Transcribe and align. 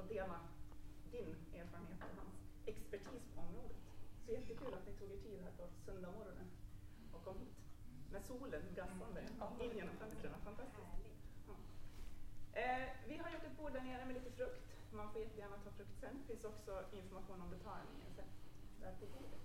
få 0.00 0.12
dela 0.14 0.38
din 1.12 1.26
erfarenhet 1.62 2.00
och 2.06 2.14
hans 2.18 2.34
expertis 2.66 3.24
på 3.34 3.38
området. 3.46 3.78
Så 4.26 4.32
jättekul 4.36 4.72
att 4.76 4.86
ni 4.88 4.92
tog 5.00 5.08
er 5.14 5.20
tid 5.26 5.38
här 5.46 5.52
på 5.60 5.64
söndag 5.86 6.10
morgonen 6.18 6.48
och 7.14 7.22
kom 7.24 7.36
hit 7.42 7.56
med 8.12 8.22
solen 8.30 8.62
gassande 8.78 9.20
mm. 9.30 9.60
in 9.66 9.72
genom 9.78 9.94
fönstren. 10.02 10.32
Fantastiskt. 10.44 10.88
Eh, 12.62 12.88
vi 13.08 13.14
har 13.22 13.28
gjort 13.32 13.44
ett 13.50 13.58
bord 13.58 13.72
där 13.72 13.80
nere 13.82 14.04
med 14.06 14.14
lite 14.14 14.30
frukt. 14.36 14.60
Man 14.98 15.12
får 15.12 15.20
jättegärna 15.20 15.56
ta 15.64 15.70
frukt 15.76 15.96
sen. 16.00 16.14
Det 16.20 16.26
finns 16.32 16.44
också 16.44 16.72
information 17.00 17.38
om 17.44 17.50
betalningen 17.56 18.10
sen, 18.16 18.28
där 18.80 18.92
på 19.00 19.06
bordet. 19.14 19.42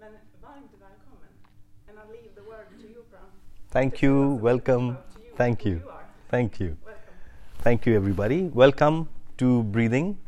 Men 0.00 0.12
varmt 0.48 0.72
välkommen. 0.86 1.32
And 1.88 1.98
I'll 2.00 2.12
leave 2.16 2.34
the 2.38 2.44
word 2.50 2.66
to 2.82 2.86
you, 2.94 3.02
Bram. 3.10 3.30
Thank 3.76 4.02
you. 4.04 4.14
Welcome. 4.48 4.86
Thank 5.36 5.58
you. 5.66 5.76
Thank 6.30 6.60
you. 6.60 6.68
Welcome. 6.70 7.16
Thank 7.62 7.86
you, 7.86 7.96
everybody. 7.96 8.48
Welcome. 8.48 9.06
to 9.38 9.62
breathing. 9.64 10.18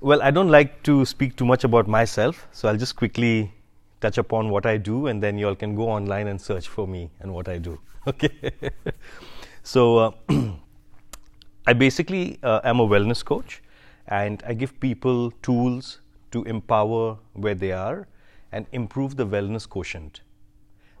Well, 0.00 0.22
I 0.22 0.30
don't 0.30 0.48
like 0.48 0.82
to 0.84 1.04
speak 1.04 1.36
too 1.36 1.44
much 1.44 1.64
about 1.64 1.86
myself, 1.86 2.48
so 2.52 2.68
I'll 2.68 2.76
just 2.76 2.96
quickly 2.96 3.52
touch 4.00 4.16
upon 4.16 4.48
what 4.48 4.64
I 4.64 4.76
do, 4.78 5.08
and 5.08 5.22
then 5.22 5.36
you 5.36 5.46
all 5.48 5.54
can 5.54 5.74
go 5.74 5.90
online 5.90 6.26
and 6.28 6.40
search 6.40 6.68
for 6.68 6.86
me 6.86 7.10
and 7.20 7.34
what 7.34 7.48
I 7.48 7.58
do. 7.58 7.78
Okay. 8.08 8.30
so, 9.62 10.14
uh, 10.28 10.42
I 11.66 11.74
basically 11.74 12.38
uh, 12.42 12.60
am 12.64 12.80
a 12.80 12.88
wellness 12.88 13.22
coach, 13.22 13.62
and 14.08 14.42
I 14.46 14.54
give 14.54 14.80
people 14.80 15.30
tools 15.42 16.00
to 16.30 16.42
empower 16.44 17.18
where 17.34 17.54
they 17.54 17.72
are 17.72 18.08
and 18.52 18.64
improve 18.72 19.16
the 19.16 19.26
wellness 19.26 19.68
quotient, 19.68 20.22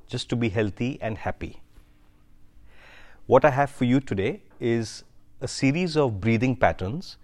just 0.08 0.28
to 0.28 0.36
be 0.36 0.50
healthy 0.50 0.98
and 1.00 1.16
happy. 1.16 1.62
What 3.26 3.46
I 3.46 3.50
have 3.50 3.70
for 3.70 3.86
you 3.86 4.00
today 4.00 4.42
is 4.60 5.04
a 5.42 5.48
series 5.48 5.96
of 5.96 6.20
breathing 6.20 6.54
patterns 6.54 7.16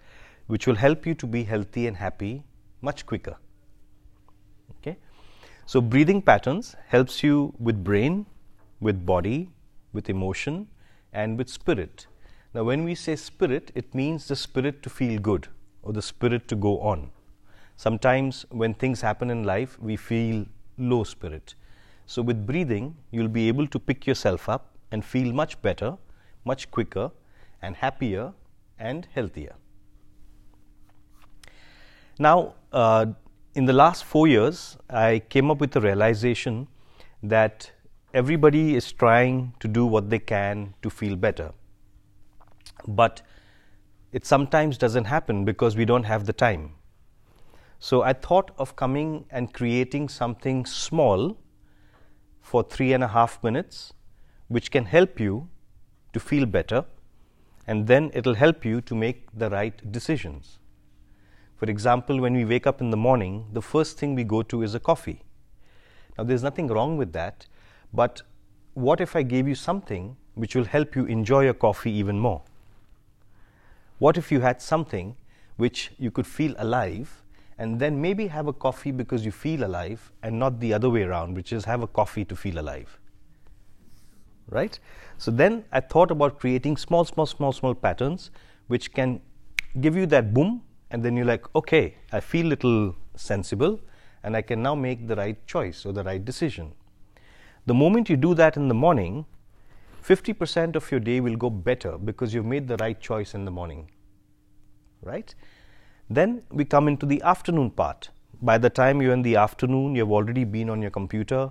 which 0.47 0.67
will 0.67 0.75
help 0.77 1.05
you 1.06 1.14
to 1.14 1.27
be 1.27 1.42
healthy 1.45 1.86
and 1.86 1.97
happy 1.98 2.45
much 2.81 3.05
quicker. 3.06 3.36
Okay? 4.79 4.96
So 5.67 5.80
breathing 5.80 6.23
patterns 6.23 6.77
helps 6.89 7.23
you 7.23 7.52
with 7.58 7.83
brain, 7.85 8.27
with 8.80 9.05
body, 9.05 9.51
with 9.92 10.08
emotion 10.08 10.68
and 11.13 11.36
with 11.39 11.48
spirit. 11.48 12.07
Now 12.55 12.64
when 12.64 12.85
we 12.85 12.95
say 12.95 13.17
spirit, 13.17 13.70
it 13.74 13.95
means 13.95 14.29
the 14.29 14.36
spirit 14.36 14.83
to 14.83 14.91
feel 14.91 15.18
good 15.18 15.48
or 15.83 15.92
the 15.92 16.02
spirit 16.02 16.48
to 16.48 16.57
go 16.57 16.80
on. 16.80 17.11
Sometimes 17.77 18.46
when 18.51 18.73
things 18.74 19.02
happen 19.02 19.30
in 19.30 19.45
life, 19.45 19.79
we 19.79 19.96
feel 19.96 20.46
low 20.79 21.05
spirit. 21.05 21.55
So 22.07 22.23
with 22.23 22.46
breathing, 22.46 22.96
you'll 23.11 23.29
be 23.29 23.48
able 23.48 23.67
to 23.67 23.79
pick 23.79 24.07
yourself 24.07 24.48
up 24.48 24.73
and 24.92 25.05
feel 25.05 25.33
much 25.33 25.61
better, 25.61 25.98
much 26.45 26.70
quicker 26.70 27.11
and 27.62 27.77
happier 27.77 28.33
and 28.78 29.06
healthier. 29.14 29.55
Now, 32.18 32.55
uh, 32.72 33.06
in 33.55 33.64
the 33.67 33.72
last 33.72 34.05
four 34.05 34.27
years, 34.27 34.77
I 34.90 35.18
came 35.28 35.50
up 35.50 35.58
with 35.61 35.70
the 35.72 35.80
realization 35.80 36.67
that 37.22 37.70
everybody 38.14 38.74
is 38.77 38.92
trying 38.92 39.55
to 39.61 39.68
do 39.68 39.84
what 39.86 40.11
they 40.11 40.18
can 40.18 40.74
to 40.83 40.90
feel 40.90 41.17
better. 41.17 41.52
But 42.86 43.22
it 44.12 44.24
sometimes 44.24 44.78
doesn't 44.78 45.05
happen 45.05 45.44
because 45.44 45.77
we 45.77 45.84
don't 45.84 46.05
have 46.05 46.24
the 46.27 46.33
time. 46.33 46.73
So 47.78 48.02
I 48.02 48.14
thought 48.14 48.52
of 48.58 48.77
coming 48.77 49.27
and 49.30 49.52
creating 49.52 50.08
something 50.08 50.64
small 50.64 51.36
for 52.40 52.62
three 52.62 52.92
and 52.94 53.05
a 53.05 53.08
half 53.08 53.42
minutes, 53.42 53.92
which 54.48 54.70
can 54.70 54.84
help 54.86 55.20
you 55.20 55.48
to 56.14 56.20
feel 56.20 56.46
better 56.46 56.86
and 57.67 57.87
then 57.87 58.11
it'll 58.15 58.35
help 58.35 58.65
you 58.65 58.81
to 58.81 58.95
make 58.95 59.27
the 59.37 59.51
right 59.51 59.91
decisions. 59.91 60.59
For 61.57 61.67
example, 61.69 62.21
when 62.21 62.35
we 62.35 62.45
wake 62.45 62.67
up 62.67 62.81
in 62.81 62.91
the 62.91 62.97
morning, 62.97 63.47
the 63.53 63.63
first 63.63 63.99
thing 63.99 64.15
we 64.15 64.25
go 64.25 64.43
to 64.43 64.63
is 64.63 64.75
a 64.75 64.81
coffee. 64.81 65.23
Now, 66.17 66.25
there's 66.25 66.43
nothing 66.43 66.69
wrong 66.69 66.97
with 66.97 67.13
that, 67.15 67.47
but 67.93 68.23
what 68.75 69.01
if 69.01 69.17
I 69.17 69.23
gave 69.23 69.49
you 69.49 69.55
something 69.55 70.17
which 70.35 70.55
will 70.55 70.65
help 70.65 70.95
you 70.95 71.07
enjoy 71.07 71.45
your 71.45 71.55
coffee 71.55 71.91
even 71.93 72.19
more? 72.19 72.43
What 73.98 74.17
if 74.19 74.31
you 74.31 74.41
had 74.41 74.61
something 74.61 75.17
which 75.57 75.93
you 75.98 76.11
could 76.11 76.27
feel 76.27 76.55
alive 76.59 77.23
and 77.59 77.81
then 77.81 78.01
maybe 78.03 78.27
have 78.27 78.47
a 78.47 78.53
coffee 78.53 78.91
because 78.91 79.25
you 79.25 79.33
feel 79.33 79.65
alive 79.65 80.13
and 80.23 80.39
not 80.39 80.61
the 80.61 80.75
other 80.75 80.91
way 80.91 81.03
around, 81.05 81.35
which 81.35 81.53
is 81.55 81.65
have 81.65 81.83
a 81.83 81.87
coffee 81.87 82.25
to 82.27 82.37
feel 82.37 82.59
alive? 82.59 82.98
right? 84.51 84.79
So 85.18 85.30
then 85.30 85.64
I 85.73 85.80
thought 85.80 86.11
about 86.11 86.39
creating 86.39 86.77
small, 86.77 87.05
small, 87.05 87.27
small, 87.27 87.52
small 87.52 87.74
patterns 87.74 88.30
which 88.68 88.92
can 88.92 89.20
give 89.80 89.96
you 89.96 90.07
that 90.07 90.33
boom, 90.34 90.62
and 90.90 91.02
then 91.02 91.17
you're 91.17 91.27
like, 91.27 91.45
okay, 91.55 91.96
I 92.12 92.20
feel 92.20 92.46
little 92.46 92.96
sensible, 93.17 93.80
and 94.23 94.36
I 94.36 94.42
can 94.42 94.62
now 94.62 94.74
make 94.74 95.06
the 95.06 95.17
right 95.17 95.45
choice 95.46 95.85
or 95.85 95.92
the 95.92 96.02
right 96.05 96.24
decision. 96.24 96.73
The 97.67 97.74
moment 97.74 98.08
you 98.08 98.17
do 98.17 98.35
that 98.35 98.56
in 98.56 98.68
the 98.68 98.74
morning, 98.74 99.27
50% 100.02 100.77
of 100.77 100.90
your 100.90 101.01
day 101.01 101.20
will 101.20 101.36
go 101.36 101.51
better 101.51 101.98
because 101.98 102.33
you've 102.33 102.45
made 102.46 102.68
the 102.68 102.77
right 102.77 103.01
choice 103.01 103.35
in 103.35 103.45
the 103.45 103.51
morning, 103.51 103.90
right? 105.02 105.35
Then 106.08 106.42
we 106.51 106.64
come 106.64 106.86
into 106.89 107.06
the 107.06 107.20
afternoon 107.23 107.70
part. 107.70 108.11
By 108.40 108.58
the 108.58 108.70
time 108.70 109.02
you're 109.02 109.12
in 109.12 109.23
the 109.23 109.36
afternoon, 109.36 109.96
you've 109.96 110.12
already 110.12 110.45
been 110.45 110.70
on 110.70 110.80
your 110.80 110.92
computer, 110.92 111.51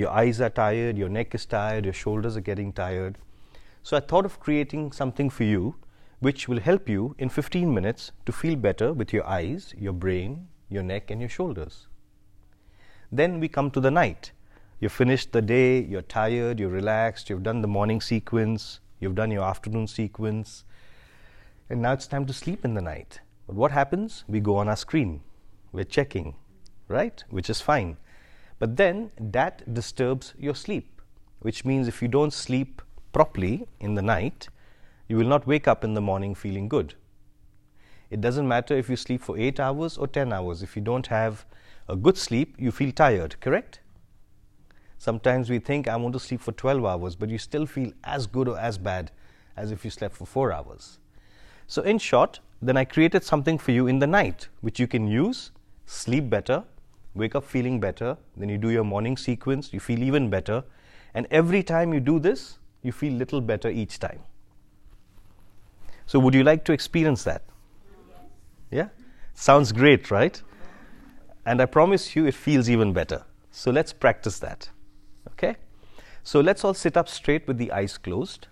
your 0.00 0.08
eyes 0.12 0.40
are 0.40 0.48
tired, 0.48 0.96
your 0.96 1.10
neck 1.10 1.34
is 1.34 1.44
tired, 1.44 1.84
your 1.84 1.92
shoulders 1.92 2.34
are 2.34 2.40
getting 2.48 2.72
tired. 2.72 3.18
So 3.82 3.98
I 3.98 4.00
thought 4.00 4.24
of 4.24 4.40
creating 4.40 4.92
something 4.92 5.28
for 5.28 5.44
you 5.44 5.74
which 6.20 6.48
will 6.48 6.58
help 6.60 6.88
you 6.88 7.14
in 7.18 7.28
15 7.28 7.74
minutes 7.74 8.10
to 8.24 8.32
feel 8.32 8.56
better 8.56 8.94
with 8.94 9.12
your 9.12 9.26
eyes, 9.26 9.74
your 9.78 9.92
brain, 9.92 10.48
your 10.70 10.82
neck, 10.82 11.10
and 11.10 11.20
your 11.20 11.28
shoulders. 11.28 11.86
Then 13.12 13.40
we 13.40 13.48
come 13.48 13.70
to 13.72 13.80
the 13.86 13.90
night. 13.90 14.32
You've 14.80 14.90
finished 15.02 15.32
the 15.32 15.42
day, 15.42 15.82
you're 15.82 16.08
tired, 16.16 16.58
you're 16.58 16.70
relaxed, 16.70 17.28
you've 17.28 17.42
done 17.42 17.60
the 17.60 17.68
morning 17.76 18.00
sequence, 18.00 18.80
you've 19.00 19.14
done 19.14 19.30
your 19.30 19.44
afternoon 19.44 19.86
sequence, 19.86 20.64
and 21.68 21.82
now 21.82 21.92
it's 21.92 22.06
time 22.06 22.24
to 22.24 22.32
sleep 22.32 22.64
in 22.64 22.72
the 22.72 22.80
night. 22.90 23.20
But 23.46 23.56
what 23.56 23.70
happens? 23.70 24.24
We 24.28 24.40
go 24.40 24.56
on 24.56 24.66
our 24.66 24.76
screen. 24.76 25.20
We're 25.72 25.84
checking, 25.98 26.36
right? 26.88 27.22
Which 27.28 27.50
is 27.50 27.60
fine. 27.60 27.98
But 28.60 28.76
then 28.76 29.10
that 29.18 29.72
disturbs 29.74 30.34
your 30.38 30.54
sleep, 30.54 31.00
which 31.40 31.64
means 31.64 31.88
if 31.88 32.02
you 32.02 32.08
don't 32.08 32.32
sleep 32.32 32.82
properly 33.12 33.66
in 33.80 33.94
the 33.94 34.02
night, 34.02 34.48
you 35.08 35.16
will 35.16 35.26
not 35.26 35.46
wake 35.46 35.66
up 35.66 35.82
in 35.82 35.94
the 35.94 36.00
morning 36.02 36.34
feeling 36.34 36.68
good. 36.68 36.94
It 38.10 38.20
doesn't 38.20 38.46
matter 38.46 38.76
if 38.76 38.90
you 38.90 38.96
sleep 38.96 39.22
for 39.22 39.38
8 39.38 39.58
hours 39.58 39.96
or 39.96 40.06
10 40.06 40.30
hours. 40.32 40.62
If 40.62 40.76
you 40.76 40.82
don't 40.82 41.06
have 41.06 41.46
a 41.88 41.96
good 41.96 42.18
sleep, 42.18 42.54
you 42.58 42.70
feel 42.70 42.92
tired, 42.92 43.40
correct? 43.40 43.80
Sometimes 44.98 45.48
we 45.48 45.58
think, 45.58 45.88
I 45.88 45.96
want 45.96 46.12
to 46.12 46.20
sleep 46.20 46.42
for 46.42 46.52
12 46.52 46.84
hours, 46.84 47.16
but 47.16 47.30
you 47.30 47.38
still 47.38 47.64
feel 47.64 47.90
as 48.04 48.26
good 48.26 48.46
or 48.46 48.58
as 48.58 48.76
bad 48.76 49.10
as 49.56 49.70
if 49.72 49.86
you 49.86 49.90
slept 49.90 50.14
for 50.14 50.26
4 50.26 50.52
hours. 50.52 50.98
So, 51.66 51.80
in 51.80 51.98
short, 51.98 52.40
then 52.60 52.76
I 52.76 52.84
created 52.84 53.24
something 53.24 53.56
for 53.56 53.70
you 53.72 53.86
in 53.86 54.00
the 54.00 54.06
night 54.06 54.48
which 54.60 54.78
you 54.78 54.86
can 54.86 55.06
use, 55.08 55.50
sleep 55.86 56.28
better, 56.28 56.64
wake 57.14 57.34
up 57.34 57.44
feeling 57.44 57.80
better, 57.80 58.16
then 58.36 58.48
you 58.48 58.58
do 58.58 58.70
your 58.70 58.84
morning 58.84 59.16
sequence, 59.16 59.72
you 59.72 59.80
feel 59.80 60.02
even 60.02 60.30
better, 60.30 60.62
and 61.14 61.26
every 61.30 61.62
time 61.62 61.92
you 61.92 62.00
do 62.00 62.18
this, 62.18 62.58
you 62.82 62.92
feel 62.92 63.12
little 63.12 63.40
better 63.40 63.68
each 63.68 63.98
time. 63.98 64.20
So 66.06 66.18
would 66.20 66.34
you 66.34 66.44
like 66.44 66.64
to 66.66 66.72
experience 66.72 67.24
that? 67.24 67.42
Yeah? 68.70 68.88
Sounds 69.34 69.72
great, 69.72 70.10
right? 70.10 70.40
And 71.46 71.60
I 71.60 71.66
promise 71.66 72.14
you 72.16 72.26
it 72.26 72.34
feels 72.34 72.70
even 72.70 72.92
better. 72.92 73.24
So 73.50 73.70
let's 73.70 73.92
practice 73.92 74.38
that. 74.38 74.70
Okay? 75.32 75.56
So 76.22 76.40
let's 76.40 76.64
all 76.64 76.74
sit 76.74 76.96
up 76.96 77.08
straight 77.08 77.46
with 77.48 77.58
the 77.58 77.72
eyes 77.72 77.98
closed. 77.98 78.46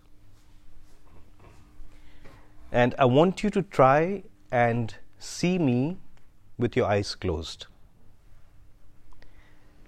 And 2.72 2.94
I 2.98 3.04
want 3.04 3.42
you 3.42 3.50
to 3.50 3.62
try 3.62 4.22
and 4.50 4.94
see 5.18 5.58
me 5.58 5.98
with 6.58 6.76
your 6.76 6.86
eyes 6.86 7.14
closed 7.14 7.66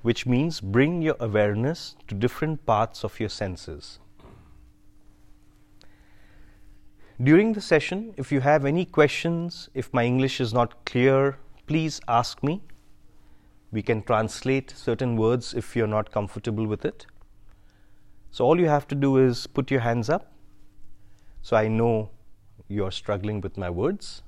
which 0.03 0.25
means 0.27 0.61
bring 0.61 1.03
your 1.03 1.17
awareness 1.21 1.95
to 2.09 2.15
different 2.15 2.65
parts 2.65 3.05
of 3.05 3.21
your 3.21 3.29
senses. 3.29 3.99
During 7.23 7.53
the 7.53 7.61
session, 7.61 8.15
if 8.17 8.33
you 8.33 8.41
have 8.41 8.65
any 8.65 8.85
questions, 8.87 9.69
if 9.75 9.93
my 9.93 10.05
English 10.05 10.41
is 10.41 10.55
not 10.55 10.87
clear, 10.87 11.37
please 11.67 12.01
ask 12.09 12.43
me. 12.43 12.63
We 13.73 13.83
can 13.83 14.03
translate 14.03 14.71
certain 14.75 15.17
words 15.17 15.53
if 15.53 15.77
you're 15.77 15.87
not 15.87 16.11
comfortable 16.11 16.67
with 16.67 16.87
it. 16.87 17.07
So, 18.31 18.45
all 18.47 18.59
you 18.59 18.69
have 18.69 18.89
to 18.89 18.95
do 18.95 19.19
is 19.19 19.47
put 19.47 19.71
your 19.71 19.81
hands 19.81 20.09
up 20.09 20.33
so 21.43 21.57
I 21.57 21.69
know 21.69 22.09
you're 22.69 22.91
struggling 22.91 23.41
with 23.43 23.59
my 23.59 23.69
words. 23.69 24.23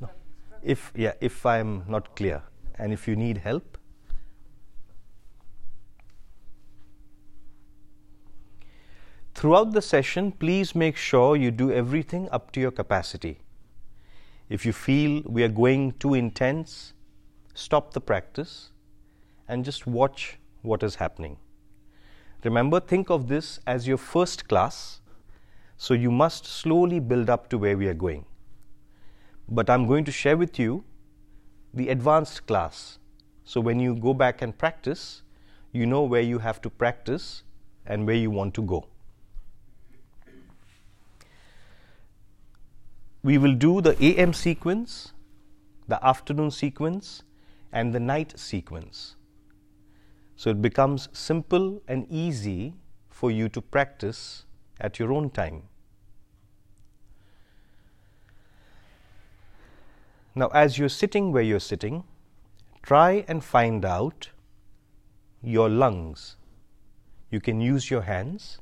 No. 0.00 0.08
If, 0.62 0.90
yeah, 0.96 1.12
if 1.20 1.44
I'm 1.44 1.82
not 1.86 2.16
clear 2.16 2.42
and 2.78 2.92
if 2.92 3.08
you 3.08 3.16
need 3.16 3.38
help. 3.38 3.76
Throughout 9.34 9.72
the 9.72 9.82
session, 9.82 10.32
please 10.32 10.74
make 10.74 10.96
sure 10.96 11.36
you 11.36 11.50
do 11.50 11.70
everything 11.70 12.28
up 12.30 12.50
to 12.52 12.60
your 12.60 12.70
capacity. 12.72 13.38
If 14.48 14.64
you 14.66 14.72
feel 14.72 15.22
we 15.26 15.44
are 15.44 15.48
going 15.60 15.92
too 16.00 16.14
intense, 16.14 16.92
stop 17.54 17.92
the 17.92 18.00
practice 18.00 18.70
and 19.46 19.64
just 19.64 19.86
watch 19.86 20.38
what 20.62 20.82
is 20.82 20.96
happening. 20.96 21.36
Remember, 22.44 22.80
think 22.80 23.10
of 23.10 23.28
this 23.28 23.60
as 23.66 23.86
your 23.86 23.96
first 23.98 24.48
class, 24.48 25.00
so 25.76 25.94
you 25.94 26.10
must 26.10 26.46
slowly 26.46 26.98
build 26.98 27.30
up 27.30 27.48
to 27.50 27.58
where 27.58 27.76
we 27.76 27.86
are 27.88 27.94
going. 27.94 28.24
But 29.48 29.70
I'm 29.70 29.86
going 29.86 30.04
to 30.04 30.12
share 30.12 30.36
with 30.36 30.58
you 30.58 30.84
the 31.74 31.88
advanced 31.88 32.46
class. 32.46 32.98
So 33.44 33.60
when 33.60 33.80
you 33.80 33.94
go 33.94 34.14
back 34.14 34.42
and 34.42 34.56
practice, 34.56 35.22
you 35.72 35.86
know 35.86 36.02
where 36.02 36.22
you 36.22 36.38
have 36.38 36.60
to 36.62 36.70
practice 36.70 37.42
and 37.86 38.06
where 38.06 38.16
you 38.16 38.30
want 38.30 38.54
to 38.54 38.62
go. 38.62 38.86
We 43.22 43.38
will 43.38 43.54
do 43.54 43.80
the 43.80 43.96
AM 44.02 44.32
sequence, 44.32 45.12
the 45.88 46.04
afternoon 46.06 46.50
sequence, 46.50 47.22
and 47.72 47.92
the 47.94 48.00
night 48.00 48.38
sequence. 48.38 49.16
So 50.36 50.50
it 50.50 50.62
becomes 50.62 51.08
simple 51.12 51.82
and 51.88 52.06
easy 52.10 52.74
for 53.10 53.30
you 53.30 53.48
to 53.50 53.60
practice 53.60 54.44
at 54.80 54.98
your 54.98 55.12
own 55.12 55.30
time. 55.30 55.64
Now, 60.38 60.48
as 60.54 60.78
you're 60.78 60.88
sitting 60.88 61.32
where 61.32 61.42
you're 61.42 61.58
sitting, 61.58 62.04
try 62.82 63.24
and 63.26 63.42
find 63.42 63.84
out 63.84 64.30
your 65.42 65.68
lungs. 65.68 66.36
You 67.28 67.40
can 67.40 67.60
use 67.60 67.90
your 67.90 68.02
hands. 68.02 68.60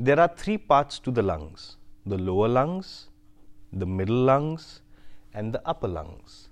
There 0.00 0.18
are 0.18 0.26
three 0.36 0.58
parts 0.58 0.98
to 1.04 1.12
the 1.12 1.22
lungs 1.22 1.76
the 2.04 2.18
lower 2.18 2.48
lungs, 2.48 3.08
the 3.72 3.86
middle 3.86 4.22
lungs, 4.30 4.80
and 5.32 5.52
the 5.52 5.62
upper 5.68 5.88
lungs. 5.88 6.48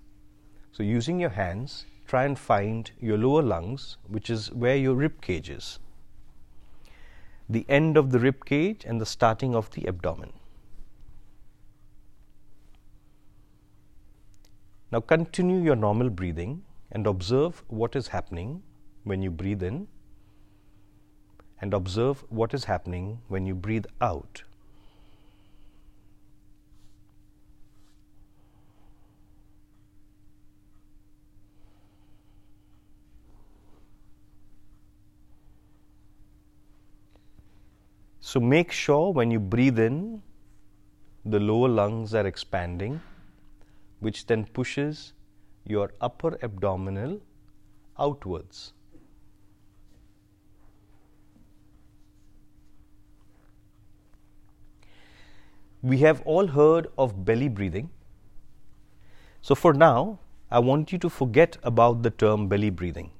So, 0.72 0.82
using 0.84 1.18
your 1.20 1.30
hands, 1.30 1.84
try 2.06 2.24
and 2.24 2.38
find 2.38 2.88
your 3.00 3.18
lower 3.18 3.42
lungs, 3.42 3.96
which 4.08 4.30
is 4.30 4.52
where 4.52 4.76
your 4.76 4.94
rib 4.94 5.20
cage 5.20 5.50
is, 5.50 5.78
the 7.48 7.66
end 7.68 7.96
of 7.96 8.10
the 8.12 8.20
rib 8.20 8.44
cage, 8.44 8.84
and 8.86 9.00
the 9.00 9.12
starting 9.18 9.52
of 9.56 9.70
the 9.72 9.86
abdomen. 9.88 10.32
Now 14.94 15.00
continue 15.00 15.58
your 15.60 15.74
normal 15.74 16.08
breathing 16.08 16.62
and 16.92 17.08
observe 17.08 17.64
what 17.66 17.96
is 17.96 18.06
happening 18.06 18.62
when 19.02 19.22
you 19.22 19.28
breathe 19.28 19.64
in 19.64 19.88
and 21.60 21.74
observe 21.74 22.22
what 22.28 22.54
is 22.54 22.66
happening 22.66 23.18
when 23.26 23.44
you 23.44 23.56
breathe 23.56 23.86
out. 24.00 24.44
So 38.20 38.38
make 38.38 38.70
sure 38.70 39.12
when 39.12 39.32
you 39.32 39.40
breathe 39.40 39.80
in, 39.80 40.22
the 41.26 41.40
lower 41.40 41.66
lungs 41.68 42.14
are 42.14 42.24
expanding 42.28 43.00
which 44.04 44.20
then 44.30 44.44
pushes 44.58 45.02
your 45.74 45.86
upper 46.08 46.30
abdominal 46.46 47.12
outwards. 48.06 48.62
We 55.92 55.98
have 56.02 56.20
all 56.34 56.52
heard 56.56 56.86
of 57.06 57.16
belly 57.30 57.48
breathing. 57.60 57.90
So, 59.48 59.54
for 59.62 59.72
now, 59.82 60.18
I 60.50 60.60
want 60.68 60.92
you 60.92 60.98
to 61.06 61.10
forget 61.16 61.58
about 61.74 62.02
the 62.02 62.10
term 62.24 62.46
belly 62.54 62.70
breathing 62.78 63.10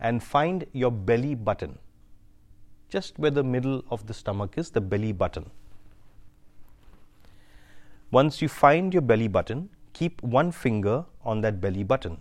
and 0.00 0.22
find 0.28 0.64
your 0.82 0.92
belly 1.10 1.34
button, 1.50 1.78
just 2.96 3.18
where 3.18 3.34
the 3.42 3.44
middle 3.56 3.82
of 3.90 4.06
the 4.06 4.14
stomach 4.22 4.56
is, 4.62 4.70
the 4.70 4.80
belly 4.94 5.12
button. 5.24 5.50
Once 8.14 8.42
you 8.42 8.46
find 8.52 8.92
your 8.92 9.00
belly 9.10 9.26
button, 9.26 9.60
keep 9.94 10.22
one 10.22 10.52
finger 10.52 11.06
on 11.24 11.40
that 11.40 11.60
belly 11.62 11.82
button 11.82 12.18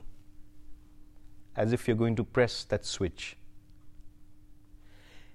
as 1.63 1.73
if 1.73 1.85
you're 1.85 1.97
going 2.01 2.15
to 2.15 2.23
press 2.23 2.63
that 2.63 2.85
switch. 2.85 3.35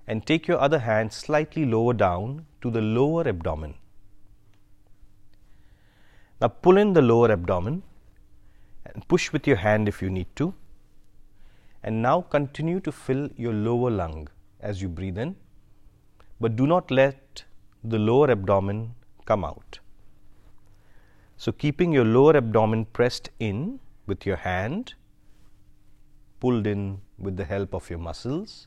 And 0.06 0.26
take 0.26 0.48
your 0.48 0.58
other 0.58 0.78
hand 0.78 1.12
slightly 1.12 1.66
lower 1.66 1.92
down 1.92 2.46
to 2.62 2.70
the 2.70 2.80
lower 2.80 3.28
abdomen. 3.28 3.74
Now 6.40 6.48
pull 6.48 6.78
in 6.78 6.94
the 6.94 7.02
lower 7.02 7.30
abdomen 7.32 7.82
and 8.86 9.06
push 9.08 9.30
with 9.34 9.46
your 9.46 9.56
hand 9.56 9.88
if 9.90 10.00
you 10.00 10.08
need 10.08 10.34
to. 10.36 10.54
And 11.82 12.00
now 12.00 12.22
continue 12.22 12.80
to 12.80 12.90
fill 12.92 13.28
your 13.36 13.52
lower 13.52 13.90
lung 13.90 14.28
as 14.60 14.80
you 14.80 14.88
breathe 14.88 15.18
in, 15.18 15.36
but 16.40 16.56
do 16.56 16.66
not 16.66 16.90
let 16.90 17.44
the 17.84 17.98
lower 17.98 18.30
abdomen 18.30 18.94
come 19.26 19.44
out. 19.44 19.80
So, 21.38 21.52
keeping 21.52 21.92
your 21.92 22.04
lower 22.06 22.36
abdomen 22.38 22.86
pressed 22.86 23.28
in 23.40 23.78
with 24.06 24.24
your 24.24 24.36
hand, 24.36 24.94
pulled 26.40 26.66
in 26.66 27.00
with 27.18 27.36
the 27.36 27.44
help 27.44 27.74
of 27.74 27.90
your 27.90 27.98
muscles, 27.98 28.66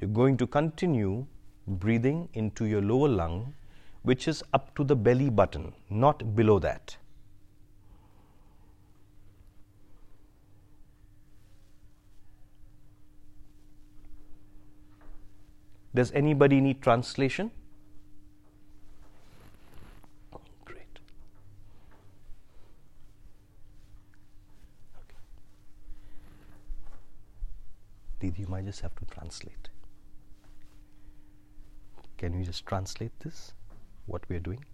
you're 0.00 0.10
going 0.10 0.36
to 0.38 0.48
continue 0.48 1.26
breathing 1.66 2.28
into 2.34 2.64
your 2.66 2.82
lower 2.82 3.08
lung, 3.08 3.54
which 4.02 4.26
is 4.26 4.42
up 4.52 4.74
to 4.76 4.82
the 4.82 4.96
belly 4.96 5.30
button, 5.30 5.72
not 5.88 6.34
below 6.34 6.58
that. 6.58 6.96
Does 15.94 16.10
anybody 16.12 16.60
need 16.60 16.82
translation? 16.82 17.52
Didi, 28.26 28.40
you 28.40 28.48
might 28.48 28.64
just 28.64 28.80
have 28.80 28.92
to 28.96 29.04
translate. 29.04 29.68
Can 32.18 32.36
you 32.36 32.44
just 32.44 32.66
translate 32.66 33.12
this, 33.20 33.52
what 34.06 34.28
we 34.28 34.34
are 34.34 34.40
doing? 34.48 34.64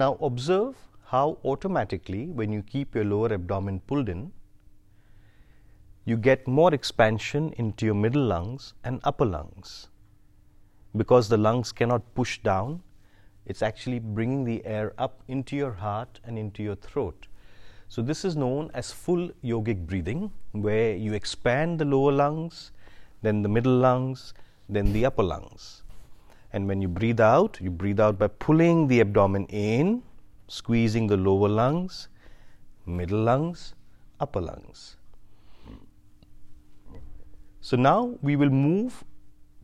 Now 0.00 0.18
observe 0.28 0.74
how 1.06 1.38
automatically 1.42 2.28
when 2.30 2.52
you 2.52 2.62
keep 2.62 2.94
your 2.94 3.06
lower 3.06 3.32
abdomen 3.32 3.80
pulled 3.80 4.10
in, 4.10 4.30
you 6.04 6.18
get 6.18 6.46
more 6.46 6.74
expansion 6.74 7.54
into 7.56 7.86
your 7.86 7.94
middle 7.94 8.22
lungs 8.26 8.74
and 8.84 9.00
upper 9.04 9.24
lungs. 9.24 9.88
Because 10.94 11.30
the 11.30 11.38
lungs 11.38 11.72
cannot 11.72 12.14
push 12.14 12.36
down, 12.42 12.82
it's 13.46 13.62
actually 13.62 13.98
bringing 13.98 14.44
the 14.44 14.62
air 14.66 14.92
up 14.98 15.22
into 15.28 15.56
your 15.56 15.72
heart 15.72 16.20
and 16.26 16.38
into 16.38 16.62
your 16.62 16.76
throat. 16.76 17.26
So, 17.88 18.02
this 18.02 18.22
is 18.24 18.36
known 18.36 18.70
as 18.74 18.92
full 18.92 19.28
yogic 19.42 19.86
breathing, 19.86 20.30
where 20.52 20.94
you 20.94 21.14
expand 21.14 21.78
the 21.78 21.84
lower 21.86 22.12
lungs, 22.12 22.70
then 23.22 23.40
the 23.42 23.48
middle 23.48 23.76
lungs, 23.78 24.34
then 24.68 24.92
the 24.92 25.06
upper 25.06 25.22
lungs. 25.22 25.84
And 26.56 26.66
when 26.68 26.80
you 26.80 26.88
breathe 26.88 27.20
out, 27.20 27.58
you 27.60 27.70
breathe 27.70 28.00
out 28.00 28.18
by 28.18 28.28
pulling 28.28 28.88
the 28.88 29.02
abdomen 29.02 29.44
in, 29.48 30.02
squeezing 30.48 31.06
the 31.06 31.16
lower 31.18 31.50
lungs, 31.50 32.08
middle 32.86 33.20
lungs, 33.24 33.74
upper 34.20 34.40
lungs. 34.40 34.96
So 37.60 37.76
now 37.76 38.14
we 38.22 38.36
will 38.36 38.48
move, 38.48 39.04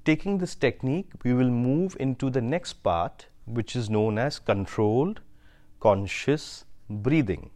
taking 0.04 0.36
this 0.36 0.54
technique, 0.54 1.06
we 1.24 1.32
will 1.32 1.48
move 1.48 1.96
into 1.98 2.28
the 2.28 2.42
next 2.42 2.74
part, 2.82 3.24
which 3.46 3.74
is 3.74 3.88
known 3.88 4.18
as 4.18 4.38
controlled 4.38 5.20
conscious 5.80 6.66
breathing, 6.90 7.48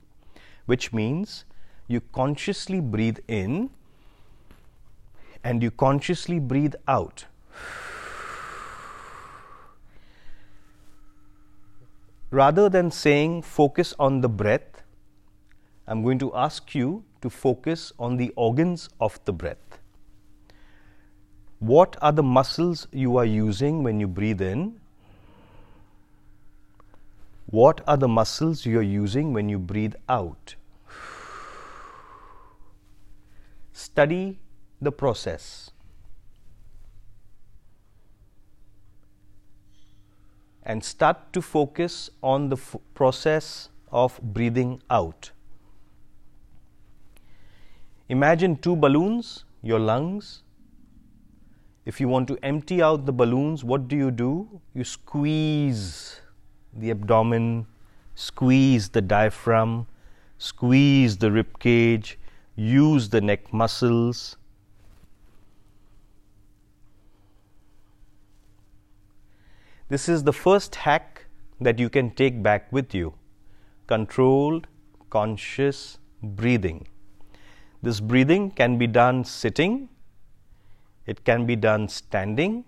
which 0.64 0.94
means 0.94 1.44
you 1.88 2.00
consciously 2.14 2.80
breathe 2.80 3.18
in 3.28 3.68
and 5.44 5.62
you 5.62 5.70
consciously 5.70 6.38
breathe 6.38 6.74
out. 6.88 7.26
rather 12.36 12.68
than 12.68 12.90
saying 12.90 13.40
focus 13.42 13.94
on 13.98 14.20
the 14.20 14.28
breath, 14.28 14.84
I'm 15.86 16.02
going 16.02 16.18
to 16.20 16.30
ask 16.36 16.74
you 16.74 17.04
to 17.22 17.30
focus 17.30 17.92
on 17.98 18.16
the 18.18 18.30
organs 18.36 18.90
of 19.00 19.18
the 19.24 19.32
breath. 19.32 19.80
What 21.60 21.96
are 22.02 22.12
the 22.12 22.22
muscles 22.36 22.86
you 22.92 23.16
are 23.16 23.24
using 23.24 23.82
when 23.82 24.00
you 24.00 24.06
breathe 24.06 24.42
in? 24.42 24.78
What 27.46 27.80
are 27.88 27.96
the 27.96 28.08
muscles 28.20 28.66
you 28.66 28.80
are 28.80 28.90
using 29.00 29.32
when 29.32 29.48
you 29.48 29.58
breathe 29.58 29.94
out? 30.08 30.56
Study 33.72 34.38
the 34.82 34.92
process. 34.92 35.70
and 40.66 40.82
start 40.84 41.16
to 41.32 41.40
focus 41.40 42.10
on 42.24 42.48
the 42.52 42.56
f- 42.56 42.76
process 42.92 43.48
of 44.02 44.18
breathing 44.20 44.72
out. 44.90 45.30
Imagine 48.08 48.56
two 48.56 48.74
balloons, 48.74 49.44
your 49.62 49.78
lungs. 49.78 50.42
If 51.92 52.00
you 52.00 52.08
want 52.08 52.26
to 52.28 52.38
empty 52.42 52.82
out 52.82 53.06
the 53.06 53.12
balloons, 53.12 53.62
what 53.62 53.86
do 53.88 53.96
you 53.96 54.10
do? 54.10 54.60
You 54.74 54.82
squeeze 54.84 56.20
the 56.74 56.90
abdomen, 56.90 57.66
squeeze 58.16 58.88
the 58.88 59.00
diaphragm, 59.12 59.86
squeeze 60.38 61.16
the 61.16 61.30
rib 61.30 61.58
cage, 61.60 62.18
use 62.56 63.08
the 63.08 63.20
neck 63.20 63.52
muscles 63.52 64.36
This 69.88 70.08
is 70.08 70.24
the 70.24 70.32
first 70.32 70.74
hack 70.84 71.26
that 71.60 71.78
you 71.78 71.88
can 71.88 72.10
take 72.10 72.42
back 72.42 72.72
with 72.72 72.92
you 72.92 73.14
controlled, 73.86 74.66
conscious 75.10 75.98
breathing. 76.24 76.88
This 77.82 78.00
breathing 78.00 78.50
can 78.50 78.78
be 78.78 78.88
done 78.88 79.22
sitting, 79.24 79.88
it 81.06 81.24
can 81.24 81.46
be 81.46 81.54
done 81.54 81.88
standing, 81.88 82.64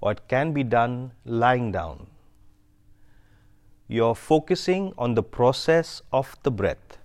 or 0.00 0.10
it 0.12 0.22
can 0.26 0.52
be 0.52 0.64
done 0.64 1.12
lying 1.24 1.70
down. 1.70 2.08
You're 3.86 4.16
focusing 4.16 4.92
on 4.98 5.14
the 5.14 5.22
process 5.22 6.02
of 6.12 6.36
the 6.42 6.50
breath. 6.50 6.98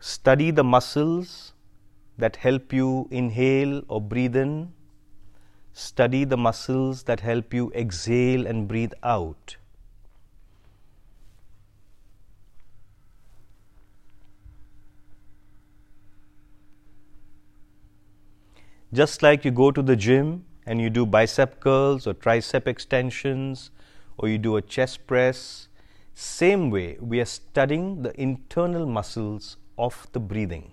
Study 0.00 0.50
the 0.50 0.64
muscles 0.64 1.52
that 2.18 2.34
help 2.36 2.72
you 2.72 3.06
inhale 3.12 3.82
or 3.86 4.00
breathe 4.00 4.34
in 4.34 4.72
Study 5.76 6.22
the 6.22 6.36
muscles 6.36 7.02
that 7.02 7.18
help 7.18 7.52
you 7.52 7.72
exhale 7.74 8.46
and 8.46 8.68
breathe 8.68 8.92
out. 9.02 9.56
Just 18.92 19.20
like 19.24 19.44
you 19.44 19.50
go 19.50 19.72
to 19.72 19.82
the 19.82 19.96
gym 19.96 20.44
and 20.64 20.80
you 20.80 20.88
do 20.88 21.04
bicep 21.04 21.58
curls 21.58 22.06
or 22.06 22.14
tricep 22.14 22.68
extensions 22.68 23.72
or 24.16 24.28
you 24.28 24.38
do 24.38 24.54
a 24.54 24.62
chest 24.62 25.04
press, 25.08 25.66
same 26.14 26.70
way 26.70 26.96
we 27.00 27.18
are 27.20 27.24
studying 27.24 28.02
the 28.02 28.18
internal 28.22 28.86
muscles 28.86 29.56
of 29.76 30.06
the 30.12 30.20
breathing. 30.20 30.70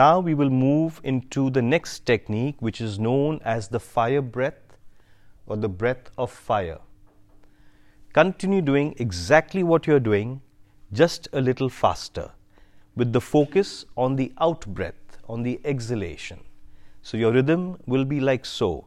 Now 0.00 0.20
we 0.20 0.32
will 0.32 0.48
move 0.48 1.02
into 1.04 1.50
the 1.50 1.60
next 1.60 2.06
technique, 2.06 2.56
which 2.60 2.80
is 2.80 2.98
known 2.98 3.40
as 3.44 3.68
the 3.68 3.78
fire 3.78 4.22
breath 4.22 4.78
or 5.46 5.58
the 5.58 5.68
breath 5.68 6.10
of 6.16 6.30
fire. 6.30 6.78
Continue 8.14 8.62
doing 8.62 8.94
exactly 8.96 9.62
what 9.62 9.86
you're 9.86 10.00
doing, 10.00 10.40
just 10.94 11.28
a 11.34 11.42
little 11.42 11.68
faster, 11.68 12.30
with 12.96 13.12
the 13.12 13.20
focus 13.20 13.84
on 13.94 14.16
the 14.16 14.32
out 14.40 14.64
breath, 14.66 15.18
on 15.28 15.42
the 15.42 15.60
exhalation. 15.62 16.40
So 17.02 17.18
your 17.18 17.30
rhythm 17.32 17.76
will 17.84 18.06
be 18.06 18.18
like 18.18 18.46
so. 18.46 18.86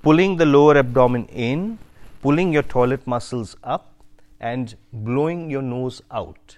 Pulling 0.00 0.38
the 0.38 0.46
lower 0.46 0.78
abdomen 0.78 1.26
in, 1.26 1.78
pulling 2.22 2.54
your 2.54 2.62
toilet 2.62 3.06
muscles 3.06 3.54
up, 3.62 4.02
and 4.40 4.74
blowing 4.94 5.50
your 5.50 5.60
nose 5.60 6.00
out. 6.10 6.56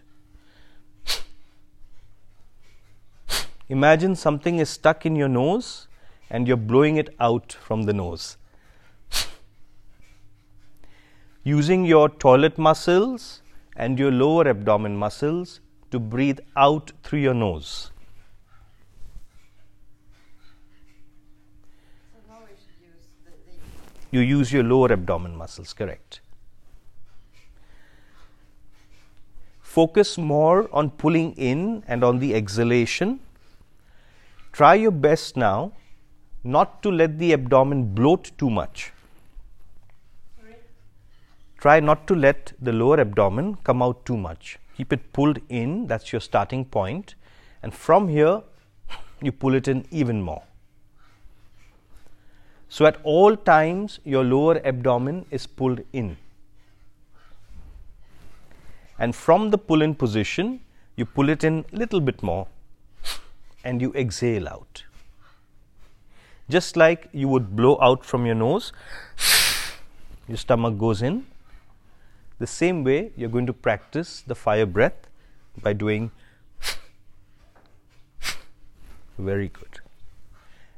Imagine 3.68 4.16
something 4.16 4.58
is 4.58 4.68
stuck 4.68 5.06
in 5.06 5.16
your 5.16 5.28
nose 5.28 5.86
and 6.30 6.48
you're 6.48 6.56
blowing 6.56 6.96
it 6.96 7.14
out 7.20 7.52
from 7.52 7.84
the 7.84 7.92
nose. 7.92 8.36
Using 11.44 11.84
your 11.84 12.08
toilet 12.08 12.58
muscles 12.58 13.40
and 13.76 13.98
your 13.98 14.10
lower 14.10 14.48
abdomen 14.48 14.96
muscles 14.96 15.60
to 15.90 16.00
breathe 16.00 16.38
out 16.56 16.92
through 17.02 17.20
your 17.20 17.34
nose. 17.34 17.88
you 24.14 24.20
use 24.20 24.52
your 24.52 24.62
lower 24.62 24.92
abdomen 24.92 25.34
muscles, 25.34 25.72
correct. 25.72 26.20
Focus 29.62 30.18
more 30.18 30.68
on 30.70 30.90
pulling 30.90 31.32
in 31.32 31.82
and 31.88 32.04
on 32.04 32.18
the 32.18 32.34
exhalation 32.34 33.20
Try 34.52 34.74
your 34.74 34.90
best 34.92 35.36
now 35.38 35.72
not 36.44 36.82
to 36.82 36.90
let 36.90 37.18
the 37.18 37.32
abdomen 37.32 37.94
bloat 37.94 38.32
too 38.36 38.50
much. 38.50 38.92
Try 41.58 41.80
not 41.80 42.06
to 42.08 42.14
let 42.14 42.52
the 42.60 42.72
lower 42.72 43.00
abdomen 43.00 43.54
come 43.64 43.82
out 43.82 44.04
too 44.04 44.16
much. 44.16 44.58
Keep 44.76 44.92
it 44.92 45.12
pulled 45.14 45.38
in, 45.48 45.86
that's 45.86 46.12
your 46.12 46.20
starting 46.20 46.64
point, 46.66 47.14
and 47.62 47.72
from 47.72 48.08
here 48.08 48.42
you 49.22 49.32
pull 49.32 49.54
it 49.54 49.68
in 49.68 49.86
even 49.90 50.20
more. 50.20 50.42
So 52.68 52.84
at 52.84 52.98
all 53.04 53.36
times, 53.36 54.00
your 54.04 54.24
lower 54.24 54.60
abdomen 54.66 55.24
is 55.30 55.46
pulled 55.46 55.80
in. 55.92 56.16
And 58.98 59.14
from 59.14 59.50
the 59.50 59.58
pull 59.58 59.82
in 59.82 59.94
position, 59.94 60.60
you 60.96 61.04
pull 61.06 61.28
it 61.30 61.42
in 61.44 61.64
little 61.72 62.00
bit 62.00 62.22
more 62.22 62.46
and 63.64 63.80
you 63.80 63.92
exhale 63.94 64.48
out. 64.48 64.84
Just 66.48 66.76
like 66.76 67.08
you 67.12 67.28
would 67.28 67.56
blow 67.56 67.78
out 67.80 68.04
from 68.04 68.26
your 68.26 68.34
nose, 68.34 68.72
your 70.28 70.36
stomach 70.36 70.78
goes 70.78 71.02
in. 71.02 71.26
The 72.38 72.46
same 72.46 72.82
way, 72.82 73.12
you're 73.16 73.28
going 73.30 73.46
to 73.46 73.52
practice 73.52 74.22
the 74.26 74.34
fire 74.34 74.66
breath 74.66 75.06
by 75.62 75.72
doing 75.72 76.10
very 79.18 79.48
good. 79.48 79.78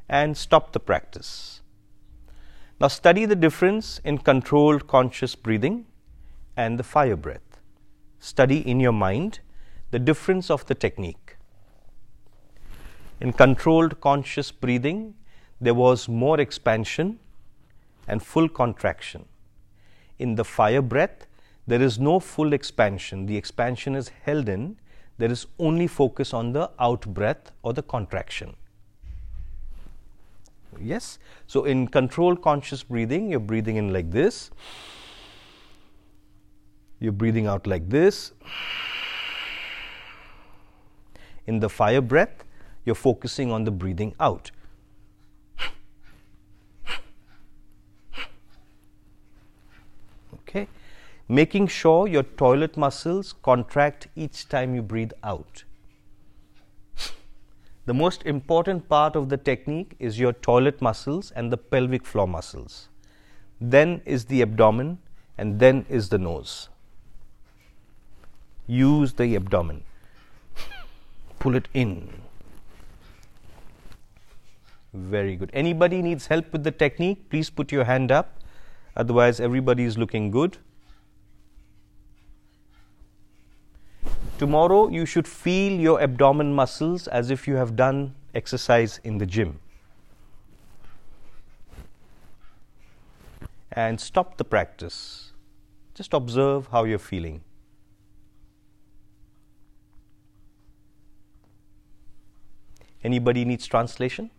And 0.09 0.37
stop 0.37 0.73
the 0.73 0.81
practice. 0.81 1.61
Now, 2.81 2.88
study 2.88 3.25
the 3.25 3.37
difference 3.37 4.00
in 4.05 4.19
controlled 4.19 4.87
conscious 4.87 5.35
breathing 5.35 5.87
and 6.57 6.79
the 6.79 6.83
fire 6.83 7.17
breath. 7.17 7.59
Study 8.19 8.59
in 8.69 8.81
your 8.81 8.93
mind 8.93 9.38
the 9.93 9.99
difference 9.99 10.50
of 10.50 10.67
the 10.67 10.75
technique. 10.75 11.24
In 13.21 13.33
controlled 13.33 14.00
conscious 14.00 14.50
breathing, 14.50 15.14
there 15.61 15.75
was 15.75 16.09
more 16.09 16.40
expansion 16.40 17.18
and 18.09 18.23
full 18.23 18.49
contraction. 18.49 19.25
In 20.18 20.35
the 20.35 20.44
fire 20.44 20.83
breath, 20.83 21.26
there 21.66 21.80
is 21.80 21.99
no 21.99 22.21
full 22.21 22.52
expansion. 22.52 23.26
The 23.26 23.37
expansion 23.37 23.94
is 23.94 24.11
held 24.25 24.49
in. 24.49 24.76
There 25.18 25.30
is 25.30 25.47
only 25.59 25.87
focus 25.87 26.35
on 26.35 26.52
the 26.52 26.71
out 26.78 27.02
breath 27.06 27.52
or 27.62 27.73
the 27.73 27.83
contraction. 27.83 28.56
Yes? 30.80 31.18
So, 31.47 31.64
in 31.64 31.87
controlled 31.87 32.42
conscious 32.42 32.83
breathing, 32.83 33.30
you're 33.30 33.38
breathing 33.38 33.76
in 33.76 33.92
like 33.92 34.11
this, 34.11 34.50
you're 36.99 37.12
breathing 37.12 37.47
out 37.47 37.66
like 37.66 37.88
this. 37.88 38.33
In 41.47 41.61
the 41.61 41.68
fire 41.68 42.00
breath, 42.00 42.44
you're 42.85 42.95
focusing 43.00 43.50
on 43.50 43.64
the 43.64 43.71
breathing 43.71 44.14
out. 44.21 44.50
Okay? 50.41 50.69
Making 51.29 51.67
sure 51.67 52.07
your 52.07 52.23
toilet 52.23 52.76
muscles 52.76 53.33
contract 53.33 54.09
each 54.14 54.49
time 54.49 54.75
you 54.75 54.83
breathe 54.83 55.12
out. 55.23 55.64
The 57.87 57.95
most 57.95 58.23
important 58.25 58.88
part 58.88 59.14
of 59.17 59.29
the 59.29 59.37
technique 59.37 59.95
is 59.99 60.19
your 60.19 60.33
toilet 60.33 60.81
muscles 60.81 61.31
and 61.33 61.53
the 61.53 61.59
pelvic 61.59 62.07
floor 62.07 62.26
muscles. 62.26 62.88
Then 63.61 64.00
is 64.07 64.25
the 64.26 64.41
abdomen, 64.43 64.99
and 65.37 65.59
then 65.61 65.85
is 65.88 66.09
the 66.09 66.17
nose. 66.19 66.69
Use 68.67 69.12
the 69.14 69.35
abdomen, 69.37 69.83
pull 71.38 71.55
it 71.55 71.69
in. 71.75 72.24
Very 74.95 75.35
good. 75.35 75.51
Anybody 75.53 76.01
needs 76.03 76.29
help 76.29 76.53
with 76.53 76.63
the 76.63 76.71
technique, 76.71 77.29
please 77.29 77.51
put 77.51 77.73
your 77.73 77.83
hand 77.85 78.13
up. 78.13 78.39
Otherwise, 78.97 79.41
everybody 79.41 79.83
is 79.83 79.99
looking 79.99 80.31
good. 80.31 80.57
Tomorrow, 84.39 84.89
you 84.89 85.05
should 85.05 85.27
feel 85.27 85.73
your 85.73 86.01
abdomen 86.01 86.55
muscles 86.55 87.09
as 87.09 87.31
if 87.31 87.49
you 87.49 87.57
have 87.57 87.75
done 87.75 88.15
exercise 88.37 89.01
in 89.03 89.19
the 89.19 89.27
gym. 89.27 89.59
And 93.73 94.00
stop 94.00 94.37
the 94.37 94.45
practice. 94.45 95.33
Just 95.95 96.15
observe 96.15 96.69
how 96.69 96.85
you're 96.85 97.00
feeling. 97.00 97.41
Anybody 103.02 103.45
needs 103.45 103.67
translation? 103.67 104.30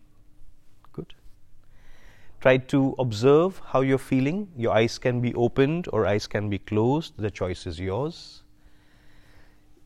Try 2.45 2.58
to 2.69 2.93
observe 2.99 3.60
how 3.69 3.81
you're 3.81 3.97
feeling. 3.97 4.49
Your 4.55 4.75
eyes 4.75 4.99
can 4.99 5.19
be 5.19 5.34
opened 5.34 5.88
or 5.91 6.05
eyes 6.05 6.27
can 6.27 6.47
be 6.47 6.60
closed. 6.60 7.13
The 7.17 7.31
choice 7.31 7.65
is 7.65 7.79
yours. 7.79 8.43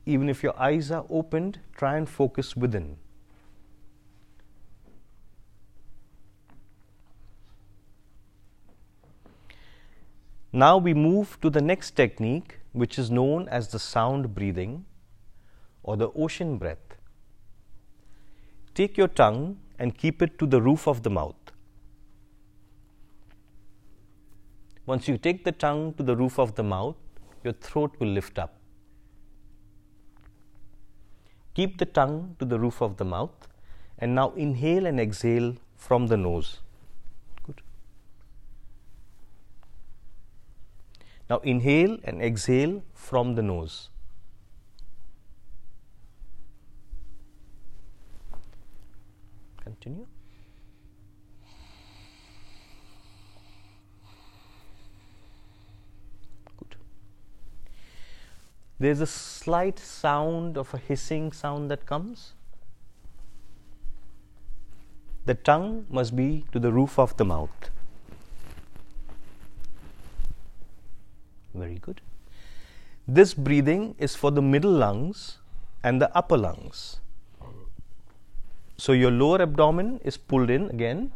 Even 0.06 0.28
if 0.28 0.44
your 0.44 0.54
eyes 0.60 0.92
are 0.92 1.06
opened, 1.10 1.60
try 1.78 1.96
and 1.96 2.10
focus 2.10 2.58
within. 2.58 2.98
Now 10.52 10.78
we 10.78 10.94
move 10.94 11.38
to 11.40 11.50
the 11.50 11.62
next 11.62 11.92
technique, 11.92 12.60
which 12.74 13.00
is 13.00 13.10
known 13.10 13.48
as 13.48 13.70
the 13.70 13.80
sound 13.80 14.36
breathing 14.36 14.84
or 15.82 15.96
the 15.96 16.12
ocean 16.12 16.58
breath. 16.58 16.98
Take 18.74 18.98
your 18.98 19.08
tongue 19.08 19.60
and 19.80 19.98
keep 19.98 20.22
it 20.22 20.38
to 20.40 20.46
the 20.46 20.62
roof 20.62 20.88
of 20.90 21.04
the 21.04 21.10
mouth. 21.10 21.39
Once 24.90 25.08
you 25.08 25.20
take 25.26 25.44
the 25.46 25.52
tongue 25.64 25.94
to 25.98 26.02
the 26.10 26.14
roof 26.20 26.40
of 26.40 26.56
the 26.60 26.64
mouth, 26.64 26.96
your 27.44 27.54
throat 27.66 27.96
will 28.00 28.14
lift 28.18 28.40
up. 28.44 28.56
Keep 31.54 31.78
the 31.78 31.86
tongue 31.86 32.36
to 32.40 32.46
the 32.54 32.60
roof 32.64 32.82
of 32.82 32.96
the 33.02 33.06
mouth 33.06 33.48
and 34.00 34.16
now 34.16 34.26
inhale 34.32 34.88
and 34.88 35.00
exhale 35.00 35.54
from 35.76 36.08
the 36.08 36.18
nose. 36.18 36.58
Good. 37.46 37.62
Now 41.30 41.38
inhale 41.54 41.96
and 42.06 42.20
exhale 42.24 42.82
from 43.10 43.36
the 43.36 43.44
nose. 43.44 43.90
Continue. 49.64 50.08
there's 58.80 59.02
a 59.02 59.06
slight 59.06 59.78
sound 59.78 60.58
of 60.58 60.74
a 60.74 60.78
hissing 60.78 61.32
sound 61.34 61.70
that 61.70 61.86
comes. 61.86 62.32
The 65.26 65.36
tongue 65.36 65.86
must 65.90 66.16
be 66.16 66.46
to 66.54 66.60
the 66.60 66.72
roof 66.72 66.98
of 66.98 67.16
the 67.18 67.26
mouth. 67.26 67.70
Very 71.54 71.76
good. 71.80 72.02
This 73.08 73.34
breathing 73.34 73.96
is 73.98 74.16
for 74.16 74.32
the 74.32 74.42
middle 74.42 74.72
lungs 74.72 75.40
and 75.84 76.02
the 76.02 76.16
upper 76.18 76.38
lungs. 76.38 77.02
So 78.78 78.94
your 78.94 79.12
lower 79.12 79.42
abdomen 79.42 80.00
is 80.06 80.16
pulled 80.16 80.50
in 80.50 80.70
again 80.70 81.12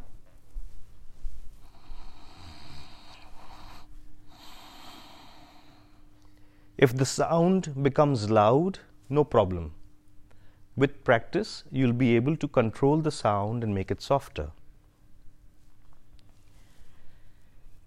If 6.78 6.96
the 6.98 7.06
sound 7.06 7.84
becomes 7.84 8.30
loud, 8.32 8.80
no 9.10 9.24
problem. 9.24 9.74
With 10.76 11.04
practice, 11.04 11.64
you'll 11.72 11.94
be 11.94 12.16
able 12.16 12.36
to 12.38 12.48
control 12.48 12.98
the 12.98 13.12
sound 13.12 13.64
and 13.64 13.76
make 13.76 13.92
it 13.92 14.02
softer. 14.02 14.50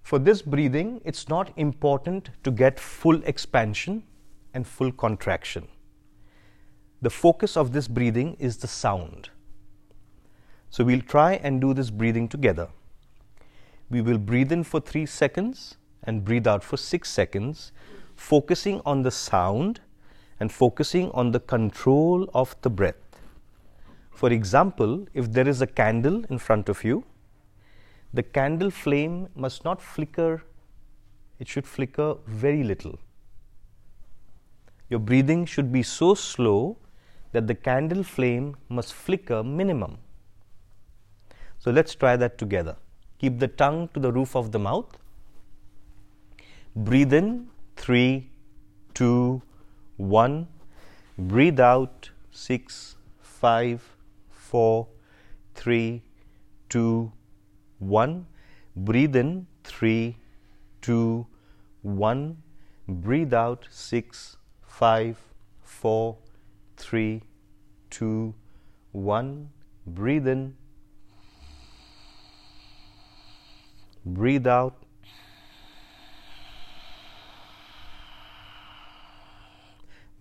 For 0.03 0.21
this 0.21 0.41
breathing, 0.41 1.01
it's 1.05 1.29
not 1.29 1.51
important 1.57 2.31
to 2.45 2.53
get 2.53 2.79
full 2.79 3.21
expansion 3.25 4.05
and 4.55 4.65
full 4.65 4.93
contraction. 4.93 5.67
The 7.03 7.11
focus 7.11 7.57
of 7.57 7.73
this 7.73 7.89
breathing 7.89 8.37
is 8.39 8.59
the 8.59 8.69
sound. 8.69 9.31
So 10.71 10.85
we'll 10.85 11.01
try 11.01 11.35
and 11.43 11.61
do 11.61 11.75
this 11.75 11.91
breathing 11.91 12.29
together. 12.29 12.69
We 13.91 14.01
will 14.01 14.19
breathe 14.19 14.53
in 14.53 14.63
for 14.63 14.81
3 14.81 15.07
seconds 15.07 15.75
and 16.05 16.25
breathe 16.25 16.47
out 16.47 16.63
for 16.63 16.77
6 16.77 17.11
seconds 17.11 17.73
focusing 18.17 18.81
on 18.85 19.03
the 19.03 19.11
sound 19.11 19.81
and 20.41 20.51
focusing 20.51 21.11
on 21.13 21.31
the 21.33 21.41
control 21.41 22.29
of 22.35 22.57
the 22.63 22.71
breath. 22.71 22.97
For 24.11 24.33
example, 24.33 25.07
if 25.15 25.31
there 25.31 25.47
is 25.49 25.61
a 25.61 25.67
candle 25.67 26.25
in 26.31 26.39
front 26.39 26.69
of 26.69 26.83
you, 26.83 27.05
the 28.15 28.23
candle 28.23 28.71
flame 28.71 29.29
must 29.37 29.65
not 29.65 29.81
flicker, 29.83 30.43
it 31.39 31.49
should 31.49 31.67
flicker 31.67 32.17
very 32.27 32.63
little. 32.65 32.99
Your 34.89 35.01
breathing 35.01 35.45
should 35.45 35.71
be 35.71 35.83
so 35.83 36.15
slow 36.15 36.79
that 37.33 37.47
the 37.47 37.55
candle 37.55 38.03
flame 38.03 38.57
must 38.71 38.95
flicker 38.95 39.43
minimum. 39.45 39.99
So 41.59 41.71
let's 41.71 41.95
try 41.95 42.17
that 42.17 42.39
together. 42.39 42.77
Keep 43.19 43.39
the 43.39 43.49
tongue 43.49 43.89
to 43.93 44.01
the 44.01 44.13
roof 44.13 44.35
of 44.37 44.53
the 44.53 44.59
mouth. 44.59 44.87
Breathe 46.75 47.13
in 47.13 47.49
three, 47.77 48.31
two, 48.95 49.43
one. 49.97 50.49
Breathe 51.19 51.61
out 51.61 52.11
six, 52.33 52.97
five, 53.21 53.83
four, 54.31 54.89
three, 55.55 56.03
two, 56.69 57.13
one. 57.79 58.27
Breathe 58.75 59.17
in 59.17 59.47
three, 59.65 60.17
two, 60.83 61.27
one. 61.83 62.43
Breathe 62.89 63.35
out 63.35 63.67
six, 63.71 64.37
five, 64.63 65.17
four, 65.63 66.17
three, 66.77 67.23
two, 67.91 68.35
one. 68.93 69.51
Breathe 69.87 70.29
in. 70.29 70.57
Breathe 74.05 74.47
out 74.47 74.86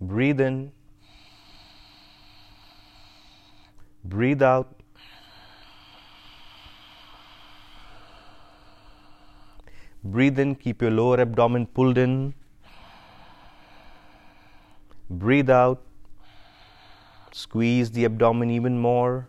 Breathe 0.08 0.40
in, 0.40 0.70
breathe 4.04 4.40
out. 4.40 4.78
Breathe 10.04 10.38
in, 10.38 10.54
keep 10.54 10.80
your 10.80 10.92
lower 10.92 11.20
abdomen 11.20 11.66
pulled 11.66 11.98
in. 11.98 12.34
Breathe 15.10 15.50
out, 15.50 15.82
squeeze 17.32 17.90
the 17.90 18.04
abdomen 18.04 18.48
even 18.58 18.78
more. 18.78 19.26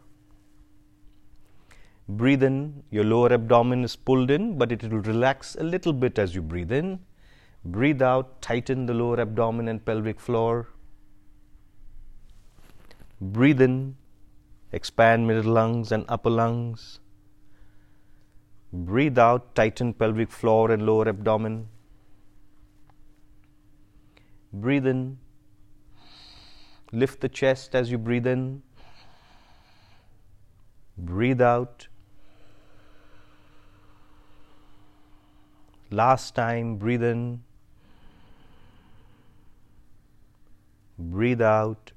Breathe 2.08 2.44
in, 2.44 2.62
your 2.92 3.04
lower 3.04 3.34
abdomen 3.34 3.84
is 3.84 3.96
pulled 3.96 4.30
in, 4.30 4.56
but 4.60 4.72
it 4.72 4.84
will 4.84 5.00
relax 5.14 5.56
a 5.56 5.64
little 5.64 5.92
bit 5.94 6.20
as 6.20 6.36
you 6.36 6.44
breathe 6.44 6.72
in. 6.72 7.00
Breathe 7.66 8.02
out, 8.02 8.42
tighten 8.42 8.86
the 8.86 8.94
lower 8.94 9.20
abdomen 9.20 9.68
and 9.68 9.84
pelvic 9.84 10.20
floor. 10.20 10.68
Breathe 13.20 13.62
in, 13.62 13.96
expand 14.72 15.28
middle 15.28 15.52
lungs 15.52 15.92
and 15.92 16.06
upper 16.08 16.30
lungs. 16.30 17.00
Breathe 18.72 19.18
out, 19.18 19.56
tighten 19.56 19.94
pelvic 19.94 20.30
floor 20.30 20.72
and 20.72 20.86
lower 20.86 21.10
abdomen. 21.10 21.68
Breathe 24.54 24.88
in. 24.88 25.18
Lift 26.94 27.20
the 27.20 27.28
chest 27.30 27.76
as 27.76 27.92
you 27.92 27.98
breathe 27.98 28.28
in. 28.28 28.62
Breathe 30.98 31.42
out. 31.42 31.88
Last 35.92 36.36
time, 36.36 36.78
breathe 36.78 37.04
in. 37.04 37.42
breathe 40.98 41.42
out, 41.42 41.92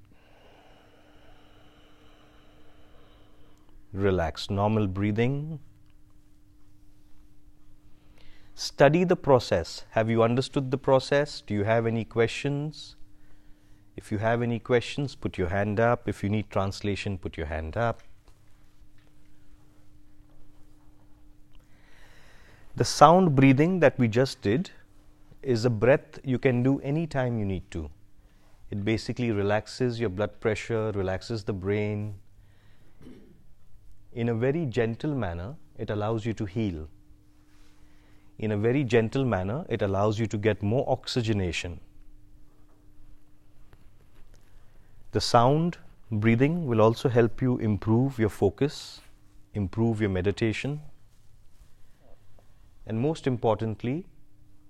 relax, 3.93 4.51
normal 4.51 4.87
breathing. 4.87 5.59
Study 8.55 9.05
the 9.05 9.17
process. 9.17 9.85
Have 9.91 10.11
you 10.11 10.23
understood 10.23 10.71
the 10.71 10.77
process? 10.77 11.41
Do 11.47 11.55
you 11.55 11.65
have 11.65 11.87
any 11.87 12.05
questions? 12.05 12.95
If 13.97 14.13
you 14.13 14.19
have 14.19 14.43
any 14.43 14.59
questions, 14.59 15.15
put 15.15 15.39
your 15.39 15.49
hand 15.49 15.81
up. 15.81 16.07
If 16.09 16.23
you 16.23 16.29
need 16.29 16.51
translation, 16.51 17.17
put 17.17 17.39
your 17.39 17.47
hand 17.47 17.77
up. 17.79 18.03
The 22.77 22.85
sound 22.85 23.35
breathing 23.35 23.81
that 23.81 23.99
we 23.99 24.09
just 24.09 24.41
did 24.43 24.71
is 25.43 25.65
a 25.65 25.71
breath 25.71 26.19
you 26.23 26.39
can 26.39 26.63
do 26.63 26.81
any 26.81 27.07
time 27.07 27.39
you 27.39 27.47
need 27.47 27.69
to. 27.71 27.91
It 28.71 28.85
basically 28.85 29.33
relaxes 29.33 29.99
your 29.99 30.09
blood 30.11 30.39
pressure, 30.39 30.93
relaxes 30.93 31.43
the 31.45 31.53
brain. 31.53 32.15
In 34.13 34.29
a 34.29 34.35
very 34.35 34.65
gentle 34.65 35.15
manner, 35.15 35.57
it 35.77 35.91
allows 35.91 36.25
you 36.25 36.33
to 36.35 36.45
heal. 36.45 36.89
In 38.39 38.53
a 38.53 38.57
very 38.57 38.85
gentle 38.85 39.25
manner, 39.25 39.67
it 39.69 39.83
allows 39.83 40.19
you 40.21 40.27
to 40.29 40.39
get 40.39 40.63
more 40.63 40.85
oxygenation. 40.89 41.81
The 45.11 45.21
sound 45.21 45.79
breathing 46.13 46.67
will 46.67 46.81
also 46.81 47.09
help 47.09 47.43
you 47.43 47.59
improve 47.59 48.21
your 48.21 48.29
focus, 48.29 49.01
improve 49.53 50.01
your 50.01 50.11
meditation, 50.11 50.81
and 52.87 53.01
most 53.01 53.27
importantly, 53.27 54.07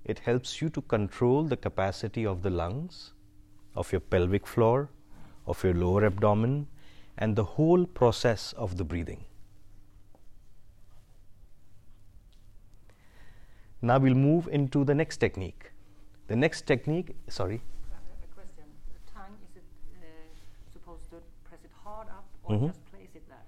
it 0.07 0.21
helps 0.21 0.63
you 0.63 0.71
to 0.71 0.81
control 0.81 1.45
the 1.45 1.57
capacity 1.59 2.25
of 2.25 2.43
the 2.43 2.49
lungs 2.51 3.13
of 3.77 3.93
your 3.93 4.01
pelvic 4.01 4.47
floor, 4.47 4.89
of 5.47 5.63
your 5.65 5.75
lower 5.75 6.07
abdomen, 6.07 6.67
and 7.19 7.37
the 7.37 7.45
whole 7.45 7.87
process 7.87 8.53
of 8.55 8.77
the 8.77 8.85
breathing. 8.85 9.25
Now 13.83 13.99
we'll 13.99 14.15
move 14.15 14.49
into 14.51 14.85
the 14.85 14.95
next 14.95 15.19
technique. 15.19 15.73
The 16.29 16.37
next 16.37 16.67
technique, 16.67 17.17
sorry. 17.29 17.61
A 18.23 18.35
question. 18.35 18.65
The 18.95 19.13
tongue, 19.13 19.37
is 19.49 19.57
it 19.57 19.63
uh, 20.01 20.07
supposed 20.73 21.09
to 21.11 21.17
press 21.45 21.61
it 21.65 21.71
hard 21.85 22.09
up 22.17 22.25
or 22.45 22.55
mm 22.55 22.61
-hmm. 22.63 22.69
just 22.69 22.85
place 22.91 23.15
it 23.15 23.25
there? 23.29 23.45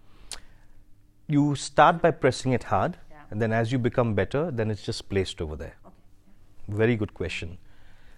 You 1.36 1.54
start 1.54 2.00
by 2.02 2.10
pressing 2.10 2.54
it 2.54 2.64
hard, 2.64 2.92
yeah. 3.10 3.24
and 3.30 3.40
then 3.40 3.52
as 3.52 3.70
you 3.70 3.78
become 3.78 4.14
better, 4.14 4.50
then 4.56 4.70
it's 4.70 4.86
just 4.86 5.08
placed 5.08 5.40
over 5.40 5.56
there. 5.56 5.74
Okay. 5.84 6.78
Very 6.78 6.96
good 6.96 7.12
question. 7.14 7.58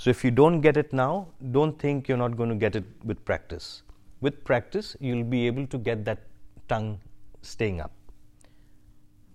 So 0.00 0.08
if 0.08 0.24
you 0.24 0.30
don't 0.30 0.62
get 0.62 0.78
it 0.78 0.94
now, 0.94 1.28
don't 1.52 1.78
think 1.78 2.08
you're 2.08 2.16
not 2.16 2.34
going 2.34 2.48
to 2.48 2.54
get 2.54 2.74
it 2.74 2.84
with 3.04 3.22
practice. 3.26 3.82
With 4.22 4.42
practice, 4.44 4.96
you'll 4.98 5.24
be 5.32 5.46
able 5.46 5.66
to 5.66 5.76
get 5.76 6.06
that 6.06 6.20
tongue 6.68 6.98
staying 7.42 7.82
up. 7.82 7.92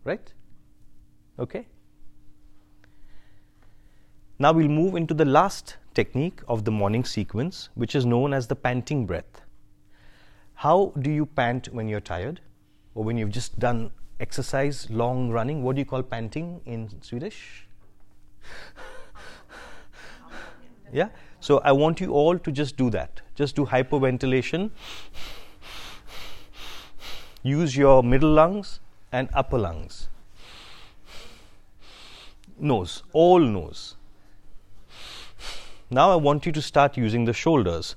Right? 0.06 0.34
Okay? 1.38 1.68
Now 4.40 4.54
we'll 4.54 4.68
move 4.80 4.96
into 4.96 5.14
the 5.14 5.24
last 5.24 5.78
technique 5.94 6.42
of 6.48 6.66
the 6.66 6.72
morning 6.72 7.04
sequence, 7.04 7.70
which 7.76 7.94
is 7.94 8.04
known 8.04 8.34
as 8.34 8.48
the 8.48 8.56
panting 8.56 9.06
breath. 9.06 9.42
How 10.56 10.94
do 10.98 11.12
you 11.12 11.28
pant 11.28 11.72
when 11.76 11.88
you're 11.88 12.02
tired 12.02 12.42
or 12.96 13.04
when 13.04 13.20
you've 13.20 13.30
just 13.30 13.60
done 13.60 13.92
exercise, 14.20 14.90
long 14.90 15.30
running? 15.30 15.62
What 15.62 15.76
do 15.76 15.80
you 15.82 15.86
call 15.86 16.02
panting 16.02 16.62
in 16.66 16.90
Swedish? 17.04 17.68
Yeah? 21.00 21.10
So 21.48 21.58
I 21.60 21.74
want 21.82 22.00
you 22.04 22.12
all 22.22 22.38
to 22.46 22.52
just 22.60 22.78
do 22.82 22.90
that. 22.96 23.20
Just 23.42 23.56
do 23.58 23.66
hyperventilation. 23.72 24.70
Use 27.54 27.76
your 27.80 27.96
middle 28.14 28.32
lungs 28.40 28.72
and 29.12 29.28
upper 29.44 29.58
lungs. 29.66 29.98
Nose, 32.74 33.04
all 33.24 33.40
nose. 33.58 33.84
Now 35.98 36.06
I 36.12 36.16
want 36.28 36.46
you 36.50 36.54
to 36.54 36.62
start 36.68 36.96
using 37.02 37.26
the 37.26 37.34
shoulders. 37.34 37.92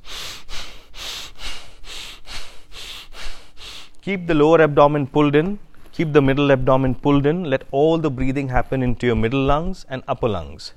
Keep 4.08 4.26
the 4.26 4.34
lower 4.34 4.60
abdomen 4.64 5.06
pulled 5.14 5.34
in, 5.42 5.58
keep 5.96 6.12
the 6.12 6.20
middle 6.28 6.50
abdomen 6.56 6.94
pulled 7.06 7.26
in, 7.32 7.44
let 7.54 7.62
all 7.70 7.98
the 7.98 8.10
breathing 8.20 8.48
happen 8.58 8.82
into 8.88 9.06
your 9.06 9.14
middle 9.22 9.44
lungs 9.52 9.84
and 9.88 10.02
upper 10.16 10.28
lungs 10.36 10.72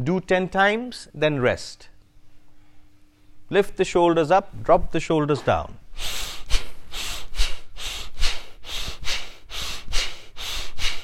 do 0.00 0.20
10 0.20 0.48
times, 0.48 1.08
then 1.14 1.40
rest. 1.40 1.88
Lift 3.50 3.76
the 3.76 3.84
shoulders 3.84 4.30
up, 4.30 4.62
drop 4.62 4.90
the 4.92 5.00
shoulders 5.00 5.42
down. 5.42 5.76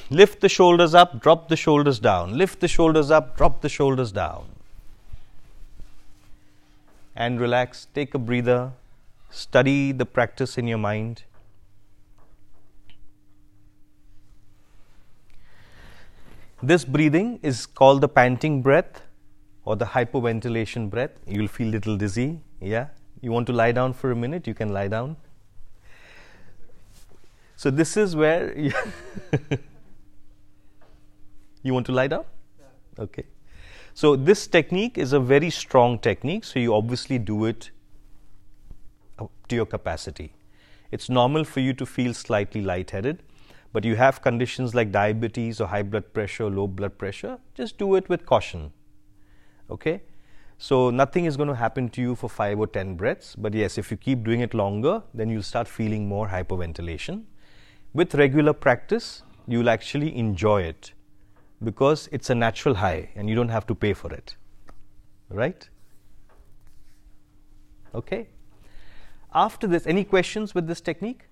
Lift 0.09 0.41
the 0.41 0.49
shoulders 0.49 0.95
up, 0.95 1.21
drop 1.21 1.49
the 1.49 1.55
shoulders 1.55 1.99
down. 1.99 2.35
Lift 2.35 2.59
the 2.61 2.67
shoulders 2.67 3.11
up, 3.11 3.37
drop 3.37 3.61
the 3.61 3.69
shoulders 3.69 4.11
down. 4.11 4.45
And 7.15 7.39
relax, 7.39 7.85
take 7.93 8.15
a 8.15 8.19
breather, 8.19 8.71
study 9.29 9.91
the 9.91 10.05
practice 10.07 10.57
in 10.57 10.65
your 10.67 10.79
mind. 10.79 11.23
This 16.61 16.83
breathing 16.83 17.39
is 17.41 17.65
called 17.65 18.01
the 18.01 18.09
panting 18.09 18.61
breath 18.61 19.03
or 19.63 19.77
the 19.77 19.85
hyperventilation 19.85 20.89
breath. 20.89 21.11
You'll 21.25 21.47
feel 21.47 21.69
little 21.69 21.95
dizzy. 21.95 22.41
Yeah. 22.59 22.87
You 23.21 23.31
want 23.31 23.47
to 23.47 23.53
lie 23.53 23.71
down 23.71 23.93
for 23.93 24.11
a 24.11 24.15
minute, 24.15 24.45
you 24.47 24.53
can 24.53 24.71
lie 24.73 24.89
down. 24.89 25.15
So 27.55 27.71
this 27.71 27.95
is 27.95 28.13
where 28.15 28.53
you, 28.59 28.73
want 31.73 31.85
to 31.87 31.91
lie 31.93 32.07
down? 32.07 32.23
Okay. 32.97 33.23
So 33.93 34.15
this 34.17 34.45
technique 34.47 34.97
is 34.97 35.11
a 35.13 35.19
very 35.19 35.49
strong 35.49 35.97
technique, 35.99 36.43
so 36.45 36.57
you 36.59 36.73
obviously 36.73 37.19
do 37.19 37.43
it 37.45 37.71
to 39.19 39.55
your 39.55 39.65
capacity. 39.65 40.31
It's 40.91 41.09
normal 41.09 41.43
for 41.45 41.59
you 41.61 41.73
to 41.73 41.85
feel 41.85 42.13
slightly 42.13 42.61
lightheaded 42.61 43.21
but 43.71 43.83
you 43.85 43.95
have 43.95 44.21
conditions 44.21 44.73
like 44.73 44.91
diabetes 44.91 45.59
or 45.61 45.67
high 45.67 45.83
blood 45.83 46.11
pressure 46.13 46.43
or 46.45 46.49
low 46.49 46.67
blood 46.67 46.97
pressure, 46.97 47.37
just 47.53 47.77
do 47.77 47.95
it 47.95 48.09
with 48.09 48.25
caution. 48.25 48.71
Okay? 49.69 50.01
So 50.57 50.89
nothing 50.89 51.25
is 51.25 51.37
going 51.37 51.49
to 51.49 51.55
happen 51.55 51.89
to 51.89 52.01
you 52.01 52.15
for 52.15 52.29
5 52.29 52.59
or 52.59 52.67
10 52.67 52.95
breaths, 52.95 53.35
but 53.35 53.53
yes, 53.53 53.77
if 53.77 53.91
you 53.91 53.97
keep 53.97 54.23
doing 54.23 54.41
it 54.41 54.53
longer, 54.53 55.03
then 55.13 55.29
you'll 55.29 55.43
start 55.43 55.67
feeling 55.67 56.07
more 56.07 56.27
hyperventilation. 56.27 57.23
With 57.93 58.15
regular 58.15 58.53
practice, 58.53 59.23
you'll 59.47 59.69
actually 59.69 60.15
enjoy 60.17 60.63
it 60.63 60.93
because 61.63 62.09
it's 62.11 62.29
a 62.29 62.35
natural 62.35 62.75
high 62.75 63.09
and 63.15 63.29
you 63.29 63.35
don't 63.35 63.49
have 63.49 63.67
to 63.67 63.75
pay 63.75 63.93
for 63.93 64.11
it. 64.11 64.35
Right? 65.29 65.69
Okay? 67.93 68.29
After 69.33 69.67
this, 69.67 69.85
any 69.85 70.03
questions 70.03 70.55
with 70.55 70.65
this 70.67 70.81
technique? 70.81 71.25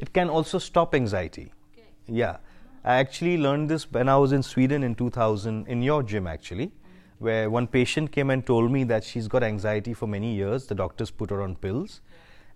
It 0.00 0.12
can 0.14 0.30
also 0.30 0.58
stop 0.58 0.94
anxiety. 0.94 1.52
Okay. 1.74 1.86
Yeah. 2.18 2.38
I 2.84 2.94
actually 2.96 3.36
learned 3.36 3.68
this 3.68 3.90
when 3.92 4.08
I 4.08 4.16
was 4.16 4.32
in 4.32 4.42
Sweden 4.42 4.82
in 4.82 4.94
2000, 4.94 5.68
in 5.68 5.82
your 5.82 6.02
gym 6.02 6.26
actually, 6.26 6.72
where 7.18 7.50
one 7.50 7.66
patient 7.66 8.10
came 8.10 8.30
and 8.30 8.44
told 8.46 8.72
me 8.72 8.84
that 8.84 9.04
she's 9.04 9.28
got 9.28 9.42
anxiety 9.42 9.92
for 9.92 10.06
many 10.06 10.34
years. 10.34 10.66
The 10.66 10.74
doctors 10.74 11.10
put 11.10 11.28
her 11.28 11.42
on 11.42 11.54
pills. 11.56 12.00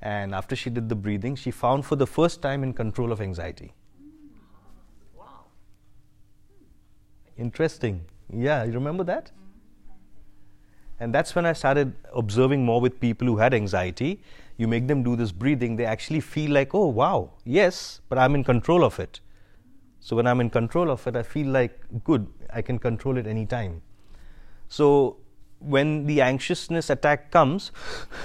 And 0.01 0.35
after 0.35 0.57
she 0.57 0.71
did 0.71 0.89
the 0.89 0.95
breathing, 0.95 1.37
she 1.37 1.51
found 1.51 1.85
for 1.85 1.97
the 1.97 2.07
first 2.07 2.41
time 2.41 2.63
in 2.63 2.73
control 2.73 3.13
of 3.13 3.21
anxiety. 3.21 3.73
Mm. 3.73 4.07
Wow. 5.19 5.45
Interesting. 7.37 8.01
Yeah, 8.33 8.65
you 8.65 8.73
remember 8.73 9.05
that? 9.05 9.31
And 10.99 11.15
that's 11.15 11.35
when 11.35 11.45
I 11.45 11.53
started 11.53 11.93
observing 12.17 12.65
more 12.65 12.81
with 12.81 12.99
people 13.01 13.27
who 13.29 13.37
had 13.37 13.53
anxiety 13.53 14.23
you 14.57 14.69
make 14.69 14.87
them 14.87 15.03
do 15.03 15.17
this 15.17 15.33
breathing, 15.33 15.77
they 15.77 15.85
actually 15.85 16.21
feel 16.21 16.53
like, 16.53 16.75
oh, 16.75 16.87
wow, 16.87 17.31
yes, 17.45 18.01
but 18.09 18.19
I'm 18.19 18.35
in 18.35 18.45
control 18.45 18.85
of 18.85 18.99
it. 19.01 19.21
So 20.01 20.15
when 20.17 20.27
I'm 20.27 20.41
in 20.41 20.51
control 20.51 20.91
of 20.91 21.07
it, 21.07 21.17
I 21.17 21.23
feel 21.23 21.49
like, 21.49 21.79
good, 22.05 22.27
I 22.53 22.63
can 22.63 22.79
control 22.79 23.17
it 23.17 23.27
anytime. 23.27 23.83
So 24.69 25.17
when 25.59 26.07
the 26.07 26.21
anxiousness 26.23 26.89
attack 26.91 27.31
comes 27.31 27.73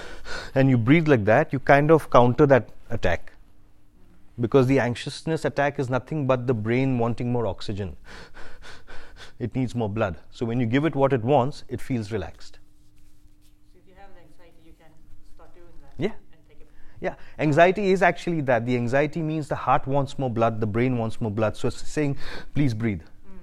and 0.55 0.69
you 0.69 0.77
breathe 0.77 1.07
like 1.07 1.25
that, 1.25 1.51
you 1.53 1.59
kind 1.59 1.89
of 1.89 2.09
counter 2.09 2.45
that 2.47 2.69
attack. 2.91 3.33
Because 4.39 4.67
the 4.67 4.79
anxiousness 4.79 5.45
attack 5.45 5.79
is 5.79 5.89
nothing 5.89 6.27
but 6.27 6.47
the 6.47 6.53
brain 6.53 6.97
wanting 6.99 7.31
more 7.31 7.47
oxygen. 7.47 7.97
it 9.39 9.53
needs 9.55 9.73
more 9.75 9.89
blood. 9.89 10.17
So 10.31 10.45
when 10.45 10.59
you 10.59 10.65
give 10.65 10.85
it 10.85 10.95
what 10.95 11.11
it 11.11 11.23
wants, 11.23 11.63
it 11.69 11.81
feels 11.81 12.11
relaxed. 12.11 12.58
Yeah, 17.01 17.15
anxiety 17.38 17.91
is 17.91 18.01
actually 18.01 18.41
that. 18.41 18.65
The 18.65 18.75
anxiety 18.75 19.21
means 19.21 19.47
the 19.47 19.55
heart 19.55 19.88
wants 19.88 20.19
more 20.19 20.29
blood, 20.29 20.59
the 20.59 20.67
brain 20.67 20.97
wants 20.97 21.21
more 21.21 21.31
blood. 21.31 21.55
So 21.55 21.69
it's 21.69 21.79
saying, 21.88 22.17
please 22.53 22.73
breathe. 22.73 23.01
Mm. 23.01 23.38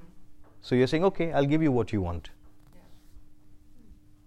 So 0.61 0.75
you're 0.75 0.87
saying, 0.87 1.05
okay, 1.07 1.33
I'll 1.33 1.47
give 1.47 1.63
you 1.63 1.73
what 1.73 1.91
you 1.93 2.03
want. 2.03 2.31
Yeah. 2.75 2.81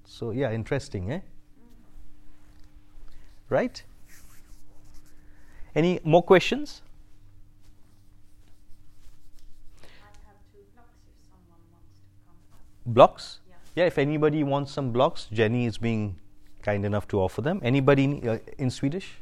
So, 0.05 0.31
yeah, 0.31 0.51
interesting, 0.51 1.11
eh? 1.11 1.17
Mm. 1.17 3.11
Right? 3.49 3.83
Any 5.75 5.99
more 6.03 6.23
questions? 6.23 6.81
Blocks? 12.87 13.41
Yeah. 13.47 13.83
yeah, 13.83 13.85
if 13.85 13.99
anybody 13.99 14.43
wants 14.43 14.71
some 14.71 14.91
blocks, 14.91 15.27
Jenny 15.31 15.67
is 15.67 15.77
being 15.77 16.15
kind 16.61 16.85
enough 16.85 17.07
to 17.09 17.19
offer 17.19 17.41
them. 17.41 17.59
Anybody 17.63 18.03
in, 18.05 18.27
uh, 18.27 18.37
in 18.57 18.69
Swedish? 18.69 19.15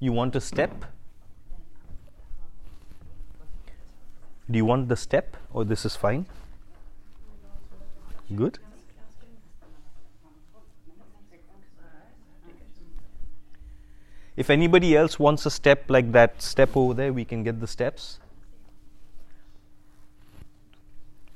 You 0.00 0.12
want 0.12 0.36
a 0.36 0.40
step? 0.40 0.84
do 4.50 4.56
you 4.58 4.64
want 4.64 4.88
the 4.88 4.96
step 4.96 5.36
or 5.52 5.64
this 5.64 5.84
is 5.86 5.96
fine 5.96 6.26
good 8.36 8.58
if 14.36 14.50
anybody 14.50 14.96
else 14.96 15.18
wants 15.18 15.46
a 15.46 15.50
step 15.50 15.84
like 15.88 16.10
that 16.12 16.42
step 16.42 16.76
over 16.76 16.92
there 16.92 17.12
we 17.12 17.24
can 17.24 17.42
get 17.42 17.58
the 17.60 17.66
steps 17.66 18.18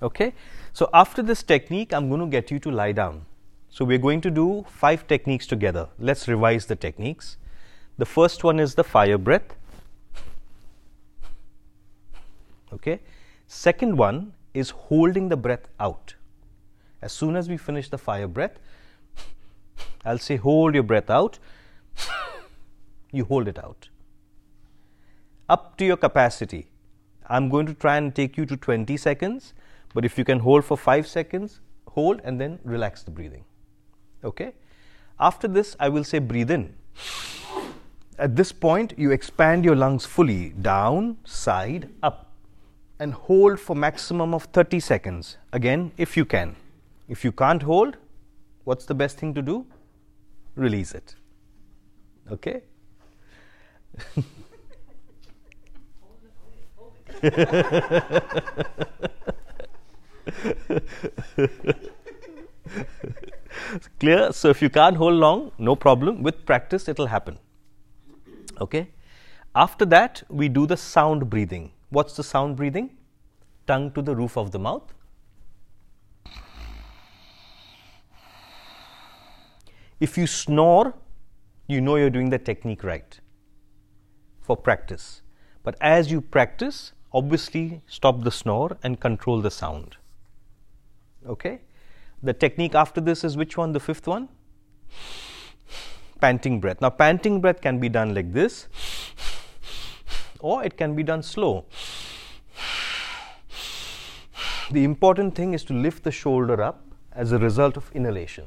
okay 0.03 0.35
so 0.75 0.91
after 0.93 1.23
this 1.23 1.43
technique 1.43 1.95
i'm 1.95 2.09
going 2.09 2.21
to 2.21 2.27
get 2.27 2.51
you 2.51 2.59
to 2.59 2.71
lie 2.71 2.93
down 2.93 3.25
so 3.71 3.85
we're 3.85 4.05
going 4.07 4.21
to 4.21 4.31
do 4.31 4.67
five 4.69 5.07
techniques 5.09 5.47
together 5.47 5.89
let's 5.99 6.29
revise 6.29 6.67
the 6.67 6.77
techniques 6.77 7.39
the 7.97 8.05
first 8.07 8.45
one 8.45 8.61
is 8.61 8.75
the 8.75 8.85
fire 8.85 9.17
breath 9.17 9.55
Okay? 12.73 13.01
Second 13.47 13.97
one 13.97 14.33
is 14.55 14.71
holding 14.71 15.29
the 15.29 15.37
breath 15.37 15.69
out. 15.81 16.15
As 17.01 17.13
soon 17.13 17.37
as 17.37 17.49
we 17.49 17.57
finish 17.57 17.89
the 17.89 17.99
fire 17.99 18.27
breath, 18.29 18.59
I'll 20.05 20.19
say 20.19 20.37
hold 20.37 20.75
your 20.75 20.83
breath 20.83 21.11
out. 21.11 21.39
you 23.13 23.25
hold 23.25 23.49
it 23.49 23.59
out. 23.59 23.89
Up 25.49 25.77
to 25.79 25.85
your 25.85 25.97
capacity. 25.97 26.69
I'm 27.29 27.49
going 27.49 27.67
to 27.67 27.75
try 27.75 27.97
and 27.97 28.15
take 28.15 28.37
you 28.37 28.47
to 28.47 28.57
20 28.57 28.97
seconds, 28.97 29.55
but 29.95 30.05
if 30.05 30.19
you 30.19 30.25
can 30.25 30.41
hold 30.41 30.65
for 30.65 30.77
5 30.77 31.07
seconds, 31.07 31.61
hold 31.89 32.21
and 32.25 32.41
then 32.41 32.59
relax 32.65 33.03
the 33.03 33.11
breathing. 33.11 33.45
Okay? 34.25 34.53
After 35.21 35.49
this, 35.49 35.77
I 35.81 35.89
will 35.89 36.05
say 36.05 36.19
breathe 36.19 36.51
in. 36.51 36.75
At 38.19 38.35
this 38.35 38.51
point, 38.51 38.95
you 38.97 39.11
expand 39.13 39.65
your 39.65 39.77
lungs 39.77 40.05
fully 40.05 40.51
down, 40.61 41.19
side, 41.25 41.89
up 42.03 42.28
and 43.01 43.15
hold 43.15 43.61
for 43.61 43.77
maximum 43.77 44.35
of 44.35 44.45
30 44.53 44.81
seconds. 44.81 45.37
Again, 45.53 45.93
if 45.97 46.17
you 46.17 46.25
can. 46.25 46.57
If 47.09 47.25
you 47.25 47.31
can't 47.33 47.63
hold, 47.63 47.97
what's 48.65 48.87
the 48.87 48.95
best 48.95 49.19
thing 49.19 49.35
to 49.35 49.43
do? 49.43 49.67
Release 50.57 50.93
it. 50.95 51.15
Okay? 52.31 52.61
Clear? 64.01 64.31
So 64.33 64.49
if 64.51 64.61
you 64.61 64.69
can't 64.71 64.97
hold 64.97 65.15
long, 65.15 65.51
no 65.59 65.75
problem. 65.77 66.23
With 66.23 66.45
practice, 66.45 66.87
it'll 66.89 67.07
happen. 67.07 67.39
Okay? 68.61 68.89
After 69.55 69.85
that, 69.87 70.23
we 70.29 70.49
do 70.49 70.67
the 70.67 70.77
sound 70.77 71.31
breathing. 71.31 71.71
What's 71.91 72.17
the 72.17 72.23
sound 72.25 72.57
breathing? 72.57 72.95
Tongue 73.67 73.93
to 73.93 74.03
the 74.03 74.15
roof 74.15 74.37
of 74.37 74.51
the 74.51 74.59
mouth. 74.59 74.93
If 80.01 80.17
you 80.19 80.27
snore, 80.27 80.95
you 81.67 81.81
know 81.81 81.97
you're 81.97 82.11
doing 82.11 82.31
the 82.31 82.39
technique 82.39 82.85
right 82.85 83.19
for 84.43 84.57
practice. 84.57 85.23
But 85.63 85.77
as 85.81 86.11
you 86.11 86.21
practice, 86.21 86.93
obviously 87.13 87.81
stop 87.87 88.23
the 88.23 88.31
snore 88.31 88.77
and 88.83 89.01
control 89.01 89.41
the 89.41 89.51
sound. 89.51 89.97
Okay? 91.27 91.61
The 92.23 92.33
technique 92.33 92.75
after 92.75 93.01
this 93.01 93.25
is 93.25 93.37
which 93.37 93.57
one? 93.57 93.73
The 93.73 93.81
fifth 93.81 94.07
one? 94.07 94.29
Panting 96.21 96.61
breath. 96.61 96.81
Now, 96.81 96.91
panting 96.91 97.41
breath 97.41 97.61
can 97.61 97.79
be 97.81 97.89
done 97.89 98.15
like 98.15 98.33
this 98.33 98.69
or 100.41 100.65
it 100.65 100.77
can 100.77 100.95
be 100.95 101.03
done 101.03 101.23
slow. 101.23 101.65
The 104.71 104.85
important 104.85 105.35
thing 105.35 105.55
is 105.55 105.65
to 105.65 105.73
lift 105.73 106.05
the 106.05 106.11
shoulder 106.13 106.63
up 106.63 106.85
as 107.13 107.33
a 107.33 107.39
result 107.39 107.77
of 107.77 107.91
inhalation. 107.95 108.45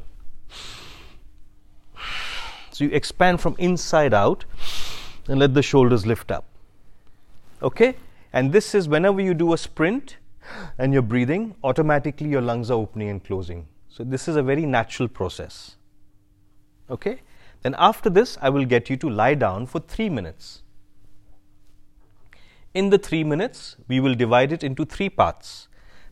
So 2.72 2.84
you 2.86 2.92
expand 2.92 3.42
from 3.42 3.56
inside 3.58 4.14
out 4.14 4.46
and 5.28 5.40
let 5.40 5.54
the 5.54 5.64
shoulders 5.64 6.06
lift 6.06 6.32
up. 6.32 6.46
Okay? 7.62 7.96
And 8.34 8.52
this 8.54 8.74
is 8.74 8.88
whenever 8.88 9.20
you 9.20 9.34
do 9.34 9.54
a 9.54 9.58
sprint 9.58 10.18
and 10.78 10.94
you're 10.94 11.02
breathing, 11.02 11.56
automatically 11.64 12.30
your 12.30 12.42
lungs 12.42 12.72
are 12.72 12.76
opening 12.78 13.10
and 13.10 13.24
closing. 13.24 13.68
So 13.90 14.04
this 14.04 14.28
is 14.28 14.36
a 14.36 14.44
very 14.44 14.66
natural 14.66 15.10
process. 15.10 15.76
Okay? 16.90 17.22
Then 17.64 17.76
after 17.78 18.10
this, 18.10 18.38
I 18.42 18.50
will 18.50 18.66
get 18.66 18.90
you 18.90 18.98
to 18.98 19.10
lie 19.10 19.36
down 19.36 19.66
for 19.66 19.80
three 19.80 20.10
minutes. 20.10 20.62
In 22.74 22.90
the 22.90 22.98
three 22.98 23.26
minutes, 23.26 23.76
we 23.90 24.00
will 24.00 24.16
divide 24.16 24.54
it 24.54 24.64
into 24.64 24.86
three 24.86 25.10
parts. 25.10 25.68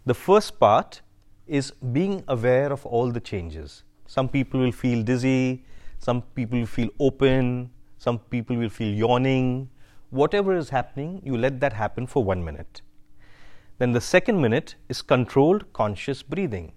The 0.06 0.13
first 0.13 0.60
part 0.60 1.02
is 1.48 1.72
being 1.72 2.22
aware 2.28 2.74
of 2.74 2.86
all 2.86 3.12
the 3.12 3.22
changes. 3.22 3.84
Some 4.08 4.28
people 4.28 4.60
will 4.60 4.74
feel 4.74 5.02
dizzy, 5.02 5.63
some 6.00 6.22
people 6.22 6.60
will 6.60 6.65
feel 6.65 6.89
open, 7.00 7.69
some 7.98 8.19
people 8.19 8.58
will 8.58 8.67
feel 8.69 8.93
yawning. 8.93 9.69
Whatever 10.10 10.58
is 10.58 10.69
happening, 10.69 11.22
you 11.24 11.38
let 11.38 11.62
that 11.62 11.72
happen 11.72 12.06
for 12.08 12.26
one 12.26 12.43
minute. 12.43 12.82
Then 13.78 13.93
the 13.93 14.02
second 14.02 14.41
minute 14.41 14.76
is 14.89 15.02
controlled 15.02 15.72
conscious 15.72 16.22
breathing. 16.24 16.74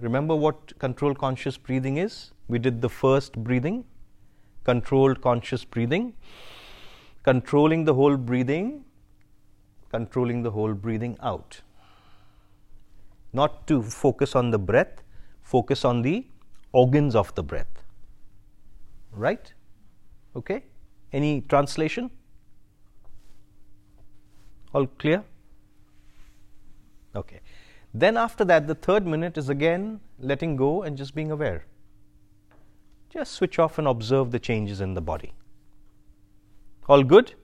Remember 0.00 0.34
what 0.34 0.76
controlled 0.80 1.16
conscious 1.20 1.56
breathing 1.56 1.96
is? 1.98 2.32
We 2.48 2.58
did 2.58 2.82
the 2.82 2.88
first 2.88 3.34
breathing, 3.34 3.84
controlled 4.64 5.20
conscious 5.22 5.64
breathing. 5.64 6.14
Controlling 7.22 7.84
the 7.84 7.94
whole 7.94 8.16
breathing 8.16 8.84
controlling 9.90 10.42
the 10.42 10.50
whole 10.50 10.74
breathing 10.74 11.16
out. 11.22 11.60
Not 13.32 13.66
to 13.68 13.82
focus 13.82 14.34
on 14.34 14.50
the 14.50 14.58
breath, 14.58 15.02
focus 15.42 15.84
on 15.84 16.02
the 16.02 16.26
organs 16.72 17.14
of 17.14 17.34
the 17.34 17.42
breath. 17.42 17.82
Right? 19.12 19.52
Okay? 20.34 20.64
Any 21.12 21.42
translation? 21.42 22.10
All 24.74 24.86
clear? 24.86 25.24
Okay. 27.14 27.40
Then, 27.94 28.16
after 28.18 28.44
that, 28.44 28.66
the 28.66 28.74
third 28.74 29.06
minute 29.06 29.38
is 29.38 29.48
again 29.48 30.00
letting 30.18 30.54
go 30.56 30.82
and 30.82 30.96
just 30.98 31.14
being 31.14 31.30
aware. 31.30 31.64
Just 33.08 33.32
switch 33.32 33.58
off 33.58 33.78
and 33.78 33.88
observe 33.88 34.30
the 34.32 34.38
changes 34.38 34.82
in 34.82 34.92
the 34.92 35.00
body. 35.00 35.32
All 36.88 37.02
good? 37.02 37.34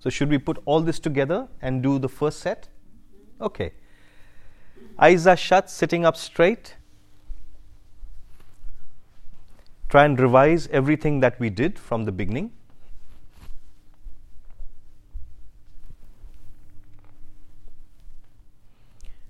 So 0.00 0.10
should 0.10 0.28
we 0.30 0.38
put 0.38 0.58
all 0.64 0.80
this 0.80 1.00
together 1.00 1.48
and 1.60 1.82
do 1.82 1.98
the 1.98 2.08
first 2.08 2.38
set? 2.40 2.68
Okay. 3.40 3.72
Eyes 4.98 5.26
are 5.26 5.36
shut, 5.36 5.68
sitting 5.70 6.04
up 6.04 6.16
straight. 6.16 6.76
Try 9.88 10.04
and 10.04 10.20
revise 10.20 10.68
everything 10.68 11.20
that 11.20 11.40
we 11.40 11.50
did 11.50 11.78
from 11.78 12.04
the 12.04 12.12
beginning. 12.12 12.52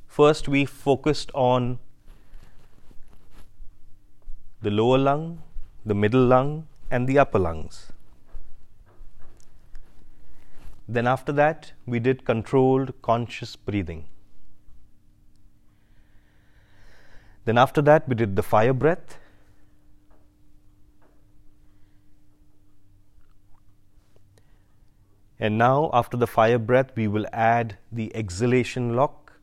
First, 0.06 0.48
we 0.48 0.64
focused 0.64 1.30
on 1.32 1.78
the 4.60 4.70
lower 4.70 4.98
lung, 4.98 5.42
the 5.86 5.94
middle 5.94 6.24
lung, 6.24 6.66
and 6.90 7.06
the 7.08 7.18
upper 7.20 7.38
lungs. 7.38 7.92
Then, 10.90 11.06
after 11.06 11.32
that, 11.32 11.72
we 11.84 12.00
did 12.00 12.24
controlled 12.24 13.02
conscious 13.02 13.56
breathing. 13.56 14.06
Then, 17.44 17.58
after 17.58 17.82
that, 17.82 18.08
we 18.08 18.14
did 18.14 18.34
the 18.36 18.42
fire 18.42 18.72
breath. 18.72 19.18
And 25.38 25.58
now, 25.58 25.90
after 25.92 26.16
the 26.16 26.26
fire 26.26 26.58
breath, 26.58 26.96
we 26.96 27.06
will 27.06 27.26
add 27.34 27.76
the 27.92 28.10
exhalation 28.16 28.96
lock, 28.96 29.34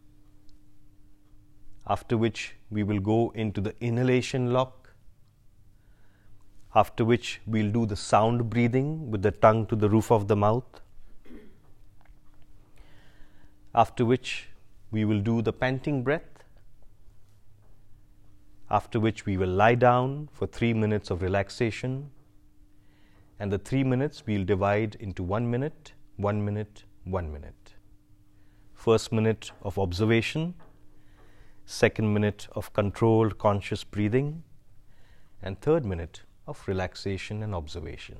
after 1.85 2.17
which, 2.17 2.55
we 2.71 2.81
will 2.81 2.99
go 2.99 3.29
into 3.35 3.61
the 3.61 3.73
inhalation 3.79 4.51
lock, 4.51 4.89
after 6.73 7.05
which, 7.05 7.39
we'll 7.45 7.71
do 7.71 7.85
the 7.85 7.95
sound 7.95 8.49
breathing 8.49 9.11
with 9.11 9.21
the 9.21 9.31
tongue 9.31 9.67
to 9.67 9.75
the 9.75 9.87
roof 9.87 10.11
of 10.11 10.27
the 10.27 10.35
mouth 10.35 10.81
after 13.81 14.05
which 14.05 14.47
we 14.89 15.03
will 15.03 15.19
do 15.19 15.41
the 15.41 15.51
panting 15.51 16.01
breath, 16.01 16.43
after 18.71 18.99
which 19.01 19.25
we 19.25 19.35
will 19.35 19.49
lie 19.61 19.75
down 19.75 20.29
for 20.31 20.47
three 20.47 20.73
minutes 20.73 21.09
of 21.11 21.21
relaxation, 21.21 21.97
and 23.37 23.51
the 23.51 23.57
three 23.59 23.83
minutes 23.83 24.23
we'll 24.25 24.45
divide 24.45 24.95
into 25.01 25.21
one 25.21 25.51
minute, 25.51 25.91
one 26.15 26.43
minute, 26.45 26.83
one 27.03 27.31
minute. 27.33 27.73
First 28.73 29.11
minute 29.11 29.51
of 29.61 29.77
observation, 29.77 30.53
second 31.65 32.13
minute 32.13 32.47
of 32.53 32.71
controlled 32.71 33.37
conscious 33.37 33.83
breathing, 33.83 34.43
and 35.41 35.59
third 35.59 35.83
minute 35.85 36.21
of 36.47 36.63
relaxation 36.65 37.43
and 37.43 37.53
observation. 37.53 38.17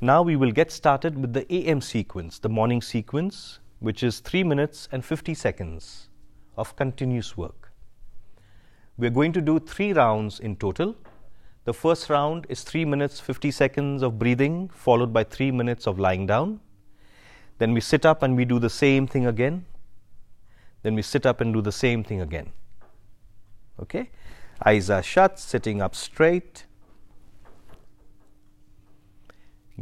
Now 0.00 0.20
we 0.22 0.36
will 0.36 0.50
get 0.52 0.70
started 0.70 1.16
with 1.18 1.32
the 1.32 1.46
AM 1.52 1.80
sequence, 1.80 2.38
the 2.38 2.50
morning 2.50 2.82
sequence, 2.82 3.60
which 3.80 4.02
is 4.02 4.20
3 4.20 4.44
minutes 4.44 4.88
and 4.92 5.02
50 5.02 5.32
seconds 5.32 6.08
of 6.56 6.76
continuous 6.76 7.34
work. 7.36 7.72
We 8.98 9.06
are 9.06 9.10
going 9.10 9.32
to 9.32 9.40
do 9.40 9.58
three 9.58 9.94
rounds 9.94 10.38
in 10.38 10.56
total. 10.56 10.96
The 11.64 11.72
first 11.72 12.10
round 12.10 12.46
is 12.50 12.62
3 12.62 12.84
minutes 12.84 13.20
50 13.20 13.50
seconds 13.50 14.02
of 14.02 14.18
breathing, 14.18 14.68
followed 14.68 15.14
by 15.14 15.24
3 15.24 15.50
minutes 15.52 15.86
of 15.86 15.98
lying 15.98 16.26
down. 16.26 16.60
Then 17.56 17.72
we 17.72 17.80
sit 17.80 18.04
up 18.04 18.22
and 18.22 18.36
we 18.36 18.44
do 18.44 18.58
the 18.58 18.68
same 18.70 19.06
thing 19.06 19.26
again. 19.26 19.64
Then 20.82 20.94
we 20.94 21.00
sit 21.00 21.24
up 21.24 21.40
and 21.40 21.54
do 21.54 21.62
the 21.62 21.72
same 21.72 22.04
thing 22.04 22.20
again. 22.20 22.52
Okay? 23.80 24.10
Eyes 24.64 24.90
are 24.90 25.02
shut, 25.02 25.38
sitting 25.38 25.80
up 25.80 25.94
straight 25.94 26.66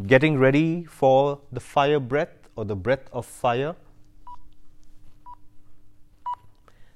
getting 0.03 0.39
ready 0.39 0.83
for 0.85 1.39
the 1.53 1.61
fire 1.61 2.01
breath 2.01 2.49
or 2.57 2.65
the 2.65 2.75
breath 2.77 3.09
of 3.13 3.25
fire. 3.25 3.77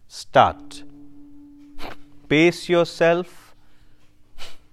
Start. 0.08 0.82
Pace 2.28 2.68
yourself. 2.68 3.54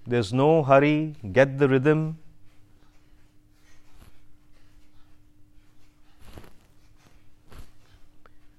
There's 0.08 0.34
no 0.34 0.64
hurry. 0.64 1.16
Get 1.32 1.58
the 1.60 1.70
rhythm. 1.70 2.18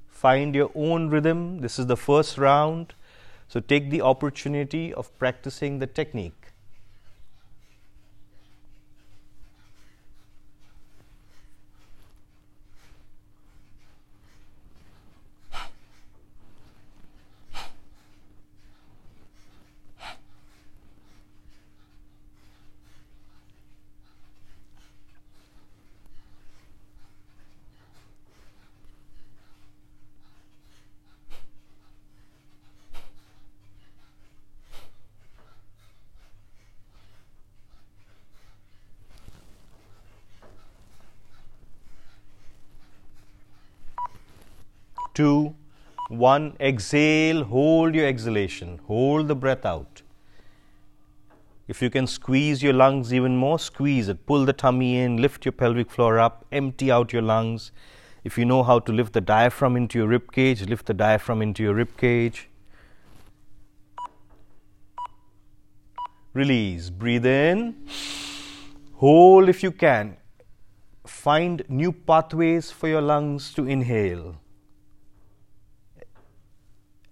Find 0.09 0.55
your 0.55 0.71
own 0.75 1.11
rhythm. 1.11 1.59
This 1.61 1.79
is 1.79 1.87
the 1.87 1.97
first 1.97 2.39
round. 2.39 2.95
So 3.49 3.61
take 3.61 3.91
the 3.91 4.01
opportunity 4.01 4.93
of 4.95 5.17
practicing 5.19 5.79
the 5.79 5.87
technique. 5.87 6.46
One, 46.27 46.47
exhale, 46.69 47.41
hold 47.51 47.95
your 47.95 48.07
exhalation, 48.09 48.71
hold 48.93 49.29
the 49.29 49.35
breath 49.43 49.65
out. 49.65 50.01
If 51.75 51.81
you 51.81 51.89
can 51.97 52.09
squeeze 52.13 52.65
your 52.65 52.73
lungs 52.73 53.15
even 53.19 53.37
more, 53.43 53.59
squeeze 53.61 54.09
it. 54.09 54.27
Pull 54.27 54.45
the 54.45 54.53
tummy 54.63 54.89
in, 55.03 55.19
lift 55.27 55.45
your 55.45 55.53
pelvic 55.53 55.89
floor 55.97 56.19
up, 56.19 56.45
empty 56.51 56.91
out 56.91 57.13
your 57.13 57.23
lungs. 57.23 57.71
If 58.25 58.37
you 58.39 58.45
know 58.45 58.65
how 58.71 58.77
to 58.89 58.93
lift 59.01 59.13
the 59.13 59.21
diaphragm 59.31 59.77
into 59.77 60.01
your 60.01 60.09
rib 60.09 60.33
cage, 60.33 60.63
lift 60.73 60.87
the 60.87 60.95
diaphragm 61.05 61.43
into 61.47 61.63
your 61.63 61.75
rib 61.75 61.97
cage. 61.97 62.49
Release. 66.43 66.91
Breathe 67.05 67.27
in. 67.35 67.63
Hold 68.95 69.49
if 69.49 69.63
you 69.63 69.71
can. 69.87 70.17
Find 71.23 71.63
new 71.69 71.93
pathways 71.93 72.73
for 72.73 72.89
your 72.89 73.07
lungs 73.13 73.55
to 73.55 73.69
inhale 73.77 74.29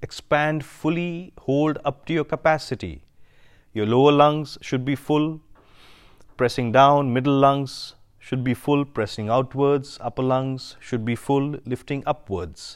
expand 0.05 0.65
fully, 0.65 1.33
hold 1.47 1.79
up 1.85 2.05
to 2.07 2.13
your 2.13 2.25
capacity. 2.25 3.03
Your 3.73 3.87
lower 3.87 4.13
lungs 4.13 4.59
should 4.61 4.85
be 4.85 4.95
full, 4.95 5.41
pressing 6.37 6.71
down, 6.73 7.13
middle 7.13 7.39
lungs 7.47 7.95
should 8.19 8.45
be 8.45 8.55
full, 8.55 8.85
pressing 8.85 9.29
outwards, 9.31 9.97
upper 10.03 10.23
lungs 10.23 10.77
should 10.79 11.05
be 11.07 11.17
full, 11.17 11.49
lifting 11.73 12.03
upwards. 12.15 12.67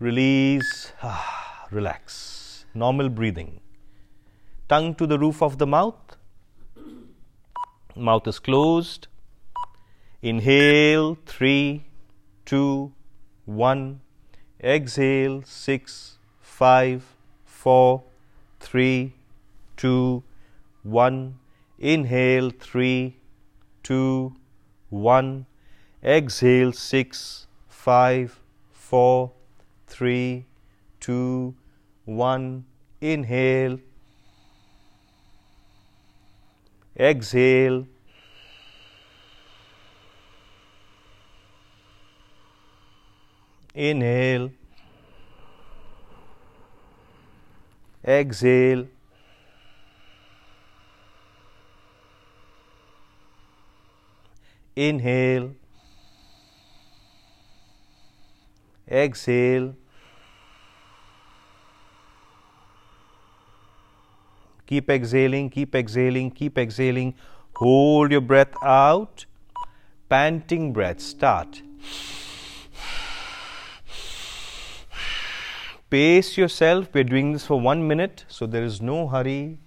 Release, 0.00 0.92
ah, 1.02 1.66
relax, 1.70 2.64
normal 2.74 3.08
breathing. 3.08 3.60
Tongue 4.68 4.94
to 4.96 5.06
the 5.06 5.18
roof 5.18 5.40
of 5.40 5.58
the 5.58 5.68
mouth, 5.78 6.16
mouth 7.94 8.26
is 8.26 8.38
closed 8.40 9.06
Inhale, 10.30 11.16
three, 11.26 11.84
two, 12.46 12.92
one. 13.44 14.00
Exhale, 14.74 15.42
six, 15.42 16.16
five, 16.40 17.02
four, 17.44 18.04
three, 18.58 19.12
two, 19.76 20.22
one. 20.82 21.18
Inhale, 21.78 22.48
three, 22.68 23.18
two, 23.82 24.34
one. 24.88 25.44
Exhale, 26.02 26.72
six, 26.72 27.46
five, 27.68 28.40
four, 28.72 29.30
three, 29.86 30.46
two, 31.00 31.54
one. 32.06 32.64
Inhale. 33.02 33.78
Exhale 36.98 37.84
Inhale. 43.76 44.52
Exhale. 48.06 48.86
Inhale. 54.76 55.50
Exhale. 58.88 59.74
Keep 64.66 64.88
exhaling, 64.88 65.50
keep 65.50 65.74
exhaling, 65.74 66.30
keep 66.30 66.56
exhaling. 66.58 67.12
Hold 67.56 68.12
your 68.12 68.20
breath 68.20 68.54
out. 68.62 69.26
Panting 70.08 70.72
breath. 70.72 71.00
Start. 71.00 71.60
pace 75.94 76.30
yourself. 76.36 76.88
We're 76.92 77.04
doing 77.10 77.30
this 77.34 77.44
for 77.46 77.56
one 77.64 77.86
minute, 77.86 78.24
so 78.26 78.46
there 78.52 78.64
is 78.68 78.80
no 78.82 79.06
hurry. 79.06 79.58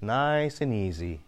Nice 0.00 0.62
and 0.62 0.72
easy. 0.72 1.20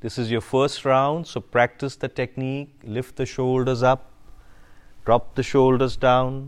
This 0.00 0.16
is 0.22 0.30
your 0.30 0.40
first 0.40 0.86
round, 0.86 1.26
so 1.26 1.40
practice 1.56 1.94
the 1.96 2.08
technique. 2.08 2.70
Lift 2.98 3.16
the 3.16 3.26
shoulders 3.26 3.82
up, 3.90 4.06
drop 5.04 5.28
the 5.34 5.42
shoulders 5.48 5.94
down. 6.08 6.38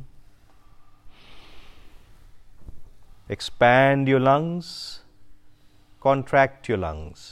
Expand 3.39 4.09
your 4.09 4.21
lungs, 4.21 4.71
contract 6.07 6.71
your 6.71 6.79
lungs. 6.79 7.29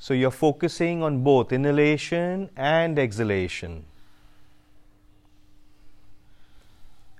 So 0.00 0.12
you're 0.12 0.36
focusing 0.42 1.04
on 1.04 1.22
both 1.30 1.52
inhalation 1.62 2.50
and 2.56 2.98
exhalation. 2.98 3.82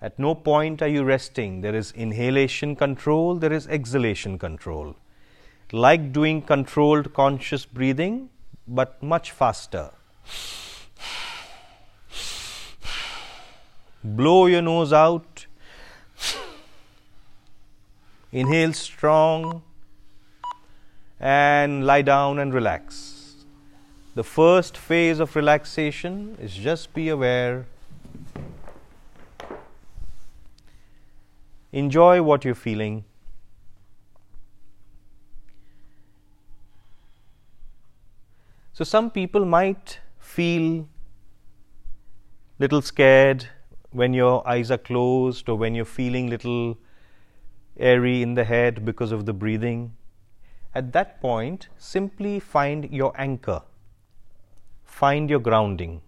At 0.08 0.18
no 0.18 0.34
point 0.34 0.82
are 0.82 0.88
you 0.88 1.04
resting. 1.04 1.60
There 1.60 1.76
is 1.76 1.92
inhalation 1.92 2.74
control, 2.74 3.36
there 3.36 3.52
is 3.52 3.68
exhalation 3.68 4.36
control. 4.36 4.96
Like 5.70 6.12
doing 6.12 6.42
controlled 6.42 7.14
conscious 7.14 7.64
breathing, 7.64 8.28
but 8.66 9.00
much 9.00 9.30
faster. 9.30 9.90
Blow 14.02 14.46
your 14.46 14.62
nose 14.62 14.92
out. 14.92 15.46
Inhale 18.32 18.72
strong 18.72 19.62
and 21.20 21.86
lie 21.86 22.02
down 22.02 22.40
and 22.40 22.52
relax. 22.52 23.00
The 24.16 24.24
first 24.24 24.76
phase 24.76 25.20
of 25.20 25.36
relaxation 25.36 26.36
is 26.40 26.52
just 26.54 26.92
be 26.92 27.08
aware 27.08 27.66
Enjoy 31.80 32.20
what 32.22 32.44
you're 32.44 32.54
feeling. 32.54 33.04
So, 38.74 38.84
some 38.84 39.10
people 39.10 39.46
might 39.46 39.98
feel 40.18 40.86
little 42.58 42.82
scared 42.82 43.48
when 43.90 44.12
your 44.12 44.46
eyes 44.46 44.70
are 44.70 44.78
closed 44.78 45.48
or 45.48 45.56
when 45.56 45.74
you're 45.74 45.86
feeling 45.94 46.26
little 46.28 46.76
airy 47.78 48.20
in 48.22 48.34
the 48.34 48.44
head 48.44 48.84
because 48.84 49.10
of 49.10 49.24
the 49.24 49.32
breathing. 49.32 49.96
At 50.74 50.92
that 50.92 51.22
point, 51.22 51.68
simply 51.78 52.38
find 52.38 52.90
your 52.92 53.12
anchor, 53.18 53.62
find 54.84 55.30
your 55.30 55.40
grounding. 55.40 56.02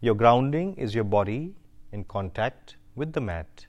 Your 0.00 0.14
grounding 0.14 0.74
is 0.76 0.94
your 0.94 1.04
body 1.04 1.54
in 1.92 2.04
contact 2.04 2.76
with 2.94 3.12
the 3.14 3.22
mat. 3.22 3.66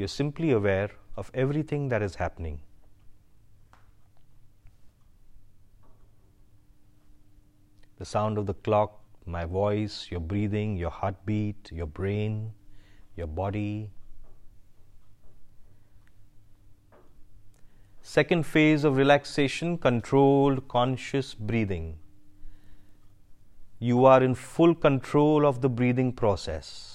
You're 0.00 0.08
simply 0.08 0.50
aware 0.52 0.88
of 1.14 1.30
everything 1.34 1.90
that 1.90 2.00
is 2.00 2.14
happening. 2.14 2.58
The 7.98 8.06
sound 8.06 8.38
of 8.38 8.46
the 8.46 8.54
clock, 8.54 8.94
my 9.26 9.44
voice, 9.44 10.06
your 10.10 10.20
breathing, 10.20 10.74
your 10.78 10.88
heartbeat, 10.88 11.68
your 11.70 11.84
brain, 11.98 12.54
your 13.14 13.26
body. 13.26 13.90
Second 18.00 18.44
phase 18.46 18.84
of 18.84 18.96
relaxation 18.96 19.76
controlled 19.76 20.66
conscious 20.68 21.34
breathing. 21.34 21.98
You 23.78 24.06
are 24.06 24.22
in 24.22 24.34
full 24.34 24.74
control 24.74 25.44
of 25.46 25.60
the 25.60 25.68
breathing 25.68 26.10
process. 26.22 26.89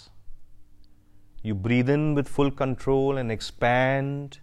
You 1.46 1.54
breathe 1.54 1.90
in 1.92 2.16
with 2.16 2.28
full 2.28 2.50
control 2.50 3.20
and 3.20 3.32
expand. 3.32 4.40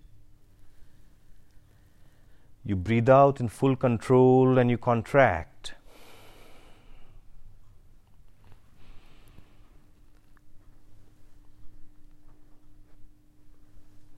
You 2.64 2.76
breathe 2.76 3.08
out 3.08 3.40
in 3.40 3.48
full 3.48 3.74
control 3.74 4.56
and 4.56 4.70
you 4.70 4.78
contract. 4.78 5.74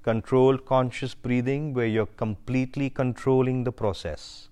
Controlled 0.02 0.66
conscious 0.66 1.14
breathing, 1.14 1.72
where 1.72 1.86
you're 1.86 2.12
completely 2.24 2.90
controlling 2.90 3.64
the 3.64 3.72
process. 3.72 4.48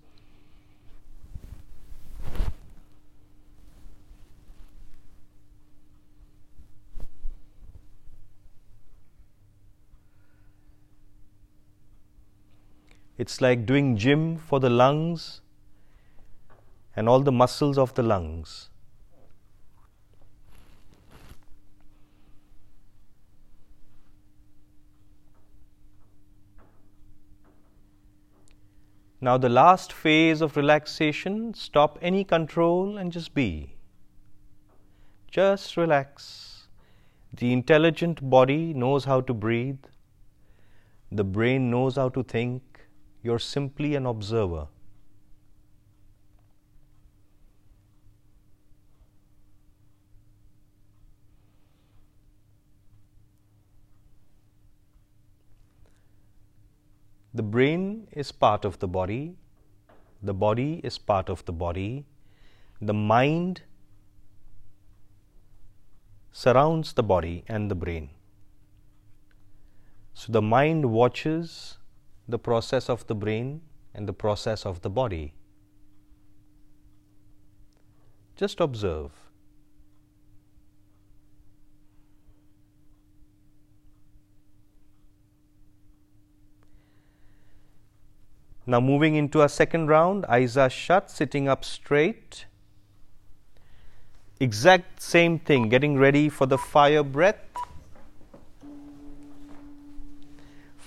It's 13.19 13.41
like 13.43 13.67
doing 13.67 13.97
gym 13.99 14.39
for 14.39 14.59
the 14.59 14.71
lungs 14.71 15.43
and 16.97 17.09
all 17.09 17.21
the 17.21 17.33
muscles 17.33 17.77
of 17.79 17.93
the 17.95 18.03
lungs. 18.03 18.69
Now, 29.21 29.39
the 29.39 29.49
last 29.49 29.93
phase 29.93 30.41
of 30.41 30.57
relaxation, 30.57 31.55
stop 31.55 31.97
any 32.03 32.25
control 32.25 32.97
and 32.97 33.13
just 33.13 33.35
be. 33.35 33.75
Just 35.31 35.77
relax. 35.77 36.67
The 37.33 37.53
intelligent 37.53 38.29
body 38.31 38.75
knows 38.75 39.05
how 39.05 39.21
to 39.21 39.33
breathe, 39.35 39.85
the 41.13 41.23
brain 41.25 41.71
knows 41.71 41.95
how 41.97 42.09
to 42.09 42.23
think, 42.25 42.72
you're 43.25 43.39
simply 43.39 43.95
an 43.95 44.05
observer. 44.05 44.67
The 57.35 57.45
brain 57.45 58.09
is 58.13 58.33
part 58.33 58.65
of 58.65 58.81
the 58.81 58.89
body, 58.89 59.37
the 60.21 60.35
body 60.35 60.81
is 60.83 60.99
part 60.99 61.31
of 61.31 61.45
the 61.45 61.53
body, 61.53 62.05
the 62.81 62.93
mind 62.93 63.63
surrounds 66.33 66.93
the 66.93 67.03
body 67.05 67.45
and 67.47 67.71
the 67.71 67.75
brain. 67.77 68.11
So 70.13 70.33
the 70.33 70.43
mind 70.43 70.85
watches 70.93 71.79
the 72.29 72.39
process 72.39 72.89
of 72.89 73.07
the 73.07 73.15
brain 73.15 73.61
and 73.95 74.09
the 74.09 74.13
process 74.13 74.65
of 74.67 74.81
the 74.83 74.91
body. 74.91 75.35
Just 78.37 78.61
observe. 78.61 79.11
Now, 88.65 88.79
moving 88.81 89.17
into 89.17 89.41
our 89.41 89.49
second 89.49 89.89
round, 89.89 90.25
eyes 90.27 90.57
are 90.57 90.71
shut, 90.71 91.11
sitting 91.11 91.49
up 91.49 91.65
straight. 91.65 92.47
Exact 94.39 95.03
same 95.03 95.41
thing, 95.41 95.69
getting 95.69 95.99
ready 95.99 96.29
for 96.29 96.47
the 96.47 96.59
fire 96.59 97.03
breath. 97.03 97.39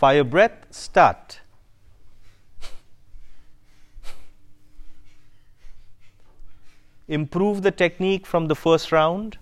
by 0.06 0.14
your 0.14 0.24
breath, 0.24 0.56
start. 0.70 1.40
Improve 7.18 7.64
the 7.64 7.72
technique 7.72 8.28
from 8.28 8.46
the 8.48 8.54
first 8.66 8.92
round. 8.92 9.40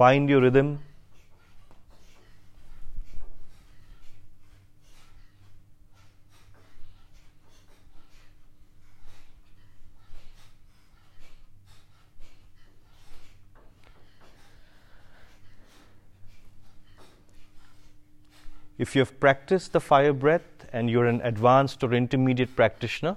Find 0.00 0.28
your 0.28 0.40
rhythm. 0.46 0.70
if 18.78 18.94
you 18.96 19.00
have 19.02 19.18
practiced 19.20 19.72
the 19.72 19.80
fire 19.80 20.12
breath 20.12 20.42
and 20.72 20.88
you're 20.90 21.06
an 21.06 21.20
advanced 21.22 21.82
or 21.84 21.92
intermediate 21.92 22.54
practitioner, 22.56 23.16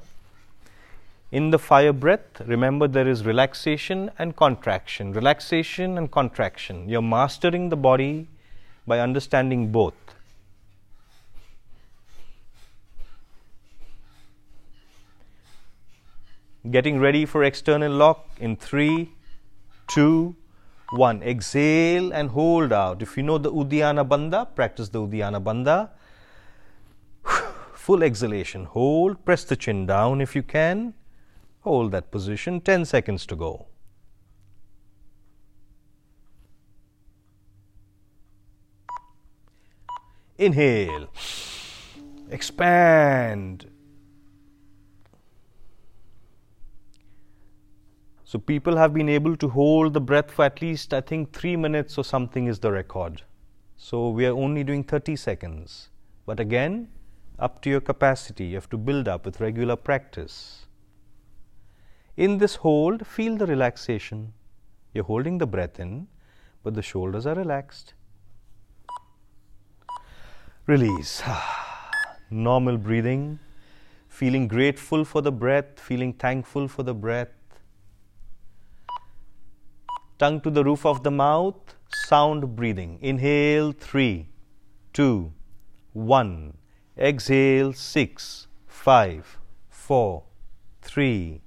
in 1.32 1.50
the 1.50 1.60
fire 1.60 1.94
breath, 1.94 2.42
remember 2.46 2.88
there 2.88 3.08
is 3.08 3.26
relaxation 3.26 4.12
and 4.20 4.36
contraction. 4.36 5.12
Relaxation 5.12 5.98
and 5.98 6.12
contraction. 6.12 6.88
You're 6.88 7.02
mastering 7.02 7.70
the 7.70 7.78
body 7.78 8.28
by 8.86 9.00
understanding 9.00 9.72
both. 9.72 9.94
Getting 16.70 17.00
ready 17.00 17.26
for 17.26 17.44
external 17.44 17.92
lock 17.92 18.28
in 18.40 18.56
three, 18.56 19.10
two, 19.88 20.36
one, 20.98 21.22
exhale 21.24 22.14
and 22.14 22.30
hold 22.30 22.72
out. 22.72 23.02
If 23.02 23.18
you 23.18 23.24
know 23.24 23.38
the 23.38 23.52
Uddiyana 23.52 24.08
Bandha, 24.08 24.48
practice 24.56 24.88
the 24.88 25.00
Uddiyana 25.02 25.44
Bandha. 25.44 25.90
Full 27.76 28.02
exhalation. 28.02 28.64
Hold. 28.64 29.26
Press 29.26 29.44
the 29.44 29.58
chin 29.58 29.86
down 29.86 30.22
if 30.22 30.36
you 30.38 30.42
can. 30.44 30.94
Hold 31.62 31.92
that 31.92 32.12
position. 32.12 32.62
10 32.62 32.86
seconds 32.86 33.26
to 33.26 33.36
go. 33.36 33.66
Inhale. 40.38 41.10
Expand 42.30 43.68
So 48.28 48.40
people 48.40 48.76
have 48.78 48.92
been 48.92 49.08
able 49.08 49.36
to 49.38 49.48
hold 49.48 49.94
the 49.94 50.02
breath 50.02 50.32
for 50.32 50.46
at 50.46 50.60
least, 50.60 50.94
I 50.96 51.02
think, 51.02 51.32
three 51.32 51.56
minutes 51.56 51.96
or 51.96 52.04
something 52.04 52.48
is 52.48 52.58
the 52.60 52.72
record. 52.72 53.22
So 53.78 54.10
we 54.10 54.26
are 54.26 54.32
only 54.36 54.64
doing 54.64 54.84
30 54.84 55.16
seconds. 55.16 55.90
But 56.26 56.40
again, 56.40 56.90
up 57.38 57.62
to 57.62 57.70
your 57.70 57.82
capacity, 57.82 58.46
you 58.48 58.56
have 58.56 58.70
to 58.72 58.80
build 58.80 59.08
up 59.08 59.26
with 59.28 59.40
regular 59.40 59.76
practice. 59.76 60.66
In 62.18 62.40
this 62.40 62.56
hold, 62.56 63.06
feel 63.06 63.38
the 63.38 63.46
relaxation. 63.46 64.34
You're 64.92 65.04
holding 65.04 65.38
the 65.38 65.46
breath 65.46 65.80
in, 65.80 66.08
but 66.64 66.74
the 66.74 66.82
shoulders 66.82 67.28
are 67.28 67.36
relaxed. 67.36 67.94
Release. 70.66 71.22
Normal 72.32 72.78
breathing. 72.78 73.38
Feeling 74.08 74.48
grateful 74.48 75.06
for 75.06 75.22
the 75.22 75.32
breath, 75.32 75.80
feeling 75.80 76.12
thankful 76.14 76.68
for 76.68 76.82
the 76.84 76.94
breath 76.96 77.28
tongue 80.18 80.40
to 80.40 80.50
the 80.50 80.64
roof 80.64 80.86
of 80.86 81.04
the 81.04 81.12
mouth, 81.12 81.58
sound 82.08 82.56
breathing. 82.56 82.98
Inhale 83.02 83.72
three, 83.74 84.28
two, 84.94 85.34
one. 85.92 86.56
Exhale 86.98 87.74
six, 87.74 88.48
five, 88.68 89.38
four, 89.70 90.24
three, 90.82 91.42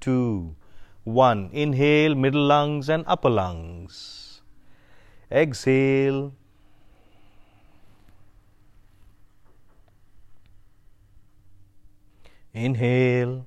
two, 0.00 0.56
one. 1.04 1.48
Inhale, 1.52 2.16
middle 2.16 2.42
lungs 2.42 2.88
and 2.88 3.04
upper 3.06 3.30
lungs. 3.30 4.40
Exhale. 5.30 6.32
Inhale. 12.52 13.46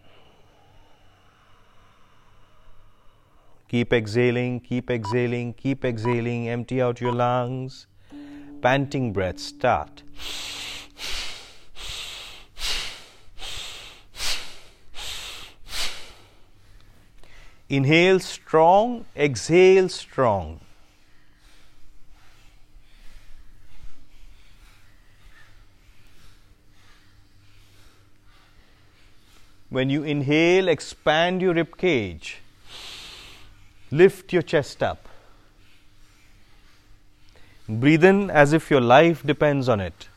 Keep 3.71 3.93
exhaling, 3.93 4.59
keep 4.59 4.89
exhaling, 4.91 5.53
keep 5.53 5.85
exhaling. 5.85 6.49
Empty 6.49 6.81
out 6.81 6.99
your 6.99 7.13
lungs. 7.13 7.87
Panting 8.61 9.13
breath, 9.13 9.39
start. 9.39 10.03
Inhale 17.69 18.19
strong, 18.19 19.05
exhale 19.15 19.87
strong. 19.87 20.59
When 29.69 29.89
you 29.89 30.03
inhale, 30.03 30.67
expand 30.67 31.41
your 31.41 31.53
rib 31.53 31.77
cage. 31.77 32.39
Lift 33.93 34.31
your 34.31 34.41
chest 34.41 34.81
up. 34.81 35.09
Breathe 37.67 38.05
in 38.05 38.29
as 38.29 38.53
if 38.53 38.71
your 38.71 38.79
life 38.79 39.21
depends 39.21 39.67
on 39.67 39.81
it. 39.81 40.07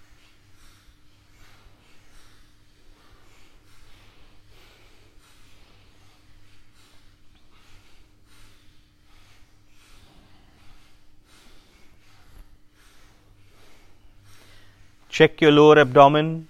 Check 15.09 15.41
your 15.41 15.51
lower 15.51 15.79
abdomen. 15.81 16.47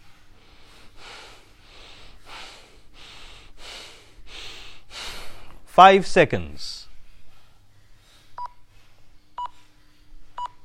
Five 5.67 6.07
seconds. 6.07 6.74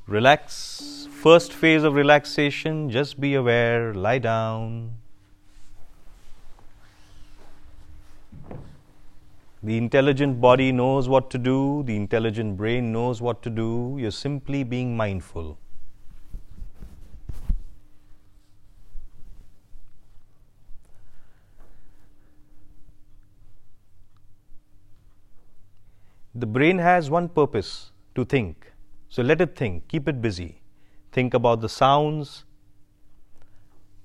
Relax. 0.09 1.07
First 1.23 1.53
phase 1.53 1.83
of 1.83 1.93
relaxation, 1.95 2.77
just 2.89 3.19
be 3.23 3.35
aware, 3.35 3.93
lie 3.93 4.17
down. 4.17 4.95
The 9.61 9.77
intelligent 9.77 10.41
body 10.45 10.71
knows 10.71 11.07
what 11.15 11.29
to 11.29 11.37
do, 11.37 11.83
the 11.83 11.95
intelligent 11.95 12.57
brain 12.57 12.91
knows 12.91 13.21
what 13.21 13.43
to 13.43 13.51
do. 13.51 13.67
You're 13.99 14.09
simply 14.19 14.63
being 14.63 14.97
mindful. 14.97 15.57
The 26.33 26.47
brain 26.47 26.79
has 26.79 27.11
one 27.11 27.29
purpose 27.29 27.75
to 28.15 28.25
think. 28.25 28.68
So 29.11 29.23
let 29.23 29.41
it 29.41 29.55
think, 29.55 29.87
keep 29.87 30.07
it 30.07 30.21
busy. 30.21 30.61
Think 31.11 31.33
about 31.33 31.61
the 31.61 31.69
sounds, 31.75 32.45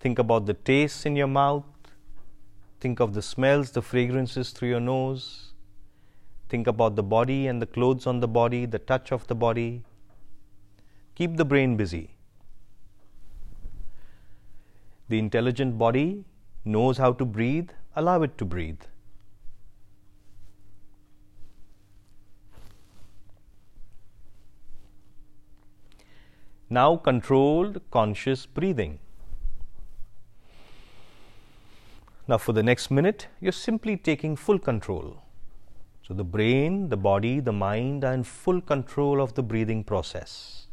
think 0.00 0.18
about 0.18 0.46
the 0.46 0.54
tastes 0.54 1.04
in 1.04 1.14
your 1.14 1.26
mouth, 1.26 1.66
think 2.80 3.00
of 3.00 3.12
the 3.12 3.20
smells, 3.20 3.70
the 3.72 3.82
fragrances 3.82 4.50
through 4.52 4.70
your 4.70 4.80
nose, 4.80 5.52
think 6.48 6.66
about 6.66 6.96
the 6.96 7.02
body 7.02 7.46
and 7.46 7.60
the 7.60 7.66
clothes 7.66 8.06
on 8.06 8.20
the 8.20 8.28
body, 8.38 8.64
the 8.64 8.78
touch 8.78 9.12
of 9.12 9.26
the 9.26 9.34
body. 9.34 9.84
Keep 11.16 11.36
the 11.36 11.44
brain 11.44 11.76
busy. 11.76 12.16
The 15.10 15.18
intelligent 15.18 15.76
body 15.76 16.24
knows 16.64 16.96
how 16.96 17.12
to 17.12 17.26
breathe, 17.26 17.68
allow 17.94 18.22
it 18.22 18.38
to 18.38 18.46
breathe. 18.46 18.80
Now, 26.70 26.96
controlled 26.96 27.82
conscious 27.90 28.46
breathing. 28.46 28.98
Now, 32.26 32.38
for 32.38 32.54
the 32.54 32.62
next 32.62 32.90
minute, 32.90 33.28
you're 33.40 33.52
simply 33.52 33.98
taking 33.98 34.34
full 34.34 34.58
control. 34.58 35.18
So, 36.08 36.14
the 36.14 36.24
brain, 36.24 36.88
the 36.88 36.96
body, 36.96 37.40
the 37.40 37.52
mind 37.52 38.02
are 38.04 38.14
in 38.14 38.24
full 38.24 38.62
control 38.62 39.20
of 39.20 39.34
the 39.34 39.42
breathing 39.42 39.84
process. 39.84 40.63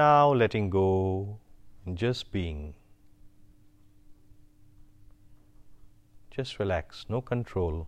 Now 0.00 0.30
letting 0.30 0.68
go, 0.68 1.38
just 1.94 2.30
being. 2.30 2.74
Just 6.30 6.58
relax, 6.58 7.06
no 7.08 7.22
control. 7.22 7.86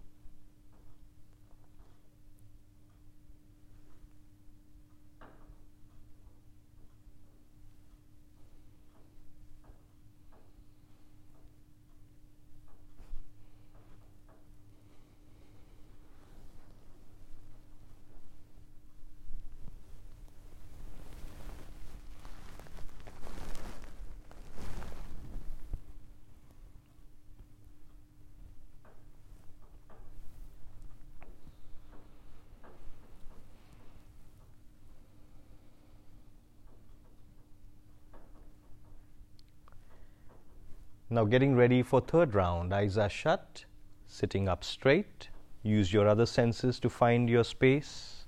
Now 41.18 41.24
getting 41.24 41.56
ready 41.56 41.82
for 41.82 42.00
third 42.00 42.32
round. 42.36 42.72
Eyes 42.72 42.96
are 42.96 43.08
shut, 43.08 43.64
sitting 44.06 44.48
up 44.48 44.62
straight. 44.62 45.28
Use 45.64 45.92
your 45.92 46.06
other 46.06 46.26
senses 46.26 46.78
to 46.78 46.88
find 46.88 47.28
your 47.28 47.42
space. 47.42 48.24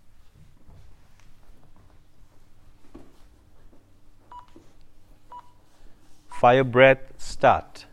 Fire 6.28 6.64
breath, 6.64 7.12
start. 7.16 7.86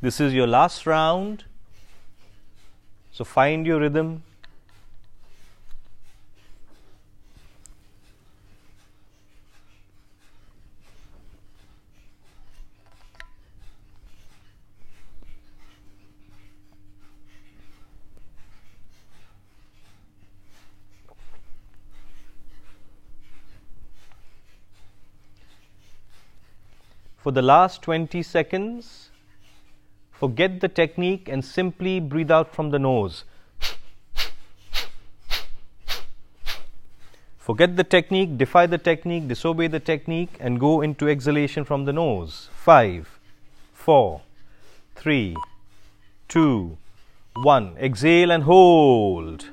This 0.00 0.18
is 0.20 0.34
your 0.34 0.48
last 0.48 0.84
round. 0.84 1.44
So 3.14 3.22
find 3.24 3.64
your 3.64 3.78
rhythm. 3.78 4.24
For 27.18 27.30
the 27.30 27.42
last 27.42 27.80
20 27.82 28.22
seconds, 28.24 29.10
Forget 30.18 30.60
the 30.60 30.68
technique 30.68 31.28
and 31.28 31.44
simply 31.44 31.98
breathe 31.98 32.30
out 32.30 32.54
from 32.54 32.70
the 32.70 32.78
nose. 32.78 33.24
Forget 37.36 37.76
the 37.76 37.84
technique, 37.84 38.38
defy 38.38 38.66
the 38.66 38.78
technique, 38.78 39.28
disobey 39.28 39.66
the 39.66 39.80
technique, 39.80 40.36
and 40.40 40.58
go 40.58 40.80
into 40.80 41.08
exhalation 41.08 41.64
from 41.64 41.84
the 41.84 41.92
nose. 41.92 42.48
Five, 42.54 43.18
four, 43.74 44.22
three, 44.94 45.36
two, 46.28 46.78
one. 47.50 47.76
Exhale 47.76 48.30
and 48.30 48.44
hold. 48.44 49.50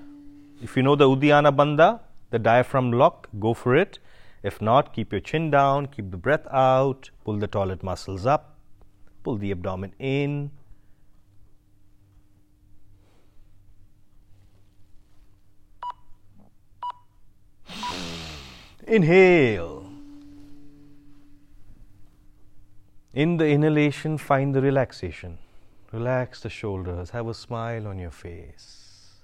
If 0.64 0.78
you 0.78 0.84
know 0.84 0.96
the 0.96 1.10
Uddiyana 1.10 1.54
Bandha, 1.54 2.00
the 2.30 2.40
diaphragm 2.40 2.92
lock, 2.94 3.28
go 3.40 3.54
for 3.54 3.76
it. 3.76 4.00
If 4.42 4.62
not, 4.62 4.94
keep 4.94 5.12
your 5.12 5.22
chin 5.22 5.52
down, 5.52 5.88
keep 5.88 6.12
the 6.12 6.18
breath 6.18 6.48
out, 6.50 7.10
pull 7.26 7.38
the 7.40 7.48
toilet 7.48 7.84
muscles 7.84 8.26
up. 8.26 8.51
Pull 9.24 9.38
the 9.38 9.52
abdomen 9.52 9.94
in. 10.00 10.50
Inhale. 18.88 19.86
In 23.14 23.38
the 23.38 23.46
inhalation, 23.48 24.18
find 24.18 24.56
the 24.56 24.62
relaxation. 24.62 25.38
Relax 25.94 26.42
the 26.42 26.50
shoulders. 26.50 27.12
Have 27.12 27.28
a 27.28 27.34
smile 27.34 27.86
on 27.86 28.00
your 28.00 28.12
face. 28.12 29.20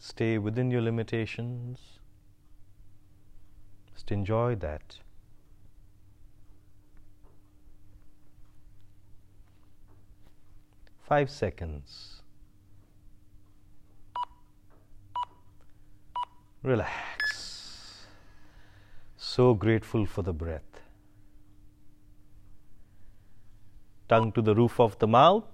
Stay 0.00 0.38
within 0.38 0.70
your 0.70 0.80
limitations. 0.80 2.00
Just 3.94 4.10
enjoy 4.10 4.54
that. 4.56 4.98
5 11.08 11.28
seconds. 11.30 12.22
Relax. 16.62 18.06
So 19.18 19.52
grateful 19.52 20.06
for 20.06 20.22
the 20.22 20.32
breath. 20.32 20.62
Tongue 24.08 24.32
to 24.32 24.40
the 24.40 24.54
roof 24.54 24.80
of 24.80 24.98
the 24.98 25.06
mouth. 25.06 25.44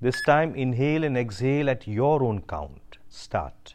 This 0.00 0.22
time 0.26 0.54
inhale 0.54 1.02
and 1.02 1.16
exhale 1.18 1.68
at 1.68 1.88
your 1.88 2.22
own 2.22 2.42
count. 2.42 2.98
Start. 3.08 3.74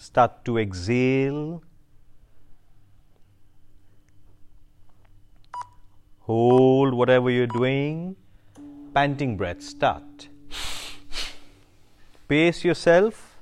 Start 0.00 0.46
to 0.46 0.56
exhale. 0.56 1.62
Hold 6.20 6.94
whatever 6.94 7.28
you're 7.28 7.46
doing. 7.54 8.16
Panting 8.94 9.36
breath. 9.36 9.60
Start. 9.62 10.28
Pace 12.28 12.64
yourself. 12.64 13.36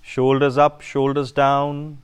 Shoulders 0.00 0.56
up, 0.56 0.80
shoulders 0.80 1.30
down. 1.30 1.98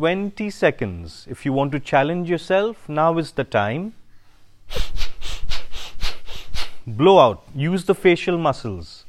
20 0.00 0.48
seconds. 0.48 1.26
If 1.28 1.44
you 1.44 1.52
want 1.52 1.72
to 1.72 1.78
challenge 1.88 2.30
yourself, 2.30 2.88
now 2.88 3.18
is 3.18 3.32
the 3.32 3.44
time. 3.44 3.92
Blow 6.86 7.18
out. 7.18 7.42
Use 7.54 7.84
the 7.84 7.94
facial 7.94 8.38
muscles. 8.38 9.04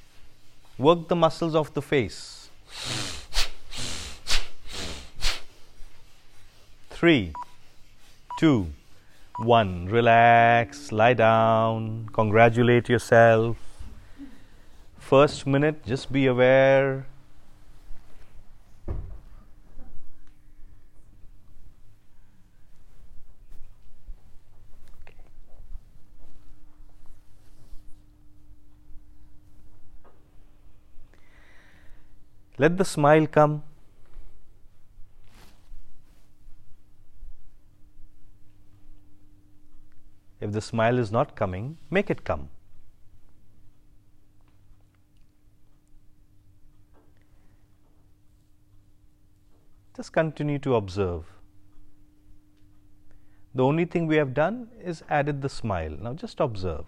Work 0.77 1.07
the 1.07 1.15
muscles 1.15 1.55
of 1.55 1.73
the 1.75 1.81
face. 1.81 2.49
Three, 6.89 7.31
two, 8.37 8.67
one. 9.53 9.85
Relax, 9.85 10.91
lie 10.91 11.13
down, 11.13 12.09
congratulate 12.11 12.89
yourself. 12.89 13.55
First 14.99 15.47
minute, 15.47 15.85
just 15.85 16.11
be 16.11 16.25
aware 16.27 17.05
Let 32.61 32.73
the 32.79 32.85
smile 32.85 33.25
come. 33.35 33.53
If 40.47 40.51
the 40.57 40.61
smile 40.65 40.99
is 41.03 41.11
not 41.15 41.31
coming, 41.39 41.71
make 41.97 42.11
it 42.15 42.21
come. 42.27 42.43
Just 49.97 50.13
continue 50.19 50.59
to 50.67 50.75
observe. 50.81 51.33
The 53.55 53.63
only 53.71 53.85
thing 53.95 54.05
we 54.13 54.17
have 54.21 54.35
done 54.41 54.61
is 54.93 55.01
added 55.21 55.41
the 55.41 55.49
smile. 55.57 55.97
Now 56.09 56.13
just 56.13 56.39
observe. 56.49 56.85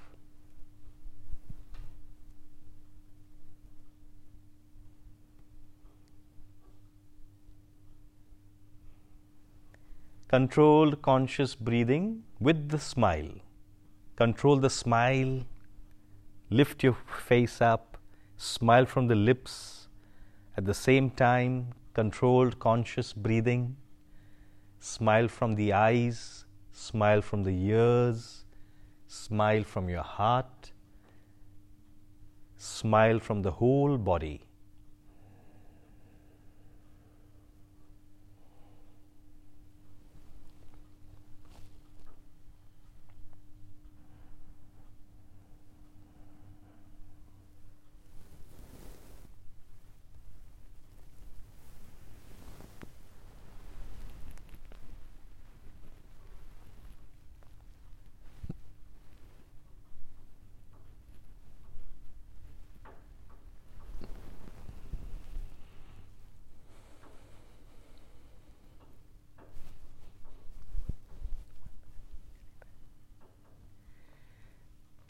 controlled 10.34 10.96
conscious 11.08 11.52
breathing 11.68 12.06
with 12.46 12.60
the 12.74 12.78
smile. 12.84 13.32
Control 14.22 14.56
the 14.64 14.70
smile, 14.76 15.34
lift 16.60 16.84
your 16.86 16.96
face 17.26 17.58
up, 17.62 17.98
smile 18.36 18.88
from 18.94 19.06
the 19.06 19.14
lips. 19.30 19.58
At 20.58 20.66
the 20.66 20.74
same 20.80 21.12
time, 21.22 21.60
controlled 22.00 22.58
conscious 22.66 23.14
breathing, 23.28 23.68
smile 24.80 25.28
from 25.38 25.54
the 25.60 25.70
eyes, 25.82 26.24
smile 26.88 27.22
from 27.22 27.44
the 27.44 27.52
ears, 27.70 28.26
smile 29.20 29.64
from 29.76 29.88
your 29.96 30.02
heart, 30.16 30.72
smile 32.74 33.20
from 33.20 33.44
the 33.44 33.52
whole 33.62 34.00
body. 34.14 34.36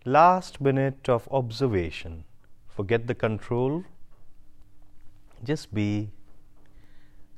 last 0.05 0.59
minute 0.59 1.07
of 1.07 1.29
observation. 1.31 2.25
Forget 2.67 3.07
the 3.07 3.15
control. 3.15 3.85
Just 5.45 5.73
be. 5.73 6.09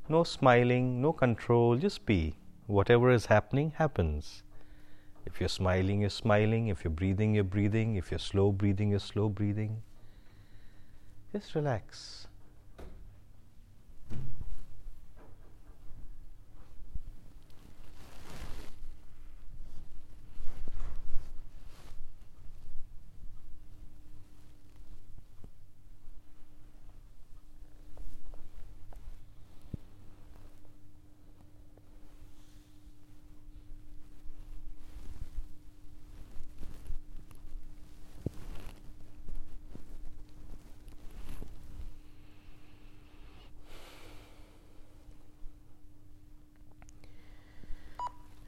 No 0.09 0.23
smiling, 0.23 0.99
no 1.01 1.13
control, 1.13 1.77
just 1.77 2.05
be. 2.05 2.35
Whatever 2.65 3.11
is 3.11 3.27
happening, 3.27 3.71
happens. 3.75 4.41
If 5.27 5.39
you're 5.39 5.49
smiling, 5.49 6.01
you're 6.01 6.09
smiling. 6.09 6.67
If 6.67 6.83
you're 6.83 6.91
breathing, 6.91 7.35
you're 7.35 7.43
breathing. 7.43 7.95
If 7.95 8.09
you're 8.11 8.19
slow 8.19 8.51
breathing, 8.51 8.89
you're 8.91 8.99
slow 8.99 9.29
breathing. 9.29 9.81
Just 11.33 11.53
relax. 11.53 12.27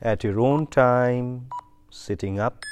at 0.08 0.24
your 0.24 0.40
own 0.40 0.66
time, 0.68 1.26
sitting 1.92 2.38
up. 2.40 2.64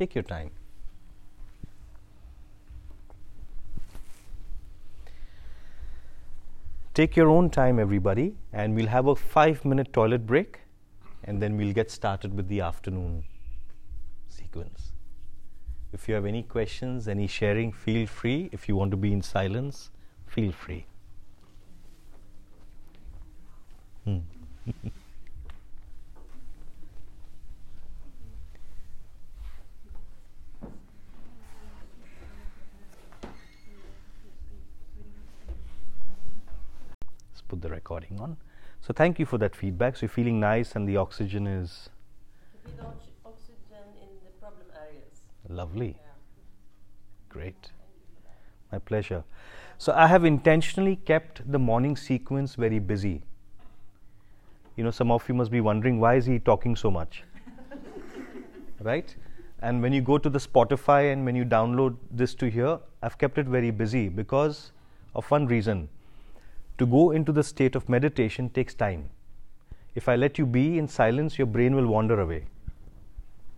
Take 0.00 0.14
your 0.16 0.24
time. 0.36 0.50
take 6.98 7.14
your 7.18 7.26
own 7.30 7.48
time 7.54 7.78
everybody 7.82 8.22
and 8.60 8.74
we'll 8.78 8.86
have 8.92 9.08
a 9.14 9.14
5 9.34 9.66
minute 9.70 9.90
toilet 9.96 10.22
break 10.30 10.54
and 11.24 11.42
then 11.42 11.58
we'll 11.58 11.74
get 11.78 11.90
started 11.96 12.34
with 12.38 12.48
the 12.52 12.60
afternoon 12.68 13.18
sequence. 14.28 14.92
If 15.92 16.08
you 16.08 16.14
have 16.14 16.26
any 16.26 16.42
questions, 16.42 17.08
any 17.08 17.26
sharing, 17.26 17.72
feel 17.72 18.06
free. 18.06 18.48
If 18.52 18.68
you 18.68 18.76
want 18.76 18.90
to 18.90 18.96
be 18.96 19.12
in 19.12 19.22
silence, 19.22 19.90
feel 20.26 20.52
free. 20.52 20.84
Hmm. 24.04 24.18
Let's 37.32 37.42
put 37.48 37.62
the 37.62 37.68
recording 37.70 38.18
on. 38.20 38.36
So 38.80 38.92
thank 38.92 39.18
you 39.18 39.26
for 39.26 39.38
that 39.38 39.56
feedback. 39.56 39.96
So 39.96 40.02
you're 40.02 40.10
feeling 40.10 40.38
nice 40.40 40.76
and 40.76 40.88
the 40.88 40.96
oxygen 40.96 41.46
is. 41.46 41.88
Lovely. 45.48 45.96
Great. 47.28 47.70
My 48.72 48.78
pleasure. 48.78 49.22
So 49.78 49.92
I 49.94 50.06
have 50.06 50.24
intentionally 50.24 50.96
kept 50.96 51.40
the 51.50 51.58
morning 51.58 51.96
sequence 51.96 52.54
very 52.56 52.78
busy. 52.78 53.22
You 54.76 54.84
know, 54.84 54.90
some 54.90 55.10
of 55.10 55.28
you 55.28 55.34
must 55.34 55.50
be 55.50 55.60
wondering 55.60 56.00
why 56.00 56.14
is 56.16 56.26
he 56.26 56.38
talking 56.38 56.74
so 56.76 56.90
much? 56.90 57.22
right? 58.80 59.14
And 59.62 59.80
when 59.82 59.92
you 59.92 60.00
go 60.02 60.18
to 60.18 60.28
the 60.28 60.38
Spotify 60.38 61.12
and 61.12 61.24
when 61.24 61.36
you 61.36 61.44
download 61.44 61.96
this 62.10 62.34
to 62.36 62.50
here, 62.50 62.78
I've 63.02 63.16
kept 63.18 63.38
it 63.38 63.46
very 63.46 63.70
busy 63.70 64.08
because 64.08 64.72
of 65.14 65.30
one 65.30 65.46
reason. 65.46 65.88
To 66.78 66.86
go 66.86 67.12
into 67.12 67.32
the 67.32 67.42
state 67.42 67.74
of 67.74 67.88
meditation 67.88 68.50
takes 68.50 68.74
time. 68.74 69.08
If 69.94 70.08
I 70.08 70.16
let 70.16 70.38
you 70.38 70.44
be 70.44 70.78
in 70.78 70.88
silence, 70.88 71.38
your 71.38 71.46
brain 71.46 71.74
will 71.74 71.86
wander 71.86 72.20
away. 72.20 72.44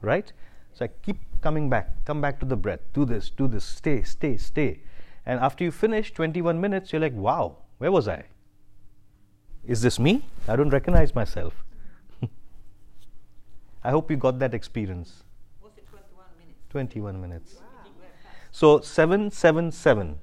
Right? 0.02 0.32
So 0.74 0.84
I 0.84 0.88
keep 1.04 1.18
coming 1.40 1.70
back, 1.70 2.04
come 2.04 2.20
back 2.20 2.38
to 2.40 2.46
the 2.46 2.56
breath, 2.56 2.80
do 2.92 3.04
this, 3.04 3.30
do 3.30 3.46
this, 3.46 3.64
stay, 3.64 4.02
stay, 4.02 4.36
stay. 4.36 4.80
And 5.24 5.40
after 5.40 5.64
you 5.64 5.70
finish 5.70 6.12
21 6.12 6.60
minutes, 6.60 6.92
you're 6.92 7.00
like, 7.00 7.14
wow, 7.14 7.56
where 7.78 7.92
was 7.92 8.08
I? 8.08 8.24
Is 9.66 9.82
this 9.82 9.98
me? 9.98 10.24
I 10.48 10.56
don't 10.56 10.70
recognize 10.70 11.14
myself. 11.14 11.54
I 13.84 13.90
hope 13.90 14.10
you 14.10 14.16
got 14.16 14.38
that 14.38 14.54
experience. 14.54 15.24
21 15.60 15.94
minutes? 16.38 16.58
21 16.70 17.20
minutes. 17.20 17.54
Wow. 17.56 17.62
So 18.50 18.80
777. 18.80 19.72
7 19.72 20.18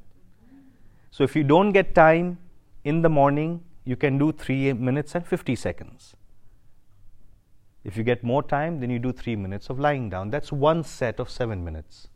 So 1.11 1.23
if 1.23 1.35
you 1.35 1.43
don't 1.43 1.71
get 1.71 1.93
time 1.95 2.37
in 2.83 3.01
the 3.01 3.09
morning, 3.09 3.61
you 3.83 3.95
can 3.95 4.17
do 4.17 4.31
3 4.31 4.73
minutes 4.73 5.13
and 5.15 5.25
50 5.27 5.55
seconds. 5.55 6.15
If 7.85 7.95
you 7.95 8.03
get 8.03 8.21
more 8.23 8.41
time, 8.43 8.79
then 8.79 8.89
you 8.89 8.97
do 8.97 9.11
three 9.13 9.35
minutes 9.35 9.69
of 9.69 9.79
lying 9.79 10.09
down. 10.09 10.31
That's 10.31 10.51
one 10.51 10.83
set 10.83 11.19
of 11.19 11.29
seven 11.29 11.63
minutes. 11.63 12.07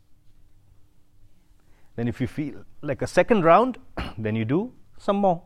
Then, 1.96 2.08
if 2.08 2.20
you 2.20 2.26
feel 2.28 2.66
like 2.82 3.04
a 3.04 3.08
second 3.08 3.44
round, 3.44 3.78
then 4.18 4.36
you 4.36 4.46
do 4.46 4.74
some 4.98 5.18
more. 5.18 5.44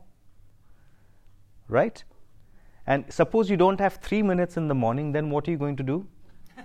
Right? 1.67 2.01
And 2.87 3.03
suppose 3.11 3.49
you 3.49 3.57
don't 3.57 3.79
have 3.81 3.95
three 3.95 4.21
minutes 4.23 4.55
in 4.55 4.69
the 4.69 4.75
morning, 4.75 5.11
then 5.11 5.29
what 5.29 5.45
are 5.47 5.49
you 5.51 5.57
going 5.57 5.75
to 5.75 5.83
do? 5.83 6.07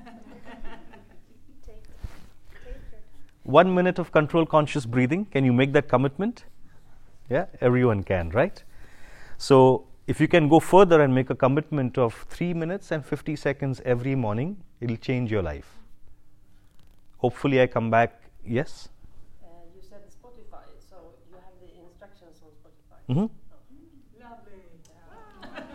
one 3.43 3.75
minute 3.75 3.99
of 3.99 4.13
control 4.13 4.47
conscious 4.47 4.87
breathing. 4.87 5.25
Can 5.25 5.45
you 5.45 5.53
make 5.53 5.73
that 5.73 5.89
commitment? 5.89 6.45
Yeah, 7.29 7.47
everyone 7.61 8.05
can, 8.05 8.31
right? 8.31 8.63
So, 9.37 9.87
if 10.09 10.21
you 10.23 10.27
can 10.27 10.49
go 10.49 10.59
further 10.59 11.03
and 11.03 11.15
make 11.15 11.29
a 11.29 11.35
commitment 11.35 11.99
of 11.99 12.15
3 12.35 12.55
minutes 12.55 12.91
and 12.93 13.05
50 13.05 13.37
seconds 13.37 13.83
every 13.85 14.15
morning, 14.15 14.57
it 14.81 14.89
will 14.89 14.97
change 14.97 15.31
your 15.31 15.43
life. 15.43 15.69
Hopefully, 17.19 17.61
I 17.61 17.67
come 17.67 17.91
back. 17.91 18.15
Yes? 18.43 18.89
Uh, 18.89 18.89
you 19.77 19.83
said 19.87 20.01
Spotify, 20.19 20.63
so 20.91 20.97
you 21.31 21.37
have 21.37 21.53
the 21.61 21.69
instructions 21.85 22.41
on 22.49 22.53
Spotify. 22.55 23.03
Mm 23.09 23.17
-hmm. 23.19 23.31
Lovely. 24.23 24.63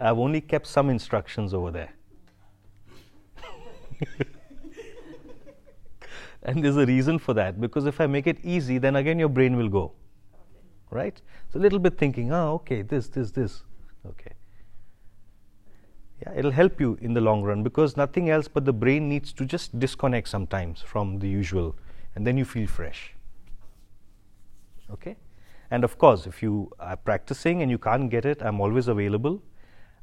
I've 0.00 0.20
only 0.28 0.40
kept 0.54 0.68
some 0.78 0.92
instructions 0.96 1.50
over 1.60 1.72
there. 1.80 1.92
And 6.46 6.62
there's 6.64 6.76
a 6.76 6.86
reason 6.86 7.18
for 7.18 7.34
that 7.34 7.60
because 7.60 7.86
if 7.86 8.00
I 8.00 8.06
make 8.06 8.28
it 8.28 8.38
easy, 8.44 8.78
then 8.78 8.94
again 8.94 9.18
your 9.18 9.28
brain 9.28 9.56
will 9.56 9.68
go. 9.68 9.92
Right? 10.90 11.20
So 11.52 11.58
a 11.58 11.60
little 11.66 11.80
bit 11.80 11.98
thinking, 11.98 12.32
ah, 12.32 12.46
oh, 12.46 12.52
okay, 12.54 12.82
this, 12.82 13.08
this, 13.08 13.32
this. 13.32 13.64
Okay. 14.06 14.32
Yeah, 16.24 16.32
it'll 16.36 16.52
help 16.52 16.80
you 16.80 16.96
in 17.02 17.14
the 17.14 17.20
long 17.20 17.42
run 17.42 17.64
because 17.64 17.96
nothing 17.96 18.30
else 18.30 18.46
but 18.46 18.64
the 18.64 18.72
brain 18.72 19.08
needs 19.08 19.32
to 19.34 19.44
just 19.44 19.76
disconnect 19.80 20.28
sometimes 20.28 20.80
from 20.80 21.18
the 21.18 21.28
usual 21.28 21.74
and 22.14 22.24
then 22.24 22.36
you 22.38 22.44
feel 22.44 22.68
fresh. 22.68 23.12
Okay? 24.88 25.16
And 25.72 25.82
of 25.82 25.98
course, 25.98 26.28
if 26.28 26.44
you 26.44 26.70
are 26.78 26.96
practicing 26.96 27.60
and 27.62 27.72
you 27.72 27.76
can't 27.76 28.08
get 28.08 28.24
it, 28.24 28.40
I'm 28.40 28.60
always 28.60 28.86
available. 28.86 29.42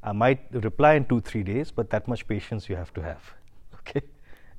I 0.03 0.11
might 0.11 0.41
reply 0.51 0.95
in 0.95 1.05
two, 1.05 1.21
three 1.21 1.43
days, 1.43 1.71
but 1.71 1.89
that 1.91 2.05
much 2.09 2.27
patience 2.27 2.67
you 2.67 2.75
have 2.75 2.93
to 2.95 3.01
have. 3.01 3.33
Okay? 3.79 4.01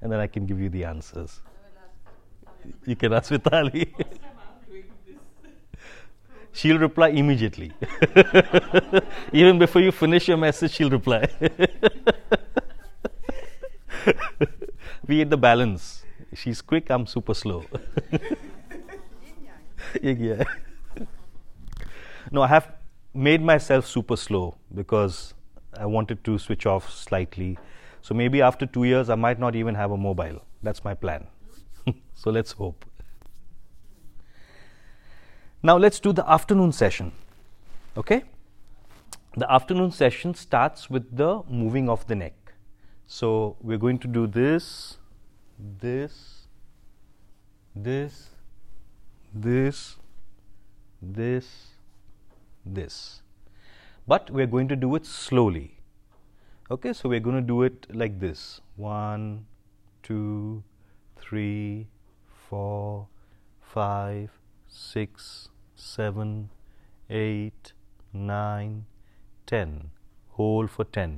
And 0.01 0.11
then 0.11 0.19
I 0.21 0.27
can 0.27 0.47
give 0.47 0.59
you 0.59 0.71
the 0.71 0.85
answers. 0.85 1.41
You 2.87 2.97
can 2.97 3.13
ask 3.13 3.31
Vitali. 3.31 3.95
she'll 6.53 6.79
reply 6.79 7.09
immediately. 7.09 7.71
Even 9.33 9.59
before 9.59 9.83
you 9.83 9.93
finish 9.93 10.29
your 10.29 10.37
message, 10.39 10.73
she'll 10.73 10.91
reply. 10.91 11.27
we 15.07 15.19
hit 15.19 15.31
the 15.31 15.37
balance. 15.37 16.03
She's 16.35 16.61
quick, 16.61 16.91
I'm 16.91 17.07
super 17.07 17.35
slow. 17.35 17.63
No, 22.33 22.41
I 22.43 22.47
have 22.49 22.67
made 23.13 23.41
myself 23.43 23.87
super 23.87 24.17
slow 24.17 24.57
because 24.75 25.35
I 25.79 25.87
wanted 25.87 26.25
to 26.25 26.37
switch 26.39 26.67
off 26.67 26.91
slightly. 26.93 27.57
So 28.03 28.13
maybe 28.15 28.41
after 28.43 28.67
two 28.67 28.83
years, 28.85 29.09
I 29.11 29.15
might 29.15 29.39
not 29.39 29.55
even 29.55 29.75
have 29.77 29.93
a 29.93 29.97
mobile. 29.97 30.43
That's 30.63 30.83
my 30.85 30.93
plan. 30.95 31.27
So 32.25 32.31
let's 32.31 32.53
hope. 32.53 32.87
Now 35.63 35.77
let's 35.77 36.01
do 36.01 36.11
the 36.11 36.25
afternoon 36.37 36.73
session. 36.73 37.13
Okay? 37.99 38.23
The 39.37 39.51
afternoon 39.53 39.91
session 39.91 40.33
starts 40.35 40.89
with 40.89 41.11
the 41.15 41.43
moving 41.51 41.91
of 41.91 42.07
the 42.07 42.15
neck. 42.15 42.55
So 43.07 43.59
we're 43.61 43.77
going 43.77 43.99
to 43.99 44.09
do 44.09 44.27
this, 44.27 44.97
this, 45.83 46.17
this, 47.77 48.19
this, 49.35 49.97
this, 51.03 51.47
this. 52.65 53.21
But 54.09 54.31
we're 54.31 54.47
going 54.47 54.69
to 54.69 54.77
do 54.77 54.95
it 54.95 55.05
slowly. 55.05 55.77
Okay, 56.71 56.95
so 56.95 57.07
we're 57.07 57.21
going 57.21 57.37
to 57.37 57.43
do 57.57 57.65
it 57.65 57.87
like 57.95 58.19
this 58.19 58.63
one, 58.77 59.45
two, 60.03 60.63
three, 61.19 61.87
four, 62.55 63.09
five, 63.75 64.31
six, 64.69 65.49
seven, 65.75 66.49
eight, 67.11 67.73
nine, 68.13 68.77
ten. 69.53 69.73
Hold 70.37 70.71
for 70.71 70.85
ten. 70.99 71.17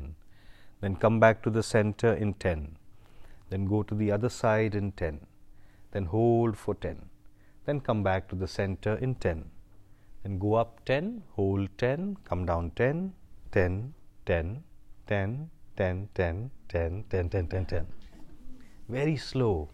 Then 0.80 0.96
come 1.02 1.20
back 1.24 1.42
to 1.44 1.50
the 1.56 1.62
center 1.74 2.12
in 2.26 2.32
ten. 2.44 2.60
Then 3.50 3.66
go 3.72 3.82
to 3.82 3.94
the 3.98 4.10
other 4.16 4.30
side 4.36 4.74
in 4.80 4.90
ten. 5.02 5.18
Then 5.92 6.06
hold 6.14 6.56
for 6.56 6.74
ten. 6.86 6.96
Then 7.66 7.80
come 7.80 8.02
back 8.08 8.28
to 8.32 8.36
the 8.44 8.48
center 8.56 8.94
in 9.08 9.14
ten. 9.16 9.38
Then 10.22 10.38
go 10.38 10.52
up 10.54 10.84
10, 10.86 11.22
hold 11.36 11.68
10, 11.78 12.16
come 12.28 12.46
down 12.46 12.72
10, 12.74 13.12
Very 18.98 19.16
slow 19.16 19.68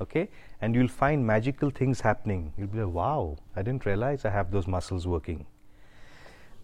okay 0.00 0.28
and 0.60 0.74
you'll 0.74 0.94
find 1.00 1.26
magical 1.26 1.70
things 1.70 2.00
happening 2.00 2.52
you'll 2.56 2.68
be 2.74 2.78
like 2.82 2.94
wow 2.94 3.36
i 3.56 3.62
didn't 3.62 3.86
realize 3.86 4.24
i 4.24 4.30
have 4.30 4.50
those 4.50 4.66
muscles 4.66 5.06
working 5.06 5.46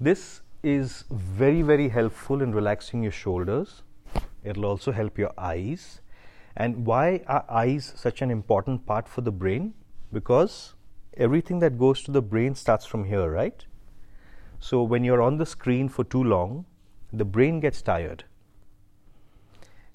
this 0.00 0.40
is 0.62 1.04
very 1.10 1.62
very 1.62 1.88
helpful 1.88 2.42
in 2.42 2.54
relaxing 2.54 3.02
your 3.02 3.12
shoulders 3.20 3.82
it'll 4.42 4.64
also 4.66 4.92
help 4.92 5.18
your 5.18 5.32
eyes 5.38 6.00
and 6.56 6.84
why 6.86 7.22
are 7.26 7.44
eyes 7.48 7.92
such 7.96 8.22
an 8.22 8.30
important 8.30 8.84
part 8.86 9.08
for 9.08 9.20
the 9.22 9.32
brain 9.32 9.72
because 10.12 10.74
everything 11.16 11.58
that 11.58 11.78
goes 11.78 12.02
to 12.02 12.10
the 12.12 12.22
brain 12.22 12.54
starts 12.54 12.86
from 12.86 13.04
here 13.04 13.30
right 13.30 13.66
so 14.60 14.82
when 14.82 15.04
you're 15.04 15.22
on 15.22 15.36
the 15.36 15.46
screen 15.46 15.88
for 15.88 16.04
too 16.04 16.22
long 16.22 16.64
the 17.12 17.24
brain 17.24 17.60
gets 17.60 17.82
tired 17.82 18.24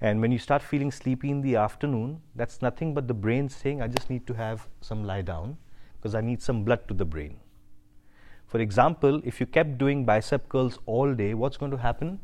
and 0.02 0.22
when 0.22 0.32
you 0.32 0.40
start 0.40 0.62
feeling 0.62 0.92
sleepy 0.92 1.30
in 1.30 1.42
the 1.42 1.56
afternoon, 1.58 2.22
that's 2.36 2.62
nothing 2.62 2.94
but 2.94 3.08
the 3.08 3.14
brain 3.14 3.50
saying, 3.50 3.82
I 3.82 3.88
just 3.88 4.10
need 4.10 4.26
to 4.28 4.34
have 4.34 4.68
some 4.82 5.04
lie 5.04 5.22
down 5.22 5.58
because 5.98 6.16
I 6.16 6.22
need 6.22 6.42
some 6.42 6.64
blood 6.64 6.88
to 6.88 6.94
the 6.94 7.04
brain. 7.06 7.40
For 8.48 8.60
example, 8.62 9.22
if 9.26 9.40
you 9.40 9.46
kept 9.46 9.78
doing 9.78 10.06
bicep 10.06 10.48
curls 10.48 10.80
all 10.86 11.14
day, 11.14 11.34
what's 11.34 11.58
going 11.58 11.72
to 11.72 11.78
happen? 11.78 12.20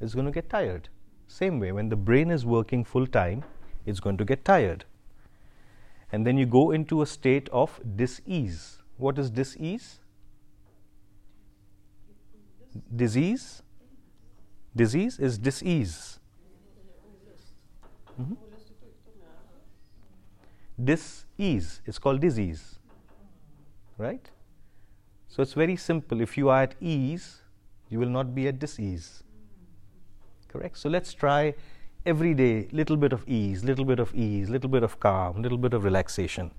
It's 0.00 0.12
going 0.14 0.26
to 0.26 0.30
get 0.32 0.50
tired. 0.50 0.90
Same 1.26 1.58
way, 1.58 1.72
when 1.72 1.88
the 1.88 1.96
brain 1.96 2.30
is 2.30 2.44
working 2.44 2.84
full 2.84 3.06
time, 3.06 3.42
it's 3.86 3.98
going 3.98 4.18
to 4.18 4.24
get 4.24 4.44
tired. 4.44 4.84
And 6.12 6.26
then 6.26 6.36
you 6.36 6.44
go 6.46 6.70
into 6.70 7.00
a 7.02 7.06
state 7.06 7.48
of 7.48 7.80
disease. 7.96 8.78
What 8.98 9.18
is 9.18 9.30
disease? 9.30 10.00
Disease? 12.94 13.62
Disease 14.76 15.18
is 15.18 15.38
disease. 15.38 16.20
Mm 18.18 18.24
-hmm. 18.24 18.36
Disease 20.90 21.72
is 21.92 21.98
called 21.98 22.20
disease, 22.22 22.60
right? 24.04 24.30
So 25.34 25.42
it's 25.42 25.56
very 25.62 25.76
simple. 25.76 26.22
If 26.26 26.36
you 26.38 26.48
are 26.50 26.62
at 26.62 26.74
ease, 26.80 27.26
you 27.90 28.00
will 28.02 28.10
not 28.14 28.34
be 28.34 28.46
at 28.48 28.58
disease. 28.58 29.22
Correct? 30.48 30.78
So 30.78 30.88
let's 30.94 31.12
try 31.22 31.54
every 32.04 32.32
day 32.40 32.68
little 32.80 32.96
bit 33.04 33.12
of 33.16 33.24
ease, 33.26 33.64
little 33.70 33.84
bit 33.84 33.98
of 34.00 34.14
ease, 34.14 34.50
little 34.56 34.70
bit 34.76 34.82
of 34.82 34.98
calm, 34.98 35.42
little 35.42 35.58
bit 35.58 35.74
of 35.74 35.84
relaxation. 35.84 36.50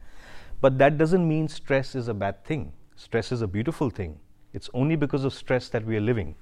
But 0.61 0.77
that 0.79 0.97
doesn't 0.97 1.27
mean 1.27 1.47
stress 1.47 1.95
is 1.95 2.07
a 2.09 2.13
bad 2.25 2.43
thing. 2.43 2.71
Stress 2.95 3.31
is 3.31 3.41
a 3.43 3.47
beautiful 3.57 3.89
thing. 3.91 4.17
It's 4.53 4.69
only 4.73 4.95
because 4.97 5.25
of 5.25 5.33
stress 5.33 5.69
that 5.69 5.85
we 5.85 5.97
are 5.97 6.05
living. 6.09 6.35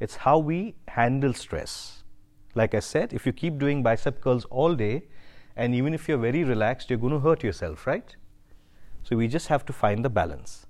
It's 0.00 0.16
how 0.28 0.38
we 0.50 0.60
handle 0.98 1.34
stress. 1.46 2.03
Like 2.56 2.72
I 2.74 2.78
said, 2.80 3.12
if 3.12 3.26
you 3.26 3.32
keep 3.32 3.58
doing 3.58 3.82
bicep 3.82 4.20
curls 4.20 4.44
all 4.46 4.74
day, 4.74 5.02
and 5.56 5.74
even 5.74 5.94
if 5.94 6.08
you're 6.08 6.18
very 6.18 6.44
relaxed, 6.44 6.88
you're 6.90 6.98
going 6.98 7.12
to 7.12 7.18
hurt 7.18 7.42
yourself, 7.42 7.86
right? 7.86 8.14
So 9.02 9.16
we 9.16 9.28
just 9.28 9.48
have 9.48 9.64
to 9.66 9.72
find 9.72 10.04
the 10.04 10.08
balance. 10.10 10.66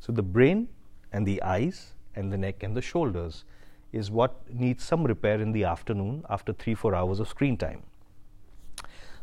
So 0.00 0.12
the 0.12 0.22
brain 0.22 0.68
and 1.12 1.26
the 1.26 1.42
eyes 1.42 1.94
and 2.14 2.32
the 2.32 2.38
neck 2.38 2.62
and 2.62 2.76
the 2.76 2.82
shoulders 2.82 3.44
is 3.92 4.10
what 4.10 4.32
needs 4.52 4.84
some 4.84 5.04
repair 5.04 5.40
in 5.40 5.52
the 5.52 5.64
afternoon 5.64 6.24
after 6.30 6.52
three, 6.52 6.74
four 6.74 6.94
hours 6.94 7.20
of 7.20 7.28
screen 7.28 7.56
time. 7.56 7.82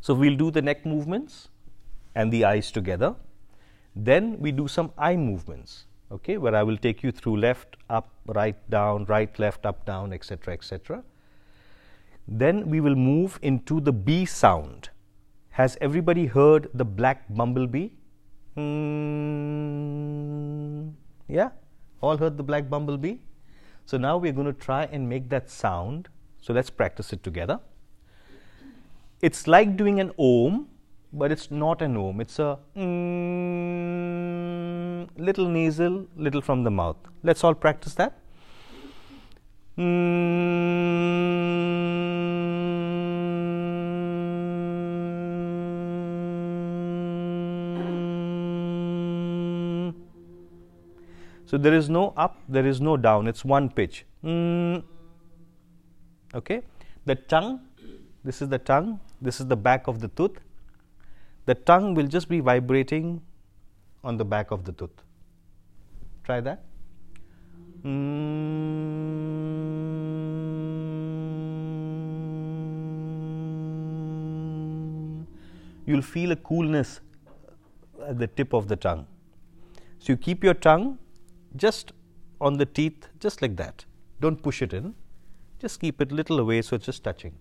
So 0.02 0.14
we'll 0.14 0.36
do 0.36 0.52
the 0.52 0.62
neck 0.62 0.86
movements 0.86 1.50
and 2.16 2.32
the 2.32 2.46
eyes 2.46 2.72
together. 2.72 3.16
Then 3.96 4.38
we 4.40 4.52
do 4.52 4.68
some 4.68 4.92
eye 4.98 5.16
movements, 5.16 5.86
okay, 6.12 6.38
where 6.38 6.56
I 6.56 6.64
will 6.64 6.78
take 6.78 7.04
you 7.04 7.12
through 7.12 7.38
left, 7.38 7.78
up, 7.90 8.10
right, 8.28 8.58
down, 8.70 9.06
right, 9.06 9.38
left, 9.40 9.66
up, 9.66 9.86
down, 9.86 10.12
etc., 10.12 10.54
etc. 10.56 11.04
Then 12.28 12.70
we 12.70 12.80
will 12.80 12.96
move 12.96 13.40
into 13.42 13.82
the 13.82 13.92
B 13.92 14.24
sound. 14.26 14.90
Has 15.50 15.76
everybody 15.82 16.26
heard 16.26 16.70
the 16.74 16.86
black 16.86 17.24
bumblebee? 17.36 17.90
Mm, 18.58 20.94
yeah, 21.28 21.50
all 22.02 22.18
heard 22.18 22.38
the 22.38 22.44
black 22.44 22.68
bumblebee? 22.70 23.18
So 23.86 23.98
now 23.98 24.18
we're 24.18 24.32
going 24.32 24.48
to 24.48 24.54
try 24.54 24.86
and 24.86 25.08
make 25.08 25.30
that 25.30 25.48
sound. 25.50 26.08
So 26.42 26.54
let's 26.54 26.70
practice 26.72 27.14
it 27.14 27.24
together. 27.24 27.60
It's 29.22 29.46
like 29.48 29.76
doing 29.78 30.00
an 30.00 30.12
ohm, 30.18 30.70
but 31.12 31.32
it's 31.32 31.52
not 31.52 31.82
an 31.84 31.96
ohm. 31.98 32.22
It's 32.22 32.40
a 32.40 32.58
mm, 32.76 35.10
little 35.18 35.48
nasal, 35.50 36.06
little 36.16 36.42
from 36.42 36.64
the 36.64 36.72
mouth. 36.72 36.98
Let's 37.22 37.44
all 37.44 37.54
practice 37.54 37.96
that. 37.96 38.18
Mm. 39.78 41.83
So 51.54 51.60
there 51.60 51.76
is 51.78 51.88
no 51.88 52.14
up, 52.18 52.38
there 52.50 52.66
is 52.66 52.82
no 52.82 52.98
down. 52.98 53.28
It's 53.28 53.46
one 53.46 53.70
pitch. 53.70 54.06
Mm. 54.26 54.82
Okay. 56.34 56.64
The 57.06 57.14
tongue, 57.14 57.60
this 58.24 58.42
is 58.42 58.50
the 58.50 58.58
tongue, 58.58 59.00
this 59.22 59.40
is 59.40 59.46
the 59.46 59.56
back 59.56 59.86
of 59.88 60.00
the 60.00 60.08
tooth. 60.08 60.40
The 61.46 61.54
tongue 61.54 61.94
will 61.94 62.08
just 62.08 62.28
be 62.28 62.40
vibrating 62.40 63.22
on 64.04 64.18
the 64.18 64.26
back 64.26 64.50
of 64.50 64.64
the 64.64 64.72
tooth. 64.72 65.04
Try 66.24 66.42
that. 66.42 66.64
Mm. 67.84 69.06
You'll 75.86 76.02
feel 76.02 76.32
a 76.32 76.36
coolness 76.36 77.00
at 78.08 78.18
the 78.18 78.26
tip 78.26 78.54
of 78.54 78.68
the 78.68 78.76
tongue. 78.76 79.06
So 80.00 80.14
you 80.14 80.18
keep 80.18 80.44
your 80.44 80.56
tongue 80.56 80.98
just 81.56 81.92
on 82.42 82.56
the 82.58 82.66
teeth, 82.66 83.08
just 83.20 83.42
like 83.42 83.56
that. 83.58 83.86
Don't 84.20 84.42
push 84.42 84.62
it 84.62 84.74
in. 84.74 84.96
Just 85.60 85.80
keep 85.80 86.02
it 86.02 86.12
little 86.12 86.40
away 86.40 86.62
so 86.62 86.76
it's 86.76 86.86
just 86.86 87.04
touching. 87.04 87.34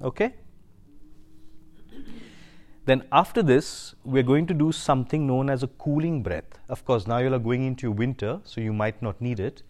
Okay? 0.00 0.34
Then 2.84 3.04
after 3.12 3.42
this, 3.42 3.94
we're 4.04 4.22
going 4.22 4.46
to 4.46 4.54
do 4.54 4.70
something 4.70 5.26
known 5.26 5.48
as 5.48 5.62
a 5.62 5.68
cooling 5.68 6.22
breath. 6.22 6.58
Of 6.68 6.84
course, 6.84 7.06
now 7.06 7.18
you're 7.18 7.38
going 7.38 7.64
into 7.66 7.90
winter, 7.90 8.40
so 8.44 8.60
you 8.60 8.72
might 8.72 9.00
not 9.00 9.20
need 9.20 9.40
it. 9.40 9.62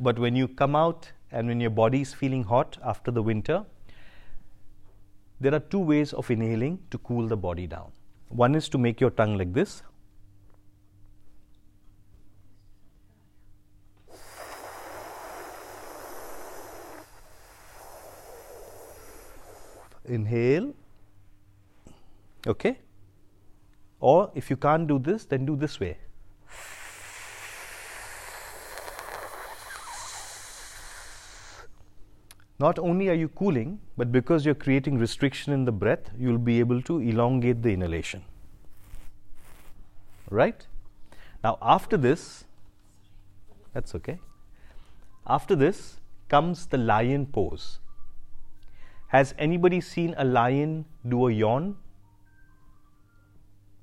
But 0.00 0.18
when 0.18 0.34
you 0.34 0.48
come 0.48 0.74
out 0.74 1.10
and 1.30 1.46
when 1.46 1.60
your 1.60 1.70
body 1.70 2.00
is 2.00 2.12
feeling 2.12 2.42
hot 2.42 2.76
after 2.84 3.10
the 3.12 3.22
winter, 3.22 3.64
there 5.40 5.54
are 5.54 5.60
two 5.60 5.78
ways 5.78 6.12
of 6.12 6.28
inhaling 6.32 6.80
to 6.90 6.98
cool 6.98 7.28
the 7.28 7.36
body 7.36 7.68
down. 7.68 7.92
One 8.28 8.56
is 8.56 8.68
to 8.70 8.78
make 8.78 9.00
your 9.00 9.10
tongue 9.10 9.38
like 9.38 9.52
this, 9.52 9.82
inhale 20.10 20.68
okay 22.54 22.74
or 24.00 24.30
if 24.34 24.50
you 24.50 24.56
can't 24.68 24.86
do 24.92 24.98
this 24.98 25.24
then 25.24 25.46
do 25.48 25.56
this 25.64 25.78
way 25.80 25.96
not 32.64 32.78
only 32.90 33.08
are 33.08 33.14
you 33.22 33.28
cooling 33.40 33.78
but 33.96 34.10
because 34.12 34.44
you're 34.46 34.54
creating 34.64 34.98
restriction 34.98 35.52
in 35.58 35.64
the 35.64 35.72
breath 35.84 36.10
you'll 36.24 36.44
be 36.50 36.58
able 36.62 36.82
to 36.90 36.98
elongate 37.12 37.62
the 37.62 37.72
inhalation 37.72 38.22
right 40.30 40.66
now 41.44 41.56
after 41.74 41.96
this 42.06 42.24
that's 43.74 43.94
okay 44.00 44.18
after 45.26 45.54
this 45.62 45.84
comes 46.34 46.66
the 46.74 46.78
lion 46.90 47.26
pose 47.38 47.68
has 49.08 49.34
anybody 49.38 49.80
seen 49.80 50.14
a 50.18 50.24
lion 50.24 50.84
do 51.08 51.28
a 51.28 51.32
yawn? 51.32 51.76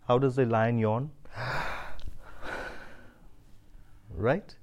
How 0.07 0.19
does 0.19 0.37
a 0.37 0.45
lion 0.45 0.77
yawn? 0.77 1.09
right? 4.15 4.55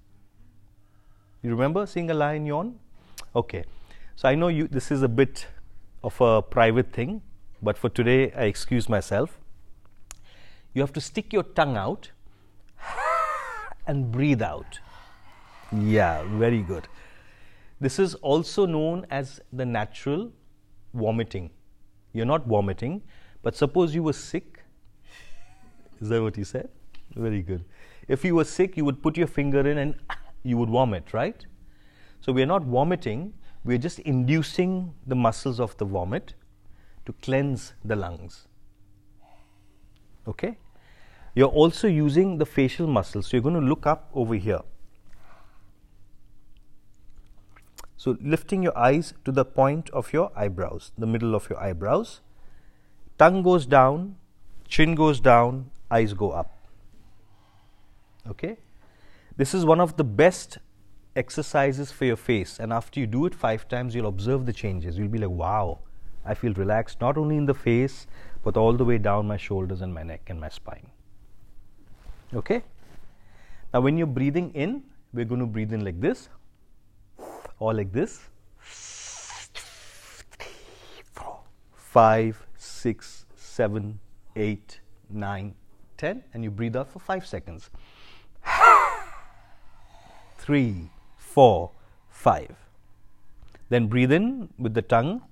You 1.42 1.50
remember 1.50 1.84
seeing 1.84 2.10
a 2.12 2.14
lion 2.14 2.46
yawn? 2.46 2.78
Okay. 3.34 3.64
So 4.14 4.28
I 4.28 4.36
know 4.36 4.46
you 4.48 4.68
this 4.68 4.92
is 4.92 5.02
a 5.02 5.08
bit 5.08 5.48
of 6.04 6.20
a 6.20 6.40
private 6.42 6.92
thing, 6.92 7.22
but 7.60 7.76
for 7.76 7.88
today 7.90 8.30
I 8.32 8.44
excuse 8.44 8.88
myself. 8.88 9.40
You 10.74 10.82
have 10.82 10.92
to 10.92 11.00
stick 11.00 11.32
your 11.32 11.42
tongue 11.42 11.76
out 11.76 12.12
and 13.88 14.12
breathe 14.12 14.40
out. 14.42 14.78
Yeah, 15.72 16.22
very 16.38 16.62
good. 16.62 16.86
This 17.80 17.98
is 17.98 18.14
also 18.16 18.64
known 18.64 19.04
as 19.10 19.40
the 19.52 19.66
natural 19.66 20.30
vomiting. 20.94 21.50
You're 22.12 22.26
not 22.26 22.46
vomiting, 22.46 23.02
but 23.42 23.56
suppose 23.56 23.94
you 23.94 24.02
were 24.02 24.12
sick. 24.12 24.62
Is 26.00 26.08
that 26.08 26.22
what 26.22 26.36
you 26.36 26.44
said? 26.44 26.68
Very 27.14 27.42
good. 27.42 27.64
If 28.08 28.24
you 28.24 28.34
were 28.34 28.44
sick, 28.44 28.76
you 28.76 28.84
would 28.84 29.02
put 29.02 29.16
your 29.16 29.26
finger 29.26 29.60
in 29.66 29.78
and 29.78 29.94
you 30.42 30.56
would 30.58 30.68
vomit, 30.70 31.12
right? 31.12 31.44
So 32.20 32.32
we 32.32 32.42
are 32.42 32.46
not 32.46 32.62
vomiting, 32.64 33.32
we 33.64 33.74
are 33.74 33.78
just 33.78 33.98
inducing 34.00 34.94
the 35.06 35.14
muscles 35.14 35.60
of 35.60 35.76
the 35.78 35.84
vomit 35.84 36.34
to 37.06 37.12
cleanse 37.22 37.72
the 37.84 37.96
lungs. 37.96 38.46
Okay? 40.28 40.58
You're 41.34 41.48
also 41.48 41.88
using 41.88 42.38
the 42.38 42.46
facial 42.46 42.86
muscles. 42.86 43.26
So 43.26 43.36
you're 43.36 43.42
going 43.42 43.60
to 43.60 43.66
look 43.66 43.86
up 43.86 44.10
over 44.14 44.34
here. 44.34 44.60
So 48.02 48.16
lifting 48.20 48.64
your 48.64 48.76
eyes 48.76 49.14
to 49.24 49.30
the 49.30 49.44
point 49.44 49.88
of 49.90 50.12
your 50.12 50.32
eyebrows, 50.34 50.90
the 50.98 51.06
middle 51.06 51.36
of 51.36 51.48
your 51.48 51.58
eyebrows. 51.62 52.20
Tongue 53.16 53.44
goes 53.44 53.64
down, 53.64 54.16
chin 54.66 54.96
goes 54.96 55.20
down, 55.20 55.70
eyes 55.88 56.12
go 56.12 56.32
up. 56.32 56.50
Okay? 58.26 58.56
This 59.36 59.54
is 59.54 59.64
one 59.64 59.78
of 59.78 59.96
the 59.98 60.02
best 60.02 60.58
exercises 61.14 61.92
for 61.92 62.04
your 62.04 62.16
face 62.16 62.58
and 62.58 62.72
after 62.72 62.98
you 62.98 63.06
do 63.06 63.24
it 63.24 63.36
five 63.36 63.68
times 63.68 63.94
you'll 63.94 64.08
observe 64.10 64.46
the 64.46 64.52
changes 64.52 64.96
you'll 64.96 65.08
be 65.14 65.18
like 65.18 65.28
wow 65.42 65.78
i 66.24 66.32
feel 66.32 66.54
relaxed 66.54 67.02
not 67.02 67.18
only 67.18 67.36
in 67.36 67.44
the 67.44 67.52
face 67.52 68.06
but 68.42 68.56
all 68.56 68.72
the 68.72 68.84
way 68.90 68.96
down 68.96 69.26
my 69.26 69.36
shoulders 69.36 69.82
and 69.82 69.92
my 69.92 70.02
neck 70.02 70.22
and 70.30 70.40
my 70.40 70.48
spine 70.48 70.86
okay 72.34 72.62
now 73.74 73.80
when 73.82 73.98
you're 73.98 74.06
breathing 74.22 74.50
in 74.54 74.82
we're 75.12 75.26
going 75.34 75.38
to 75.38 75.46
breathe 75.46 75.70
in 75.74 75.84
like 75.84 76.00
this 76.00 76.30
all 77.62 77.74
like 77.78 77.92
this 77.92 78.20
5, 78.58 79.54
6, 82.58 83.26
7, 83.36 84.00
8, 84.34 84.80
9, 85.10 85.54
10, 85.96 86.22
and 86.34 86.42
you 86.42 86.50
breathe 86.50 86.74
out 86.74 86.88
for 86.90 86.98
5 86.98 87.22
seconds. 87.24 87.70
3, 90.38 90.90
4, 91.16 91.70
5. 92.10 92.48
Then 93.68 93.86
breathe 93.86 94.10
in 94.10 94.48
with 94.58 94.74
the 94.74 94.82
tongue 94.82 95.22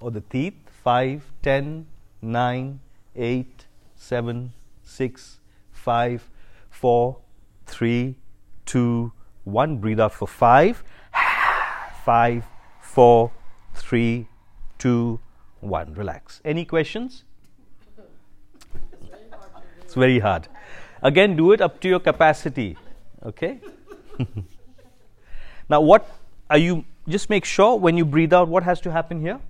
or 0.00 0.10
the 0.10 0.22
teeth 0.22 0.54
5, 0.82 1.20
10, 1.42 1.86
9, 2.22 2.80
8, 3.14 3.66
7, 3.94 4.52
6, 4.82 5.40
5, 5.70 6.30
4, 6.70 7.18
3, 7.66 8.16
2, 8.64 9.12
1. 9.44 9.76
Breathe 9.76 10.00
out 10.00 10.14
for 10.14 10.26
5 10.26 10.82
five, 12.04 12.44
four, 12.80 13.30
three, 13.74 14.26
two, 14.78 15.20
one. 15.60 15.94
Relax. 15.94 16.40
Any 16.44 16.64
questions? 16.64 17.24
It's 19.82 19.94
very 19.94 20.18
hard. 20.20 20.48
Again, 21.02 21.36
do 21.36 21.52
it 21.52 21.60
up 21.60 21.80
to 21.80 21.88
your 21.88 22.00
capacity. 22.00 22.76
Okay? 23.24 23.60
now, 25.68 25.80
what 25.80 26.08
are 26.48 26.58
you, 26.58 26.84
just 27.08 27.28
make 27.30 27.44
sure 27.44 27.76
when 27.78 27.96
you 27.96 28.04
breathe 28.04 28.32
out, 28.32 28.48
what 28.48 28.62
has 28.62 28.80
to 28.82 28.92
happen 28.92 29.20
here? 29.20 29.40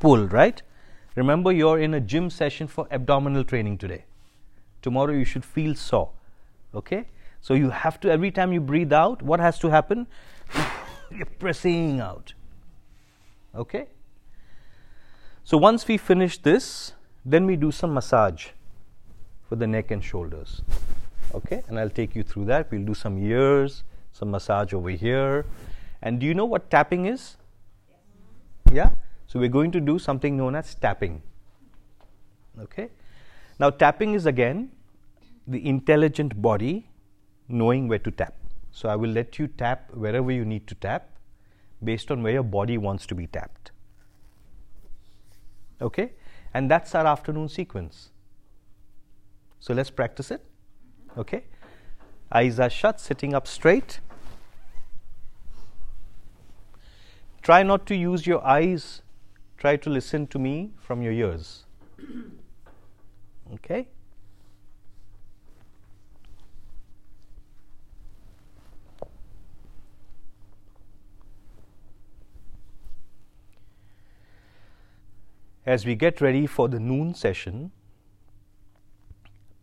Pull, 0.00 0.26
right? 0.26 0.60
Remember, 1.14 1.52
you're 1.52 1.78
in 1.78 1.94
a 1.94 2.00
gym 2.00 2.30
session 2.30 2.66
for 2.66 2.88
abdominal 2.90 3.44
training 3.44 3.78
today. 3.78 4.04
Tomorrow, 4.80 5.12
you 5.12 5.24
should 5.24 5.44
feel 5.44 5.74
sore. 5.76 6.10
Okay? 6.74 7.04
So 7.42 7.54
you 7.54 7.70
have 7.70 7.98
to, 8.00 8.10
every 8.10 8.30
time 8.30 8.52
you 8.52 8.60
breathe 8.60 8.92
out, 8.92 9.20
what 9.20 9.40
has 9.40 9.58
to 9.58 9.68
happen? 9.68 10.06
You're 11.10 11.26
pressing 11.26 11.98
out. 12.00 12.34
Okay? 13.54 13.88
So 15.42 15.58
once 15.58 15.86
we 15.88 15.98
finish 15.98 16.38
this, 16.38 16.92
then 17.26 17.44
we 17.46 17.56
do 17.56 17.72
some 17.72 17.92
massage 17.92 18.46
for 19.48 19.56
the 19.56 19.66
neck 19.66 19.90
and 19.90 20.02
shoulders. 20.02 20.62
Okay? 21.34 21.62
And 21.66 21.80
I'll 21.80 21.90
take 21.90 22.14
you 22.14 22.22
through 22.22 22.44
that. 22.44 22.70
We'll 22.70 22.84
do 22.86 22.94
some 22.94 23.18
ears, 23.18 23.82
some 24.12 24.30
massage 24.30 24.72
over 24.72 24.90
here. 24.90 25.44
And 26.00 26.20
do 26.20 26.26
you 26.26 26.34
know 26.34 26.44
what 26.44 26.70
tapping 26.70 27.06
is? 27.06 27.36
Yeah? 28.72 28.90
So 29.26 29.40
we're 29.40 29.48
going 29.48 29.72
to 29.72 29.80
do 29.80 29.98
something 29.98 30.36
known 30.36 30.54
as 30.54 30.76
tapping. 30.76 31.22
Okay? 32.60 32.90
Now, 33.58 33.70
tapping 33.70 34.14
is 34.14 34.26
again 34.26 34.70
the 35.48 35.66
intelligent 35.68 36.40
body 36.40 36.86
knowing 37.52 37.86
where 37.86 37.98
to 37.98 38.10
tap. 38.10 38.34
So 38.72 38.88
I 38.88 38.96
will 38.96 39.10
let 39.10 39.38
you 39.38 39.46
tap 39.46 39.90
wherever 39.94 40.30
you 40.30 40.44
need 40.44 40.66
to 40.68 40.74
tap 40.74 41.08
based 41.84 42.10
on 42.10 42.22
where 42.22 42.32
your 42.32 42.42
body 42.42 42.78
wants 42.78 43.06
to 43.06 43.14
be 43.14 43.26
tapped. 43.26 43.70
Okay? 45.80 46.12
And 46.54 46.70
that's 46.70 46.94
our 46.94 47.06
afternoon 47.06 47.48
sequence. 47.48 48.10
So 49.60 49.74
let's 49.74 49.90
practice 49.90 50.30
it. 50.30 50.44
Okay? 51.18 51.44
Eyes 52.32 52.58
are 52.58 52.70
shut, 52.70 53.00
sitting 53.00 53.34
up 53.34 53.46
straight. 53.46 54.00
Try 57.42 57.62
not 57.64 57.86
to 57.86 57.96
use 57.96 58.26
your 58.26 58.44
eyes. 58.46 59.02
Try 59.58 59.76
to 59.76 59.90
listen 59.90 60.26
to 60.28 60.38
me 60.38 60.70
from 60.80 61.02
your 61.02 61.12
ears. 61.12 61.66
Okay? 63.54 63.86
As 75.64 75.86
we 75.86 75.94
get 75.94 76.20
ready 76.20 76.46
for 76.48 76.68
the 76.68 76.80
noon 76.80 77.14
session, 77.14 77.70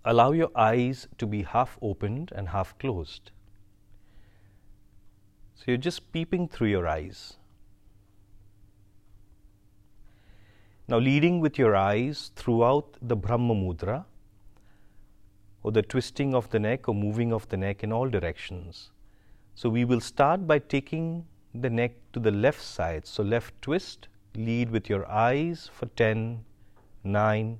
allow 0.05 0.31
your 0.31 0.49
eyes 0.55 1.09
to 1.17 1.27
be 1.27 1.43
half 1.43 1.77
opened 1.81 2.31
and 2.33 2.49
half 2.49 2.77
closed. 2.79 3.31
So 5.55 5.65
you're 5.67 5.77
just 5.77 6.13
peeping 6.13 6.47
through 6.47 6.69
your 6.69 6.87
eyes. 6.87 7.33
Now, 10.87 10.99
leading 10.99 11.41
with 11.41 11.57
your 11.57 11.75
eyes 11.75 12.31
throughout 12.35 12.95
the 13.01 13.17
Brahma 13.17 13.53
Mudra, 13.53 14.05
or 15.63 15.73
the 15.73 15.81
twisting 15.81 16.33
of 16.33 16.49
the 16.49 16.59
neck 16.59 16.87
or 16.87 16.95
moving 16.95 17.33
of 17.33 17.49
the 17.49 17.57
neck 17.57 17.83
in 17.83 17.91
all 17.91 18.07
directions. 18.09 18.89
So, 19.53 19.69
we 19.69 19.83
will 19.83 19.99
start 19.99 20.47
by 20.47 20.59
taking 20.59 21.25
the 21.53 21.69
neck 21.69 21.91
to 22.13 22.19
the 22.21 22.31
left 22.31 22.61
side. 22.61 23.05
So, 23.05 23.21
left 23.21 23.61
twist 23.61 24.07
lead 24.36 24.69
with 24.69 24.89
your 24.89 25.09
eyes 25.09 25.69
for 25.73 25.88
10, 25.88 26.43
9, 27.03 27.57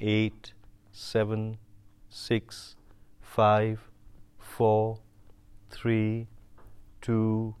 8, 0.00 0.52
7, 0.92 1.56
6, 2.08 2.76
5, 3.20 3.88
4, 4.38 5.00
3, 5.70 6.26
2, 7.00 7.54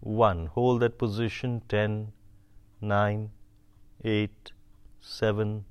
1. 0.00 0.46
Hold 0.46 0.80
that 0.82 0.98
position 0.98 1.62
10, 1.68 2.12
9, 2.80 3.30
8, 4.04 4.52
7, 5.00 5.64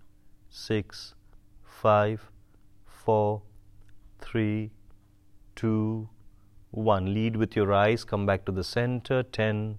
6, 0.49 1.13
5, 1.63 2.31
4, 2.85 3.41
3, 4.21 4.71
2, 5.55 6.09
1. 6.71 7.13
Lead 7.13 7.35
with 7.35 7.55
your 7.55 7.71
eyes, 7.71 8.03
come 8.03 8.25
back 8.25 8.45
to 8.45 8.51
the 8.51 8.63
center 8.63 9.21
10, 9.21 9.77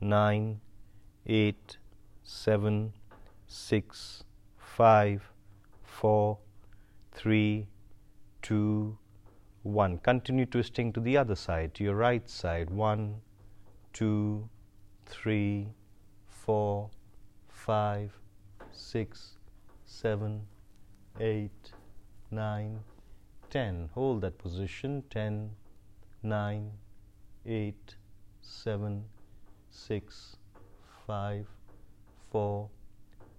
9, 0.00 0.60
eight, 1.30 1.76
seven, 2.22 2.90
six, 3.46 4.24
five, 4.56 5.30
four, 5.84 6.38
three, 7.12 7.66
two, 8.40 8.96
one. 9.62 9.98
Continue 9.98 10.46
twisting 10.46 10.90
to 10.92 11.00
the 11.00 11.18
other 11.18 11.34
side, 11.34 11.74
to 11.74 11.84
your 11.84 11.96
right 11.96 12.28
side. 12.30 12.70
One, 12.70 13.16
two, 13.92 14.48
three, 15.04 15.68
four, 16.26 16.88
five, 17.48 18.10
six, 18.72 19.34
seven, 19.84 20.40
eight, 21.20 21.72
nine, 22.30 22.78
ten. 23.50 23.90
Hold 23.92 24.22
that 24.22 24.38
position. 24.38 25.02
Ten, 25.10 25.50
nine, 26.22 26.70
eight, 27.44 27.96
seven, 28.40 29.04
six 29.70 30.37
five, 31.08 31.46
four, 32.30 32.68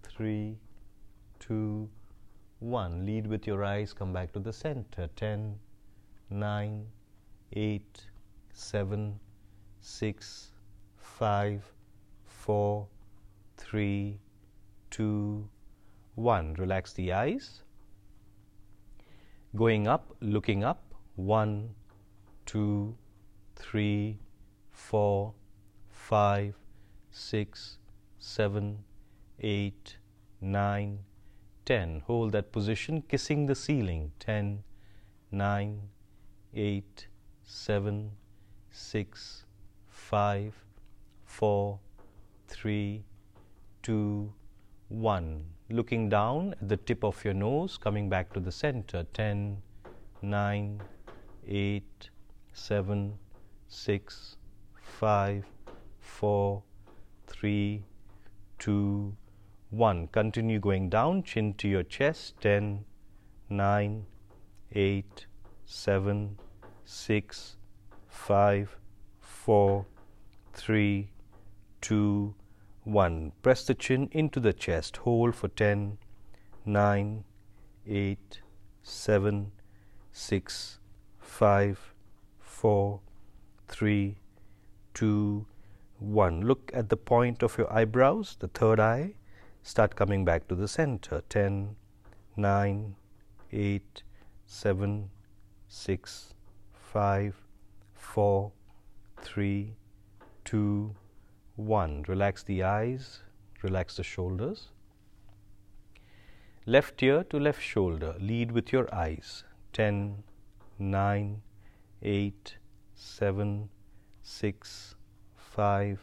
three, 0.02 0.58
two, 1.40 1.88
one. 2.58 3.06
Lead 3.06 3.28
with 3.28 3.46
your 3.46 3.64
eyes, 3.64 3.94
come 3.94 4.12
back 4.12 4.32
to 4.34 4.40
the 4.40 4.52
center. 4.52 5.08
Ten, 5.16 5.54
nine, 6.32 6.84
eight, 7.54 8.02
seven, 8.54 9.20
six, 9.82 10.48
five, 10.98 11.62
four, 12.26 12.88
three, 13.56 14.18
two, 14.90 15.48
one. 16.16 16.56
Relax 16.56 16.94
the 16.94 17.14
eyes. 17.14 17.62
Going 19.56 19.88
up, 19.88 20.10
looking 20.22 20.64
up. 20.64 20.96
One, 21.18 21.70
two, 22.48 22.96
three, 23.56 24.18
four, 24.72 25.36
five, 25.92 26.56
6, 27.12 27.78
7, 28.20 28.78
8, 29.40 29.98
9, 30.42 31.00
10. 31.66 32.00
Hold 32.06 32.32
that 32.34 32.52
position, 32.52 33.02
kissing 33.08 33.48
the 33.48 33.56
ceiling. 33.56 34.12
10, 34.20 34.64
9, 35.32 35.82
8, 36.54 37.08
7, 37.44 38.12
6, 38.70 39.46
5, 39.88 40.56
4, 41.26 41.80
3, 42.48 43.04
2, 43.84 44.34
1. 44.90 45.46
Looking 45.72 46.10
down 46.10 46.54
at 46.54 46.70
the 46.70 46.78
tip 46.78 47.04
of 47.04 47.24
your 47.26 47.34
nose, 47.34 47.78
coming 47.78 48.10
back 48.10 48.32
to 48.34 48.40
the 48.40 48.52
center. 48.52 49.04
10, 49.14 49.58
9, 50.22 50.82
8, 51.48 52.10
7, 52.54 53.14
6, 53.68 54.38
5, 55.00 55.46
4, 56.00 56.64
three, 57.30 57.86
two, 58.58 59.16
one. 59.70 60.08
Continue 60.08 60.60
going 60.60 60.90
down, 60.90 61.24
chin 61.24 61.54
to 61.56 61.68
your 61.68 61.84
chest. 61.84 62.36
Ten, 62.42 62.84
nine, 63.50 64.06
eight, 64.74 65.26
seven, 65.66 66.38
six, 66.84 67.58
five, 68.08 68.76
four, 69.20 69.86
three, 70.54 71.12
two, 71.82 72.34
one. 72.84 73.32
Press 73.44 73.66
the 73.66 73.76
chin 73.76 74.10
into 74.12 74.40
the 74.40 74.54
chest. 74.54 74.98
Hold 74.98 75.36
for 75.36 75.48
ten, 75.50 75.98
nine, 76.66 77.24
eight, 77.88 78.42
seven, 78.82 79.52
six, 80.12 80.80
five, 81.20 81.94
four, 82.40 83.02
three, 83.68 84.18
two 84.96 85.46
1. 86.00 86.42
Look 86.48 86.72
at 86.74 86.88
the 86.88 86.96
point 86.96 87.44
of 87.44 87.58
your 87.58 87.72
eyebrows, 87.72 88.38
the 88.40 88.48
third 88.48 88.80
eye. 88.80 89.16
Start 89.64 89.98
coming 89.98 90.24
back 90.24 90.48
to 90.48 90.56
the 90.56 90.68
center. 90.68 91.22
10, 91.28 91.76
9, 92.38 92.96
8, 93.52 94.04
7, 94.46 95.10
6, 95.68 96.34
5, 96.74 97.36
4, 97.96 98.52
3, 99.22 99.74
2, 100.46 100.96
1. 101.58 102.06
Relax 102.08 102.44
the 102.44 102.64
eyes, 102.64 103.20
relax 103.62 103.98
the 103.98 104.04
shoulders. 104.04 104.70
Left 106.66 107.02
ear 107.04 107.24
to 107.26 107.38
left 107.40 107.62
shoulder, 107.62 108.16
lead 108.22 108.52
with 108.54 108.72
your 108.72 108.94
eyes. 108.96 109.44
10, 109.74 110.24
9, 110.80 111.42
8, 112.04 112.58
7, 112.96 113.70
6, 114.24 114.96
five, 115.52 116.00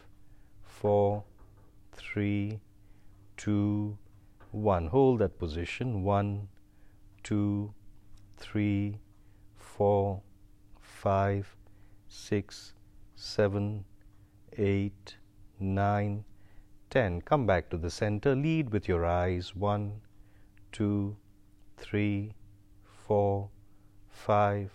four, 0.63 1.23
three, 1.95 2.59
two, 3.39 3.97
one. 4.51 4.89
Hold 4.89 5.21
that 5.21 5.39
position. 5.39 6.03
One, 6.03 6.49
two, 7.23 7.73
three, 8.37 8.99
four, 9.57 10.21
five, 10.81 11.57
six, 12.09 12.73
seven, 13.15 13.85
eight, 14.59 15.17
nine, 15.61 16.25
ten. 16.91 17.23
Come 17.23 17.47
back 17.47 17.71
to 17.71 17.79
the 17.79 17.89
center. 17.91 18.35
Lead 18.37 18.73
with 18.75 18.87
your 18.89 19.07
eyes. 19.07 19.55
One, 19.57 20.01
two, 20.73 21.17
three, 21.79 22.35
four, 23.07 23.49
five, 24.11 24.71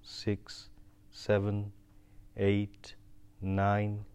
six, 0.00 0.68
seven, 1.10 1.70
eight, 2.38 2.94
nine. 3.42 4.06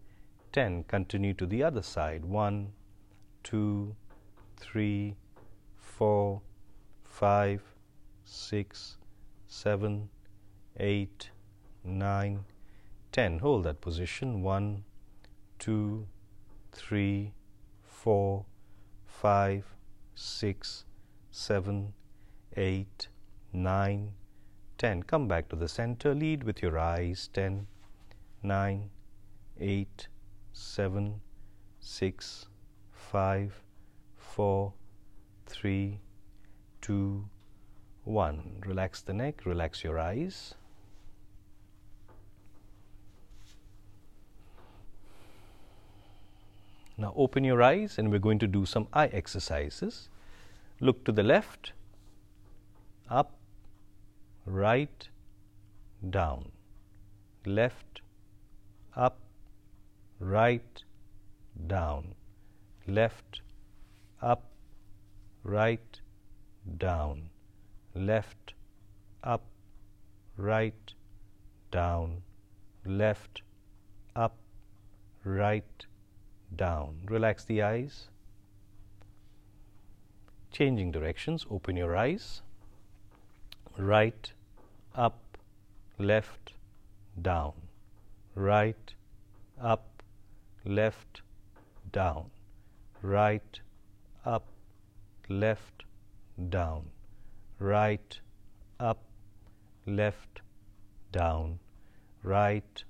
10 0.52 0.84
continue 0.84 1.34
to 1.34 1.44
the 1.46 1.62
other 1.62 1.82
side 1.82 2.24
1 2.24 2.72
2 3.44 3.94
3 4.56 5.14
4 5.78 6.42
5 7.04 7.62
6 8.24 8.96
7 9.46 10.08
8 10.78 11.30
9 11.84 12.44
10 13.12 13.38
hold 13.40 13.64
that 13.64 13.80
position 13.80 14.42
1 14.42 14.84
2 15.58 16.06
3 16.72 17.32
4 17.84 18.44
5 19.06 19.64
6 20.14 20.84
7 21.30 21.92
8 22.56 23.08
9 23.52 24.12
10 24.78 25.02
come 25.02 25.28
back 25.28 25.48
to 25.48 25.56
the 25.56 25.68
center 25.68 26.14
lead 26.14 26.42
with 26.44 26.62
your 26.62 26.78
eyes 26.78 27.28
10 27.34 27.66
9 28.42 28.90
8 29.60 30.08
seven, 30.58 31.20
six, 31.80 32.46
five, 32.92 33.54
four, 34.16 34.72
three, 35.46 36.00
two, 36.82 37.24
one. 38.04 38.60
Relax 38.66 39.00
the 39.02 39.12
neck, 39.14 39.46
relax 39.46 39.84
your 39.84 39.98
eyes. 39.98 40.54
Now 46.96 47.12
open 47.16 47.44
your 47.44 47.62
eyes 47.62 47.96
and 47.98 48.10
we're 48.10 48.18
going 48.18 48.40
to 48.40 48.48
do 48.48 48.66
some 48.66 48.88
eye 48.92 49.06
exercises. 49.12 50.08
Look 50.80 51.04
to 51.04 51.12
the 51.12 51.22
left, 51.22 51.72
up, 53.08 53.36
right, 54.44 55.08
down, 56.10 56.50
left, 57.46 58.00
up, 58.96 59.20
right, 60.20 60.82
down, 61.66 62.14
left, 62.86 63.40
up, 64.22 64.44
right, 65.44 66.00
down, 66.78 67.22
left, 67.94 68.54
up, 69.24 69.42
right, 70.36 70.92
down, 71.70 72.22
left, 72.84 73.42
up, 74.16 74.36
right, 75.24 75.84
down. 76.56 76.94
Relax 77.06 77.44
the 77.44 77.62
eyes. 77.62 78.06
Changing 80.50 80.90
directions, 80.90 81.46
open 81.50 81.76
your 81.76 81.96
eyes. 81.96 82.42
Right, 83.76 84.32
up, 84.96 85.20
left, 85.98 86.52
down, 87.20 87.52
right, 88.34 88.94
up, 89.60 89.87
left, 90.68 91.22
down, 91.92 92.30
right, 93.00 93.60
up, 94.26 94.44
left, 95.30 95.84
down, 96.56 96.84
right, 97.58 98.18
up, 98.78 99.00
left, 99.86 100.42
down, 101.10 101.58
right, 102.22 102.84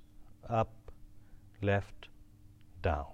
up, 0.50 0.72
left, 1.62 2.08
down. 2.82 3.06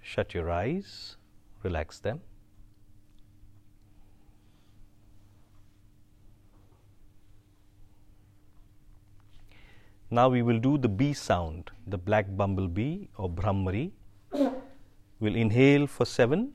Shut 0.00 0.32
your 0.32 0.50
eyes, 0.50 1.16
relax 1.62 1.98
them. 1.98 2.20
Now 10.10 10.30
we 10.30 10.40
will 10.40 10.58
do 10.58 10.78
the 10.78 10.88
B 10.88 11.12
sound, 11.12 11.70
the 11.86 11.98
black 11.98 12.34
bumblebee 12.34 13.08
or 13.18 13.28
Bhramari. 13.28 13.90
we'll 15.20 15.34
inhale 15.36 15.86
for 15.86 16.06
7 16.06 16.50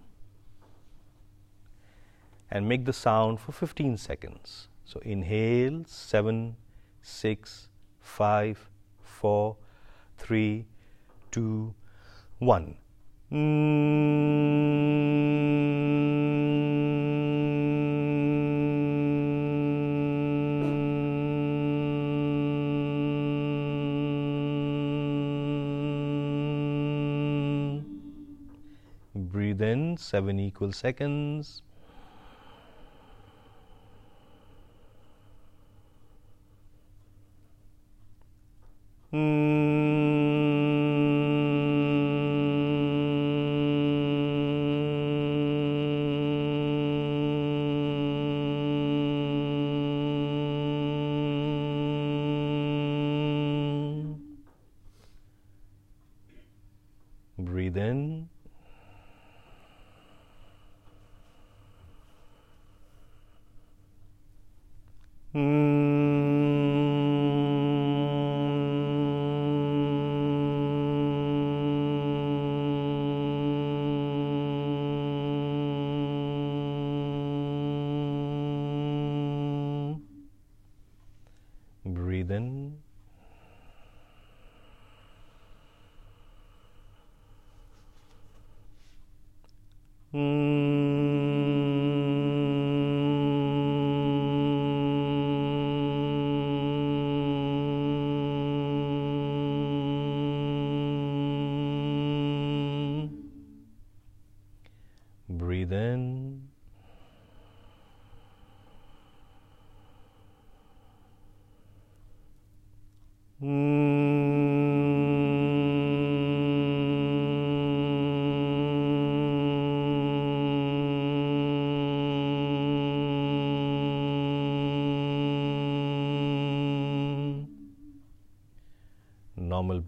and 2.49 2.67
make 2.67 2.85
the 2.85 2.93
sound 2.93 3.39
for 3.39 3.51
15 3.51 3.97
seconds. 3.97 4.69
So 4.85 4.99
inhale 5.03 5.83
7, 5.85 6.55
6, 7.03 7.69
5, 8.01 8.69
4, 9.03 9.55
3, 10.17 10.65
2, 11.31 11.73
1. 12.39 12.77
Mm 13.31 13.37
-hmm. 13.37 16.22
in 29.73 29.97
7 29.97 30.39
equal 30.39 30.71
seconds. 30.71 31.63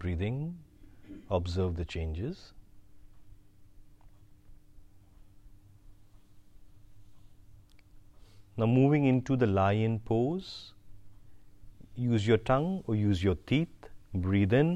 breathing, 0.06 0.34
observe 1.36 1.70
the 1.78 1.84
changes. 1.92 2.42
Now, 8.56 8.66
moving 8.74 9.06
into 9.12 9.36
the 9.40 9.48
lion 9.54 9.96
pose, 10.10 10.50
use 11.96 12.26
your 12.28 12.38
tongue 12.52 12.70
or 12.86 12.94
use 13.00 13.24
your 13.28 13.34
teeth, 13.52 13.90
breathe 14.28 14.52
in. 14.52 14.70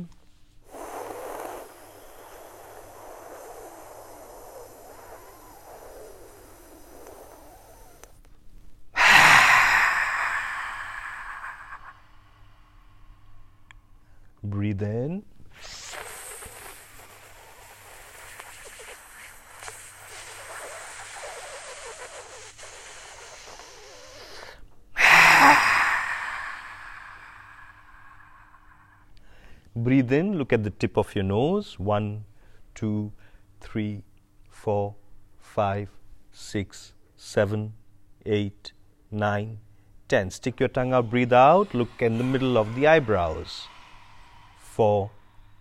breathe 30.10 30.20
in, 30.26 30.36
look 30.38 30.52
at 30.52 30.64
the 30.64 30.70
tip 30.70 30.96
of 30.96 31.14
your 31.14 31.24
nose. 31.24 31.78
One, 31.78 32.24
two, 32.74 33.12
three, 33.60 34.02
four, 34.48 34.96
five, 35.38 35.88
six, 36.32 36.94
seven, 37.16 37.74
eight, 38.26 38.72
nine, 39.12 39.58
ten. 40.08 40.30
Stick 40.30 40.58
your 40.58 40.68
tongue 40.68 40.92
out, 40.92 41.10
breathe 41.10 41.32
out, 41.32 41.74
look 41.74 42.02
in 42.08 42.18
the 42.18 42.24
middle 42.24 42.58
of 42.58 42.74
the 42.74 42.86
eyebrows. 42.88 43.62
Four, 44.58 45.10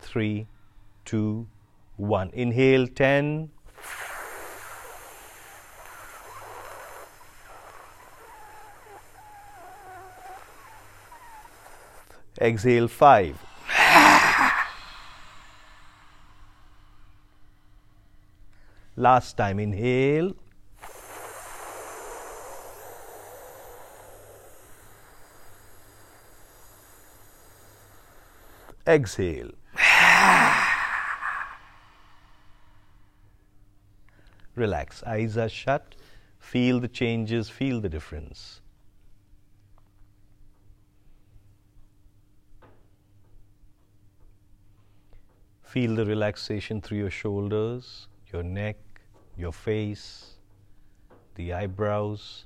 three, 0.00 0.46
two, 1.04 1.46
one. 1.96 2.30
Inhale, 2.32 2.86
ten. 2.88 3.50
Exhale, 12.40 12.88
five. 12.88 13.36
Last 19.04 19.38
time, 19.38 19.58
inhale. 19.64 20.32
Exhale. 28.94 29.52
Relax. 34.54 35.02
Eyes 35.04 35.38
are 35.38 35.48
shut. 35.48 35.96
Feel 36.50 36.78
the 36.80 36.88
changes, 37.00 37.48
feel 37.48 37.80
the 37.80 37.88
difference. 37.96 38.44
Feel 45.62 45.94
the 45.96 46.04
relaxation 46.04 46.82
through 46.82 46.98
your 46.98 47.10
shoulders, 47.22 47.92
your 48.34 48.42
neck, 48.42 48.76
your 49.40 49.52
face, 49.52 50.34
the 51.34 51.54
eyebrows. 51.54 52.44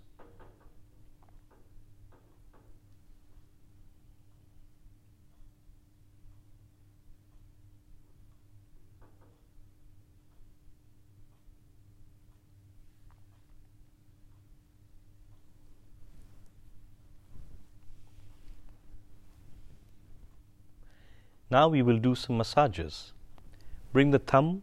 Now 21.51 21.69
we 21.69 21.83
will 21.83 21.99
do 21.99 22.15
some 22.15 22.37
massages. 22.39 23.13
Bring 23.93 24.11
the 24.13 24.19
thumb 24.19 24.63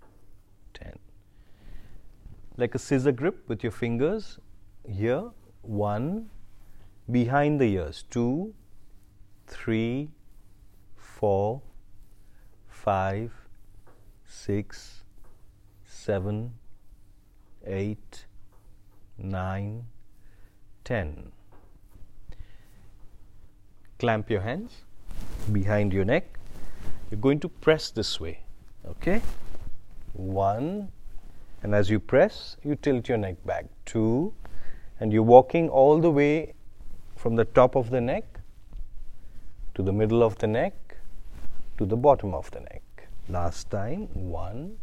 like 2.57 2.75
a 2.75 2.79
scissor 2.79 3.11
grip 3.11 3.47
with 3.47 3.63
your 3.63 3.71
fingers 3.71 4.37
here 4.87 5.23
one 5.61 6.29
behind 7.09 7.59
the 7.61 7.65
ears 7.73 8.03
two 8.09 8.53
three 9.47 10.09
four 10.97 11.61
five 12.67 13.31
six 14.25 15.03
seven 15.85 16.51
eight 17.65 18.25
nine 19.17 19.83
ten 20.83 21.31
clamp 23.99 24.29
your 24.29 24.41
hands 24.41 24.81
behind 25.53 25.93
your 25.93 26.03
neck 26.05 26.37
you're 27.09 27.19
going 27.19 27.39
to 27.39 27.47
press 27.49 27.91
this 27.91 28.19
way 28.19 28.39
okay 28.85 29.21
one 30.13 30.89
and 31.63 31.75
as 31.75 31.89
you 31.89 31.99
press, 31.99 32.57
you 32.63 32.75
tilt 32.75 33.07
your 33.07 33.17
neck 33.17 33.35
back. 33.45 33.65
Two. 33.85 34.33
And 34.99 35.11
you're 35.11 35.23
walking 35.23 35.69
all 35.69 35.99
the 35.99 36.11
way 36.11 36.53
from 37.15 37.35
the 37.35 37.45
top 37.45 37.75
of 37.75 37.89
the 37.89 38.01
neck 38.01 38.23
to 39.75 39.81
the 39.83 39.93
middle 39.93 40.21
of 40.23 40.37
the 40.37 40.47
neck 40.47 40.73
to 41.77 41.85
the 41.85 41.95
bottom 41.97 42.33
of 42.33 42.51
the 42.51 42.59
neck. 42.61 42.81
Last 43.29 43.69
time. 43.69 44.07
One, 44.13 44.77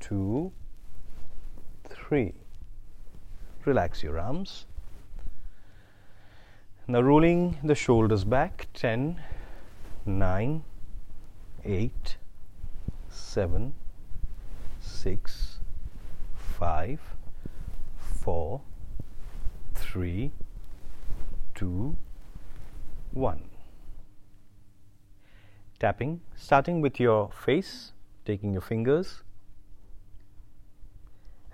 two, 0.00 0.52
three. 1.88 2.34
Relax 3.64 4.02
your 4.02 4.18
arms. 4.18 4.66
Now 6.88 7.00
rolling 7.02 7.56
the 7.62 7.74
shoulders 7.76 8.24
back 8.24 8.66
10, 8.74 9.20
9, 10.06 10.64
8, 11.64 12.16
7, 13.10 13.74
6, 14.80 15.49
five, 16.60 17.00
four, 18.22 18.60
three, 19.74 20.30
two, 21.54 21.96
one. 23.26 23.46
Tapping, 25.84 26.20
starting 26.36 26.82
with 26.82 27.00
your 27.00 27.30
face, 27.44 27.92
taking 28.26 28.52
your 28.52 28.60
fingers. 28.60 29.14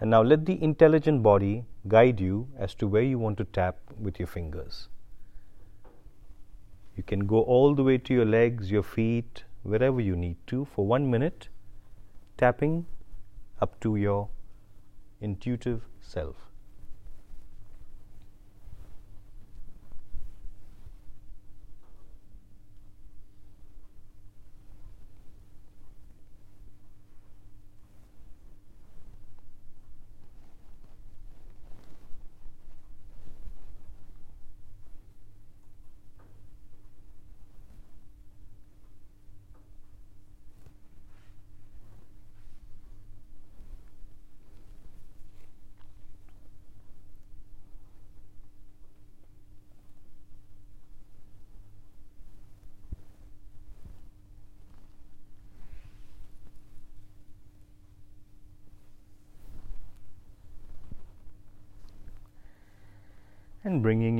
And 0.00 0.10
now 0.10 0.22
let 0.22 0.44
the 0.44 0.60
intelligent 0.60 1.22
body 1.22 1.62
guide 1.86 2.18
you 2.18 2.48
as 2.58 2.74
to 2.80 2.88
where 2.88 3.02
you 3.12 3.20
want 3.20 3.38
to 3.38 3.44
tap 3.44 3.78
with 4.08 4.18
your 4.18 4.26
fingers. 4.26 4.88
You 6.96 7.04
can 7.04 7.28
go 7.36 7.42
all 7.42 7.76
the 7.76 7.84
way 7.84 7.96
to 7.98 8.12
your 8.12 8.26
legs, 8.34 8.72
your 8.72 8.82
feet, 8.82 9.44
wherever 9.62 10.00
you 10.00 10.16
need 10.16 10.36
to 10.48 10.64
for 10.74 10.84
one 10.84 11.08
minute, 11.08 11.48
tapping 12.36 12.86
up 13.62 13.78
to 13.86 13.94
your 13.94 14.28
intuitive 15.20 15.82
self. 16.00 16.36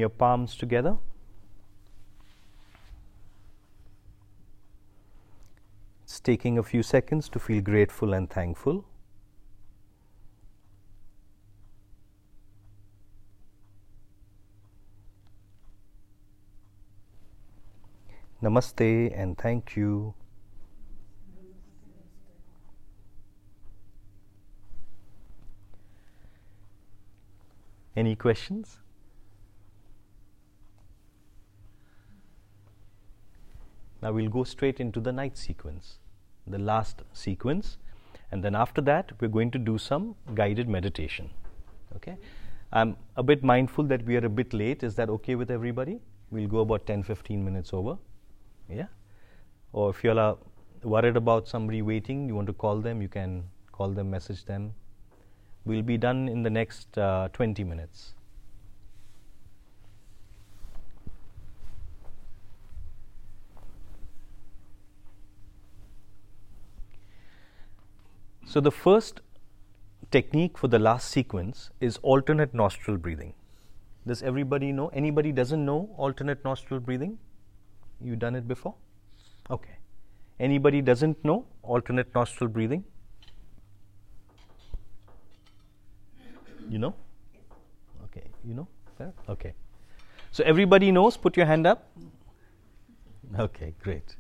your 0.07 0.11
palms 0.11 0.55
together. 0.57 0.97
It's 6.05 6.21
taking 6.21 6.59
a 6.59 6.63
few 6.63 6.85
seconds 6.85 7.29
to 7.31 7.41
feel 7.41 7.61
grateful 7.61 8.15
and 8.15 8.31
thankful. 8.31 8.85
Namaste 18.41 19.11
and 19.23 19.37
thank 19.37 19.75
you. 19.77 20.15
Any 27.97 28.15
questions? 28.15 28.79
Now 34.07 34.13
we'll 34.13 34.31
go 34.31 34.45
straight 34.45 34.79
into 34.79 35.01
the 35.01 35.11
night 35.13 35.37
sequence, 35.37 35.99
the 36.47 36.61
last 36.61 37.03
sequence, 37.13 37.77
and 38.31 38.41
then 38.45 38.55
after 38.55 38.81
that, 38.83 39.11
we're 39.21 39.27
going 39.37 39.51
to 39.51 39.59
do 39.59 39.79
some 39.79 40.15
guided 40.33 40.69
meditation. 40.69 41.29
Okay? 41.97 42.17
I'm 42.73 42.97
a 43.17 43.25
bit 43.25 43.43
mindful 43.43 43.83
that 43.87 44.05
we 44.05 44.15
are 44.15 44.25
a 44.25 44.29
bit 44.29 44.55
late. 44.55 44.85
Is 44.85 44.95
that 44.95 45.11
okay 45.11 45.35
with 45.35 45.51
everybody? 45.51 45.99
We'll 46.31 46.47
go 46.47 46.61
about 46.61 46.87
10 46.87 47.03
15 47.03 47.45
minutes 47.45 47.73
over. 47.75 47.99
Yeah? 48.71 48.87
Or 49.73 49.91
if 49.91 50.05
you're 50.05 50.39
worried 50.85 51.17
about 51.17 51.49
somebody 51.49 51.83
waiting, 51.83 52.29
you 52.29 52.37
want 52.37 52.47
to 52.47 52.53
call 52.53 52.79
them, 52.81 53.03
you 53.03 53.09
can 53.09 53.43
call 53.73 53.89
them, 53.89 54.09
message 54.09 54.45
them. 54.45 54.73
We'll 55.65 55.83
be 55.83 55.99
done 55.99 56.29
in 56.29 56.45
the 56.45 56.51
next 56.51 56.97
uh, 56.97 57.29
20 57.33 57.65
minutes. 57.65 58.15
So 68.49 68.61
the 68.61 68.71
first 68.71 69.21
technique 70.13 70.57
for 70.57 70.69
the 70.69 70.79
last 70.79 71.11
sequence 71.11 71.71
is 71.81 71.97
alternate 72.03 72.55
nostril 72.55 72.97
breathing. 72.97 73.33
Does 74.07 74.23
everybody 74.23 74.71
know? 74.71 74.87
Anybody 75.03 75.33
doesn't 75.33 75.65
know 75.65 75.91
alternate 75.97 76.45
nostril 76.45 76.79
breathing? 76.79 77.19
You 78.01 78.15
done 78.15 78.37
it 78.37 78.47
before? 78.47 78.75
Okay. 79.51 79.75
Anybody 80.39 80.81
doesn't 80.81 81.25
know 81.25 81.45
alternate 81.65 82.15
nostril 82.15 82.49
breathing? 82.49 82.85
You 86.69 86.79
know? 86.79 86.95
Okay. 88.05 88.29
You 88.45 88.55
know? 88.55 88.69
Okay. 89.31 89.55
So 90.31 90.45
everybody 90.45 90.93
knows? 90.93 91.17
Put 91.17 91.37
your 91.37 91.47
hand 91.47 91.67
up. 91.67 91.91
Okay, 93.41 93.75
great. 93.83 94.17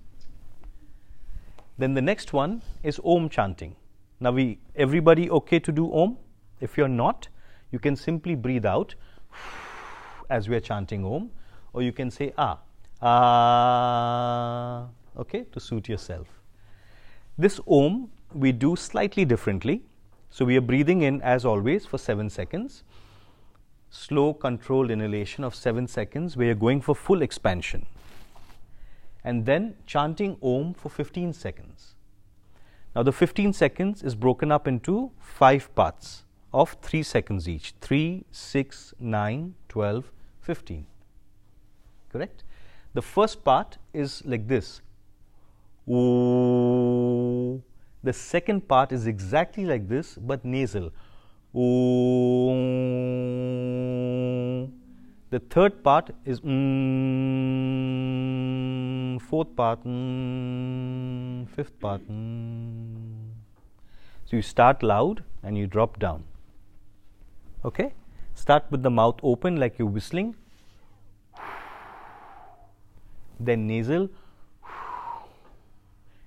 Then 1.78 1.94
the 1.94 2.02
next 2.02 2.32
one 2.32 2.62
is 2.82 2.98
Om 3.04 3.28
chanting. 3.28 3.76
Now, 4.18 4.30
we 4.32 4.58
everybody 4.74 5.30
okay 5.30 5.58
to 5.60 5.72
do 5.72 5.92
Om? 5.92 6.16
If 6.60 6.78
you're 6.78 6.88
not, 6.88 7.28
you 7.70 7.78
can 7.78 7.96
simply 7.96 8.34
breathe 8.34 8.64
out 8.64 8.94
as 10.30 10.48
we 10.48 10.56
are 10.56 10.60
chanting 10.60 11.04
Om, 11.04 11.30
or 11.74 11.82
you 11.82 11.92
can 11.92 12.10
say 12.10 12.32
Ah, 12.38 12.58
Ah, 13.02 14.86
okay, 15.18 15.42
to 15.52 15.60
suit 15.60 15.88
yourself. 15.88 16.26
This 17.36 17.60
Om 17.68 18.10
we 18.32 18.52
do 18.52 18.74
slightly 18.74 19.24
differently. 19.26 19.82
So, 20.30 20.44
we 20.44 20.56
are 20.56 20.60
breathing 20.62 21.02
in 21.02 21.20
as 21.22 21.44
always 21.44 21.84
for 21.86 21.98
7 21.98 22.28
seconds, 22.30 22.84
slow 23.90 24.32
controlled 24.34 24.90
inhalation 24.90 25.44
of 25.44 25.54
7 25.54 25.86
seconds, 25.86 26.36
we 26.36 26.48
are 26.48 26.54
going 26.54 26.80
for 26.80 26.94
full 26.94 27.20
expansion, 27.22 27.84
and 29.22 29.44
then 29.46 29.76
chanting 29.86 30.36
Om 30.42 30.72
for 30.74 30.88
15 30.88 31.32
seconds. 31.34 31.95
Now, 32.96 33.02
the 33.02 33.12
15 33.12 33.52
seconds 33.52 34.02
is 34.02 34.14
broken 34.14 34.50
up 34.50 34.66
into 34.66 35.10
five 35.20 35.68
parts 35.74 36.24
of 36.50 36.74
3 36.80 37.02
seconds 37.02 37.46
each 37.46 37.74
3, 37.82 38.24
6, 38.30 38.94
9, 38.98 39.54
12, 39.68 40.10
15. 40.40 40.86
Correct? 42.10 42.42
The 42.94 43.02
first 43.02 43.44
part 43.44 43.76
is 43.92 44.24
like 44.24 44.48
this. 44.48 44.80
The 45.86 47.52
second 48.14 48.66
part 48.66 48.92
is 48.92 49.06
exactly 49.06 49.66
like 49.66 49.86
this 49.86 50.14
but 50.14 50.42
nasal. 50.42 50.90
The 55.30 55.40
third 55.50 55.82
part 55.84 56.10
is 56.24 56.40
mm 56.40 58.65
fourth 59.18 59.54
button, 59.54 61.48
fifth 61.54 61.78
button. 61.80 63.34
So 64.24 64.36
you 64.36 64.42
start 64.42 64.82
loud 64.82 65.22
and 65.42 65.56
you 65.56 65.66
drop 65.66 65.98
down. 65.98 66.24
Okay? 67.64 67.92
Start 68.34 68.64
with 68.70 68.82
the 68.82 68.90
mouth 68.90 69.16
open 69.22 69.56
like 69.56 69.78
you're 69.78 69.88
whistling. 69.88 70.34
Then 73.38 73.66
nasal. 73.66 74.08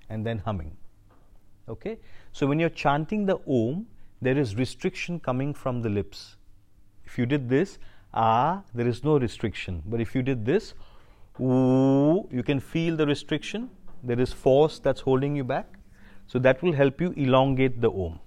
And 0.09 0.25
then 0.25 0.39
humming. 0.39 0.75
Okay? 1.67 1.97
So 2.31 2.47
when 2.47 2.59
you're 2.59 2.69
chanting 2.69 3.25
the 3.25 3.37
Om, 3.47 3.85
there 4.21 4.37
is 4.37 4.55
restriction 4.55 5.19
coming 5.19 5.53
from 5.53 5.81
the 5.81 5.89
lips. 5.89 6.35
If 7.05 7.17
you 7.17 7.25
did 7.25 7.49
this, 7.49 7.77
ah, 8.13 8.63
there 8.73 8.87
is 8.87 9.03
no 9.03 9.19
restriction. 9.19 9.83
But 9.85 9.99
if 10.01 10.15
you 10.15 10.21
did 10.21 10.45
this, 10.45 10.73
Ooh, 11.39 12.27
you 12.29 12.43
can 12.43 12.59
feel 12.59 12.97
the 12.97 13.05
restriction. 13.07 13.69
There 14.03 14.19
is 14.19 14.33
force 14.33 14.79
that's 14.79 15.01
holding 15.01 15.35
you 15.35 15.43
back. 15.43 15.73
So 16.27 16.37
that 16.39 16.61
will 16.61 16.73
help 16.73 16.99
you 17.01 17.11
elongate 17.15 17.79
the 17.81 17.89
om. 17.91 18.19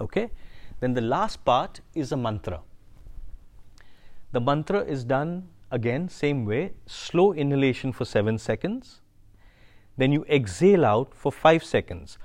Okay? 0.00 0.30
Then 0.80 0.92
the 0.94 1.00
last 1.00 1.44
part 1.44 1.80
is 1.94 2.12
a 2.12 2.16
mantra. 2.16 2.60
The 4.32 4.40
mantra 4.40 4.80
is 4.80 5.04
done 5.04 5.48
again, 5.70 6.08
same 6.08 6.44
way 6.44 6.72
slow 6.86 7.32
inhalation 7.32 7.92
for 7.92 8.04
7 8.04 8.36
seconds. 8.38 9.00
Then 9.96 10.12
you 10.12 10.24
exhale 10.28 10.84
out 10.84 11.14
for 11.14 11.32
5 11.32 11.64
seconds. 11.64 12.18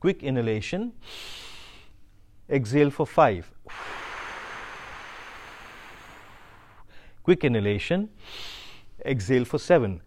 Quick 0.00 0.22
inhalation, 0.22 0.92
exhale 2.50 2.90
for 2.90 3.06
5. 3.06 3.52
Quick 7.26 7.42
inhalation. 7.42 8.08
Exhale 9.04 9.44
for 9.44 9.58
seven. 9.58 10.00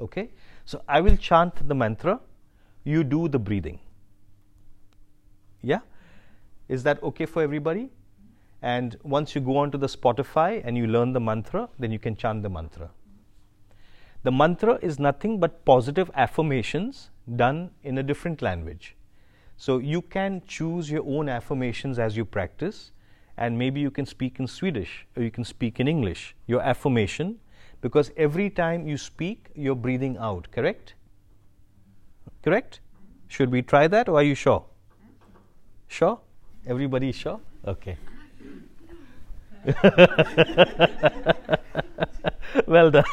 Okay? 0.00 0.30
So 0.64 0.82
I 0.88 1.02
will 1.02 1.18
chant 1.18 1.60
the 1.68 1.74
mantra. 1.74 2.20
You 2.84 3.04
do 3.04 3.28
the 3.28 3.38
breathing. 3.38 3.80
Yeah? 5.60 5.80
Is 6.70 6.82
that 6.84 7.02
okay 7.02 7.26
for 7.26 7.42
everybody? 7.42 7.90
And 8.62 8.96
once 9.02 9.34
you 9.34 9.42
go 9.42 9.58
onto 9.58 9.76
the 9.76 9.88
Spotify 9.88 10.62
and 10.64 10.74
you 10.74 10.86
learn 10.86 11.12
the 11.12 11.20
mantra, 11.20 11.68
then 11.78 11.92
you 11.92 11.98
can 11.98 12.16
chant 12.16 12.42
the 12.42 12.48
mantra. 12.48 12.88
The 14.22 14.32
mantra 14.32 14.78
is 14.80 14.98
nothing 14.98 15.38
but 15.38 15.66
positive 15.66 16.10
affirmations 16.14 17.10
done 17.36 17.72
in 17.82 17.98
a 17.98 18.02
different 18.02 18.40
language. 18.40 18.96
So 19.56 19.78
you 19.78 20.02
can 20.02 20.42
choose 20.46 20.90
your 20.90 21.02
own 21.06 21.28
affirmations 21.30 21.98
as 22.00 22.16
you 22.16 22.24
practice, 22.24 22.90
and 23.36 23.58
maybe 23.58 23.80
you 23.80 23.90
can 23.90 24.06
speak 24.06 24.38
in 24.38 24.46
Swedish 24.46 25.04
or 25.16 25.22
you 25.24 25.30
can 25.30 25.44
speak 25.44 25.80
in 25.80 25.88
English, 25.88 26.36
your 26.46 26.60
affirmation, 26.62 27.36
because 27.80 28.12
every 28.16 28.48
time 28.50 28.86
you 28.88 28.96
speak, 28.96 29.48
you're 29.54 29.74
breathing 29.76 30.16
out, 30.18 30.48
correct? 30.52 30.94
Correct? 32.42 32.80
Should 33.28 33.50
we 33.52 33.62
try 33.62 33.88
that 33.88 34.08
or 34.08 34.16
are 34.16 34.22
you 34.22 34.34
sure? 34.34 34.64
Sure? 35.88 36.20
Everybody 36.66 37.12
sure? 37.12 37.40
Okay. 37.66 37.96
well 42.66 42.90
done. 42.90 43.04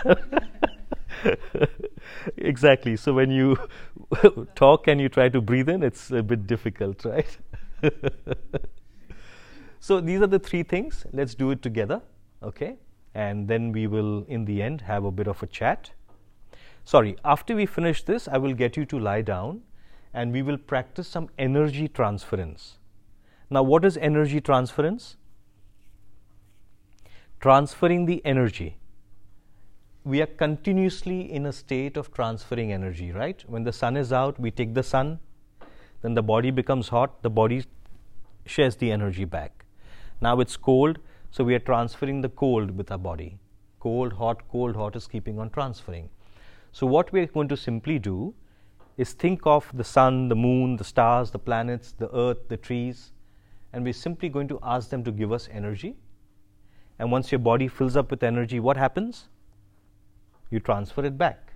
exactly. 2.38 2.96
So 2.98 3.14
when 3.14 3.32
you 3.32 3.58
talk 4.56 4.88
and 4.88 5.00
you 5.00 5.10
try 5.10 5.30
to 5.30 5.42
breathe 5.42 5.70
in, 5.70 5.84
it's 5.84 6.12
a 6.12 6.22
bit 6.24 6.48
difficult, 6.48 7.04
right? 7.06 7.38
so 9.80 10.00
these 10.02 10.22
are 10.22 10.28
the 10.28 10.40
three 10.40 10.64
things. 10.64 11.06
Let's 11.14 11.36
do 11.36 11.52
it 11.52 11.62
together, 11.62 12.02
okay? 12.44 12.76
And 13.16 13.48
then 13.48 13.72
we 13.72 13.88
will, 13.88 14.24
in 14.28 14.46
the 14.46 14.62
end, 14.62 14.82
have 14.82 15.06
a 15.06 15.12
bit 15.12 15.28
of 15.28 15.42
a 15.44 15.48
chat. 15.48 15.92
Sorry, 16.84 17.16
after 17.24 17.56
we 17.56 17.66
finish 17.66 18.04
this, 18.04 18.28
I 18.28 18.38
will 18.38 18.54
get 18.54 18.76
you 18.76 18.86
to 18.86 19.00
lie 19.00 19.22
down 19.22 19.62
and 20.14 20.32
we 20.34 20.42
will 20.42 20.58
practice 20.58 21.08
some 21.08 21.30
energy 21.38 21.88
transference. 21.88 22.78
Now, 23.50 23.64
what 23.64 23.86
is 23.86 23.98
energy 23.98 24.42
transference? 24.42 25.16
Transferring 27.40 28.06
the 28.06 28.22
energy 28.26 28.78
we 30.04 30.20
are 30.20 30.26
continuously 30.28 31.32
in 31.32 31.46
a 31.46 31.54
state 31.54 31.96
of 31.96 32.12
transferring 32.12 32.72
energy, 32.72 33.12
right? 33.12 33.44
When 33.48 33.64
the 33.64 33.72
sun 33.72 33.96
is 33.96 34.12
out, 34.12 34.40
we 34.40 34.50
take 34.50 34.74
the 34.74 34.82
sun, 34.82 35.20
then 36.02 36.16
the 36.16 36.24
body 36.24 36.50
becomes 36.50 36.88
hot, 36.90 37.22
the 37.22 37.30
body 37.30 37.66
shares 38.48 38.76
the 38.78 38.92
energy 38.92 39.26
back. 39.26 39.64
Now 40.20 40.40
it's 40.40 40.58
cold, 40.58 40.98
so 41.30 41.44
we 41.44 41.54
are 41.54 41.60
transferring 41.60 42.22
the 42.22 42.30
cold 42.30 42.72
with 42.76 42.92
our 42.92 42.98
body. 42.98 43.38
Cold, 43.80 44.14
hot, 44.14 44.48
cold, 44.50 44.76
hot 44.76 44.96
is 44.96 45.06
keeping 45.06 45.38
on 45.38 45.52
transferring. 45.52 46.10
So, 46.72 46.88
what 46.88 47.12
we 47.12 47.22
are 47.22 47.26
going 47.28 47.48
to 47.50 47.58
simply 47.58 48.00
do 48.00 48.34
is 48.98 49.14
think 49.14 49.42
of 49.46 49.70
the 49.76 49.84
sun, 49.84 50.30
the 50.30 50.36
moon, 50.36 50.78
the 50.78 50.84
stars, 50.84 51.30
the 51.32 51.40
planets, 51.40 51.92
the 51.92 52.10
earth, 52.16 52.38
the 52.50 52.58
trees, 52.58 53.12
and 53.72 53.84
we're 53.84 53.94
simply 53.94 54.30
going 54.30 54.48
to 54.48 54.58
ask 54.64 54.90
them 54.90 55.04
to 55.04 55.12
give 55.12 55.32
us 55.32 55.48
energy. 55.52 55.96
And 56.98 57.12
once 57.12 57.32
your 57.32 57.40
body 57.40 57.68
fills 57.68 57.96
up 57.96 58.10
with 58.10 58.24
energy, 58.24 58.60
what 58.60 58.78
happens? 58.78 59.26
you 60.52 60.60
transfer 60.60 61.04
it 61.06 61.18
back. 61.18 61.54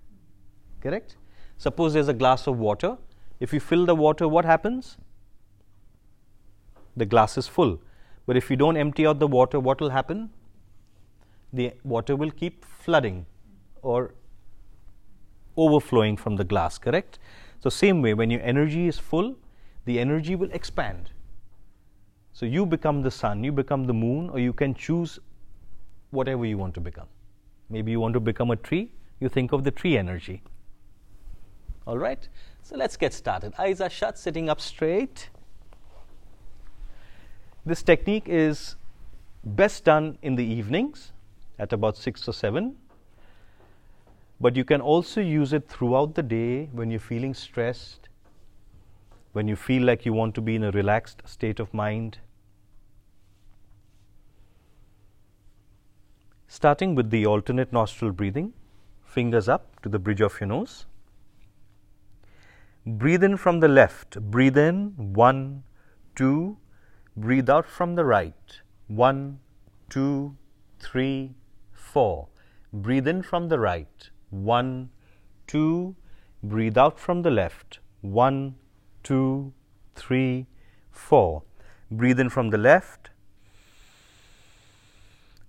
Correct? 0.82 1.18
Suppose 1.58 1.94
there's 1.94 2.08
a 2.08 2.14
glass 2.14 2.48
of 2.48 2.58
water. 2.58 2.98
If 3.40 3.54
you 3.54 3.60
fill 3.60 3.86
the 3.86 3.96
water, 3.96 4.28
what 4.28 4.46
happens? 4.46 4.98
The 6.98 7.06
glass 7.06 7.38
is 7.38 7.48
full. 7.48 7.80
But 8.26 8.38
if 8.38 8.50
you 8.50 8.56
don't 8.56 8.78
empty 8.78 9.06
out 9.06 9.20
the 9.20 9.28
water, 9.28 9.60
what 9.60 9.80
will 9.82 9.90
happen? 9.90 10.32
The 11.54 11.74
water 11.84 12.16
will 12.16 12.32
keep 12.32 12.66
flooding 12.66 13.26
or 13.82 14.16
overflowing 15.58 16.18
from 16.18 16.38
the 16.38 16.44
glass, 16.44 16.78
correct? 16.78 17.20
So, 17.62 17.70
same 17.70 18.02
way, 18.02 18.14
when 18.14 18.30
your 18.32 18.42
energy 18.42 18.88
is 18.88 18.98
full, 19.00 19.36
the 19.86 20.00
energy 20.00 20.36
will 20.36 20.52
expand. 20.52 21.12
So, 22.34 22.46
you 22.46 22.66
become 22.66 23.02
the 23.04 23.12
sun, 23.12 23.44
you 23.44 23.52
become 23.52 23.86
the 23.86 23.94
moon, 23.94 24.30
or 24.30 24.40
you 24.40 24.52
can 24.54 24.74
choose 24.74 25.20
whatever 26.12 26.46
you 26.46 26.58
want 26.58 26.74
to 26.76 26.82
become. 26.82 27.08
Maybe 27.70 27.92
you 27.92 28.00
want 28.00 28.14
to 28.14 28.20
become 28.20 28.52
a 28.52 28.56
tree, 28.56 28.92
you 29.20 29.30
think 29.30 29.52
of 29.52 29.64
the 29.64 29.72
tree 29.72 29.98
energy. 29.98 30.44
All 31.88 31.98
right, 31.98 32.28
so 32.62 32.76
let's 32.76 32.98
get 32.98 33.14
started. 33.14 33.54
Eyes 33.58 33.82
are 33.82 33.90
shut, 33.90 34.18
sitting 34.18 34.50
up 34.50 34.62
straight. 34.62 35.30
This 37.66 37.82
technique 37.82 38.26
is 38.28 38.76
best 39.44 39.84
done 39.84 40.18
in 40.22 40.36
the 40.36 40.44
evenings 40.44 41.12
at 41.58 41.74
about 41.74 41.98
6 41.98 42.28
or 42.28 42.34
7. 42.34 42.76
But 44.40 44.56
you 44.56 44.64
can 44.66 44.82
also 44.82 45.22
use 45.22 45.54
it 45.54 45.68
throughout 45.68 46.14
the 46.16 46.24
day 46.24 46.70
when 46.72 46.92
you're 46.92 47.00
feeling 47.00 47.34
stressed, 47.34 48.10
when 49.34 49.48
you 49.48 49.56
feel 49.56 49.84
like 49.84 50.06
you 50.06 50.14
want 50.14 50.36
to 50.36 50.42
be 50.42 50.56
in 50.56 50.64
a 50.64 50.72
relaxed 50.72 51.22
state 51.26 51.60
of 51.60 51.74
mind, 51.74 52.18
starting 56.56 56.96
with 56.96 57.10
the 57.10 57.26
alternate 57.26 57.74
nostril 57.74 58.12
breathing, 58.14 58.54
fingers 59.04 59.50
up 59.50 59.80
to 59.82 59.90
the 59.90 60.00
bridge 60.00 60.22
of 60.22 60.40
your 60.40 60.48
nose. 60.48 60.86
Breathe 62.86 63.24
in 63.26 63.36
from 63.36 63.60
the 63.60 63.68
left, 63.68 64.18
breathe 64.32 64.58
in, 64.58 64.94
one, 65.20 65.64
two, 66.16 66.56
breathe 67.18 67.50
out 67.50 67.68
from 67.68 67.96
the 67.96 68.06
right, 68.06 68.60
one, 68.88 69.40
two, 69.90 70.34
three, 70.80 71.34
four. 71.74 72.30
Breathe 72.72 73.08
in 73.10 73.22
from 73.22 73.50
the 73.50 73.60
right, 73.60 74.10
one, 74.30 74.90
two, 75.48 75.94
breathe 76.42 76.78
out 76.78 76.98
from 76.98 77.22
the 77.24 77.32
left, 77.32 77.80
one, 78.00 78.56
two, 79.04 79.52
three, 79.96 80.48
four. 80.90 81.44
Breathe 81.92 82.20
in 82.22 82.30
from 82.30 82.50
the 82.50 82.58
left, 82.58 83.10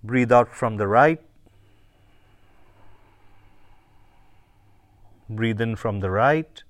Breathe 0.07 0.31
out 0.31 0.55
from 0.55 0.77
the 0.77 0.87
right. 0.87 1.21
Breathe 5.29 5.59
in 5.59 5.75
from 5.75 5.99
the 5.99 6.09
right. 6.09 6.63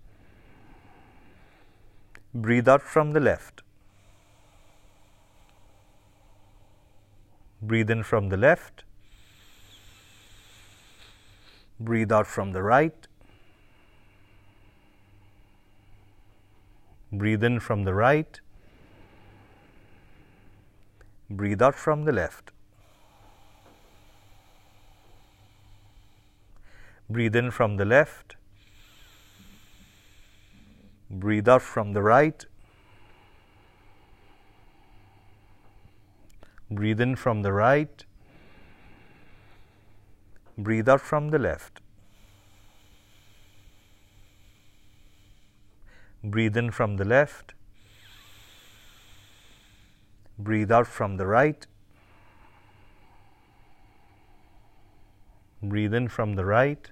Breathe 2.34 2.68
out 2.68 2.82
from 2.82 3.12
the 3.14 3.20
left. 3.20 3.62
Breathe 7.62 7.92
in 7.92 8.02
from 8.02 8.30
the 8.30 8.38
left. 8.38 8.84
Breathe 11.80 12.12
out 12.12 12.26
from 12.26 12.54
the 12.54 12.64
right. 12.64 13.08
Breathe 17.12 17.44
in 17.44 17.60
from 17.60 17.84
the 17.84 17.94
right. 17.94 18.42
Breathe 21.30 21.62
out 21.62 21.76
from 21.76 22.06
the 22.06 22.12
left. 22.12 22.52
Breathe 27.10 27.38
in 27.38 27.52
from 27.52 27.78
the 27.78 27.86
left. 27.86 28.36
Breathe 31.10 31.48
out 31.48 31.62
from 31.62 31.94
the 31.94 32.02
right. 32.02 32.46
Breathe 36.70 37.00
in 37.00 37.16
from 37.16 37.44
the 37.44 37.54
right. 37.54 38.04
Breathe 40.58 40.90
out 40.90 41.00
from 41.00 41.30
the 41.30 41.40
left. 41.40 41.80
Breathe 46.24 46.58
in 46.58 46.72
from 46.72 46.98
the 46.98 47.06
left. 47.06 47.54
Breathe 50.38 50.72
out 50.74 50.88
from 50.88 51.16
the 51.16 51.26
right. 51.26 51.66
Breathe 55.64 55.94
in 55.94 56.10
from 56.10 56.34
the 56.34 56.44
right. 56.46 56.90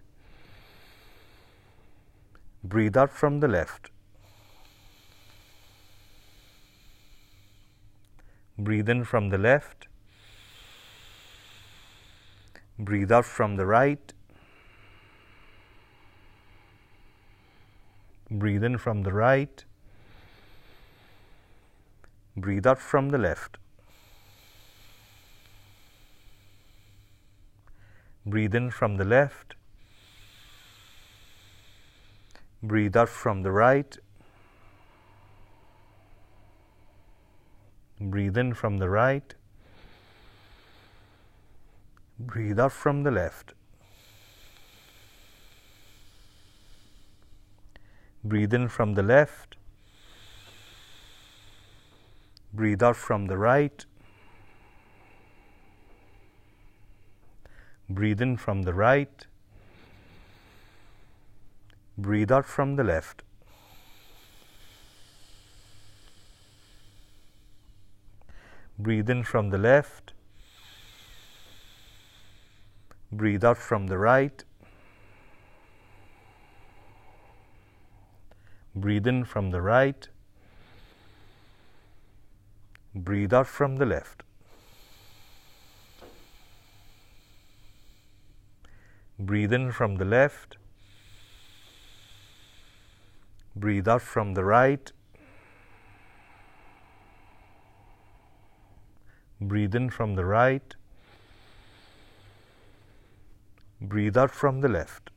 Breathe 2.66 2.98
out 2.98 3.12
from 3.14 3.42
the 3.42 3.48
left. 3.48 3.92
Breathe 8.58 8.90
in 8.90 9.04
from 9.04 9.30
the 9.30 9.38
left. 9.38 9.88
Breathe 12.80 13.12
out 13.12 13.26
from 13.26 13.56
the 13.56 13.68
right. 13.68 14.12
Breathe 18.32 18.64
in 18.64 18.80
from 18.80 19.04
the 19.04 19.14
right. 19.14 19.64
Breathe 22.36 22.66
out 22.66 22.80
from 22.80 23.10
the 23.10 23.20
left. 23.20 23.58
Breathe 28.26 28.56
in 28.56 28.72
from 28.72 28.96
the 28.98 29.06
left. 29.06 29.54
Breathe 32.64 32.96
out 32.98 33.10
from 33.10 33.44
the 33.44 33.52
right. 33.52 33.98
Breathe 38.00 38.38
in 38.38 38.54
from 38.54 38.78
the 38.78 38.90
right. 38.90 39.34
Breathe 42.20 42.60
out 42.60 42.72
from 42.72 43.04
the 43.04 43.12
left. 43.12 43.54
Breathe 48.24 48.54
in 48.54 48.68
from 48.70 48.94
the 48.94 49.04
left. 49.04 49.58
Breathe 52.54 52.82
out 52.82 52.96
from 52.96 53.26
the 53.28 53.38
right. 53.38 53.86
Breathe 57.90 58.22
in 58.22 58.38
from 58.38 58.64
the 58.64 58.74
right. 58.74 59.26
Breathe 61.98 62.30
out 62.30 62.46
from 62.46 62.76
the 62.76 62.84
left. 62.84 63.22
Breathe 68.78 69.10
in 69.10 69.24
from 69.24 69.50
the 69.50 69.58
left. 69.58 70.12
Breathe 73.14 73.46
out 73.46 73.58
from 73.58 73.88
the 73.88 73.98
right. 73.98 74.44
Breathe 78.76 79.08
in 79.08 79.24
from 79.24 79.52
the 79.52 79.62
right. 79.62 80.10
Breathe 82.94 83.34
out 83.34 83.48
from 83.48 83.78
the 83.78 83.86
left. 83.86 84.24
Breathe 89.18 89.54
in 89.54 89.72
from 89.72 89.96
the 89.96 90.04
left 90.04 90.58
Breathe 93.56 93.88
out 93.88 94.02
from 94.02 94.34
the 94.34 94.44
right. 94.44 94.92
Breathe 99.40 99.74
in 99.74 99.90
from 99.90 100.16
the 100.16 100.26
right. 100.26 100.76
Breathe 103.80 104.18
out 104.18 104.32
from 104.32 104.60
the 104.60 104.68
left. 104.68 105.10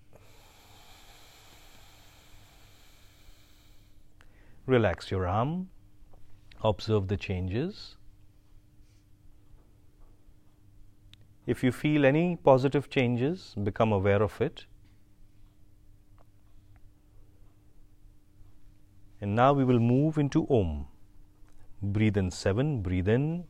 Relax 4.66 5.10
your 5.10 5.27
arm. 5.27 5.70
Observe 6.62 7.09
the 7.09 7.16
changes. 7.16 7.97
If 11.47 11.65
you 11.65 11.73
feel 11.73 12.05
any 12.05 12.36
positive 12.36 12.89
changes, 12.89 13.55
become 13.65 13.90
aware 13.90 14.23
of 14.23 14.40
it. 14.40 14.66
And 19.20 19.35
now 19.35 19.53
we 19.53 19.65
will 19.65 19.81
move 19.81 20.16
into 20.19 20.47
Om. 20.49 20.86
Breathe 21.82 22.16
in 22.16 22.31
7, 22.31 22.82
breathe 22.82 23.09
in 23.09 23.45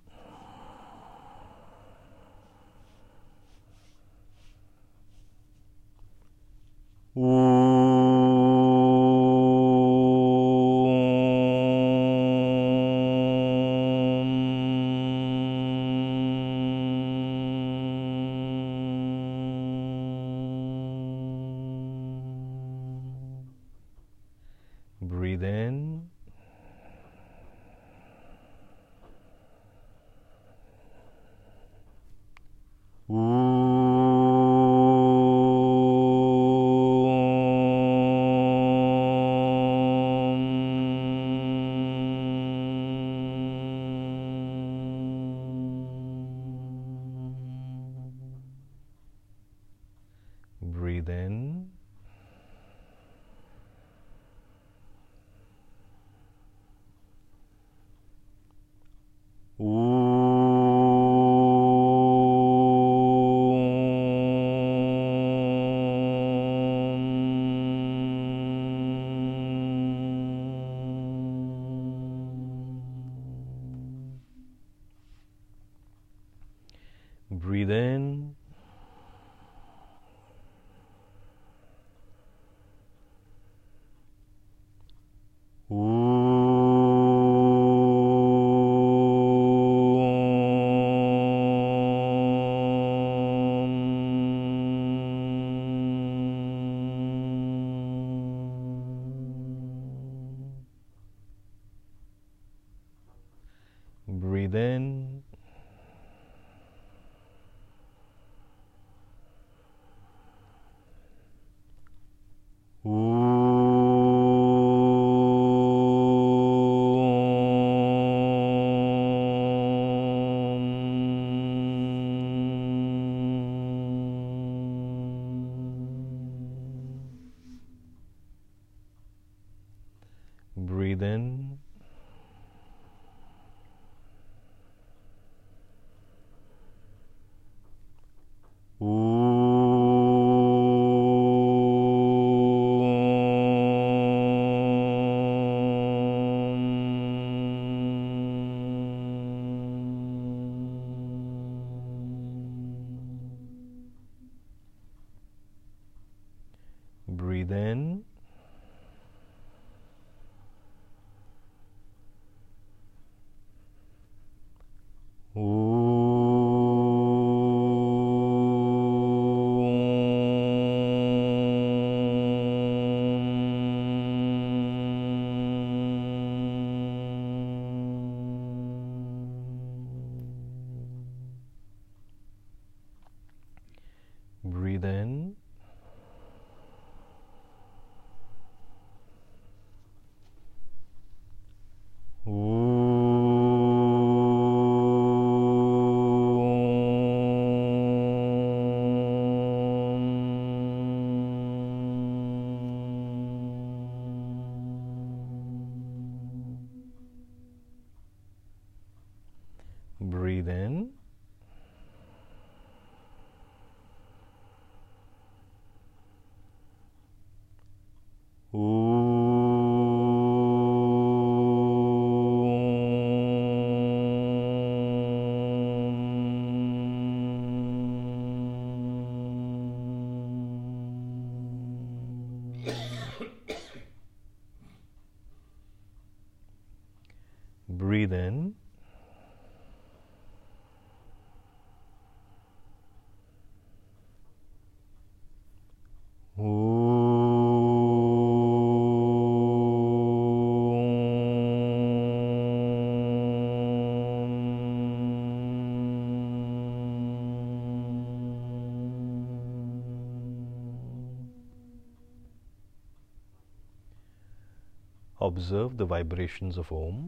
observe 265.38 265.74
the 265.80 265.84
vibrations 265.90 266.56
of 266.60 266.70
Om. 266.76 267.00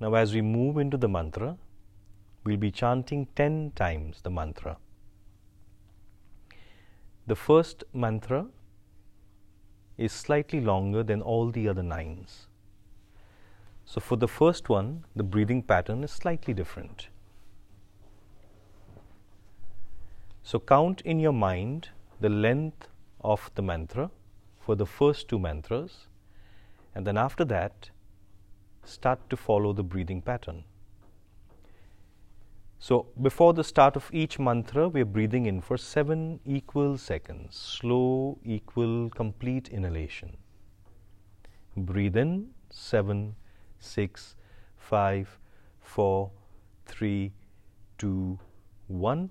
Now, 0.00 0.12
as 0.20 0.34
we 0.34 0.42
move 0.42 0.78
into 0.82 0.96
the 1.00 1.08
mantra, 1.16 1.56
we'll 2.42 2.56
be 2.64 2.72
chanting 2.80 3.26
10 3.36 3.70
times 3.82 4.22
the 4.22 4.30
mantra. 4.40 4.76
The 7.32 7.36
first 7.36 7.84
mantra 7.92 8.40
is 9.98 10.10
slightly 10.24 10.60
longer 10.70 11.04
than 11.12 11.22
all 11.22 11.50
the 11.52 11.68
other 11.74 11.84
nines. 11.92 12.38
So, 13.84 14.00
for 14.00 14.16
the 14.16 14.32
first 14.40 14.68
one, 14.68 15.04
the 15.14 15.22
breathing 15.36 15.62
pattern 15.62 16.02
is 16.02 16.10
slightly 16.10 16.54
different. 16.54 17.08
So 20.50 20.58
count 20.58 21.00
in 21.02 21.20
your 21.20 21.32
mind 21.32 21.90
the 22.20 22.28
length 22.28 22.88
of 23.32 23.52
the 23.54 23.62
mantra 23.62 24.10
for 24.58 24.74
the 24.74 24.84
first 24.92 25.28
two 25.28 25.38
mantras, 25.38 26.08
and 26.92 27.06
then 27.06 27.16
after 27.16 27.44
that, 27.44 27.90
start 28.84 29.30
to 29.30 29.36
follow 29.36 29.72
the 29.72 29.84
breathing 29.84 30.20
pattern. 30.20 30.64
So, 32.80 33.06
before 33.22 33.54
the 33.54 33.62
start 33.62 33.94
of 33.94 34.10
each 34.12 34.40
mantra, 34.40 34.88
we 34.88 35.02
are 35.02 35.04
breathing 35.04 35.46
in 35.46 35.60
for 35.60 35.76
seven 35.76 36.40
equal 36.44 36.98
seconds, 36.98 37.54
slow, 37.54 38.36
equal, 38.42 39.08
complete 39.10 39.68
inhalation. 39.68 40.36
Breathe 41.76 42.16
in 42.16 42.50
seven, 42.70 43.36
six, 43.78 44.34
five, 44.76 45.38
four, 45.78 46.32
three, 46.86 47.30
two, 47.98 48.40
one. 48.88 49.30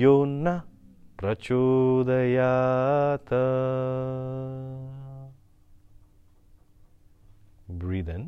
यो 0.02 0.12
न 0.28 0.52
प्रचोदयात् 1.22 3.32
ब्रीदन् 7.84 8.26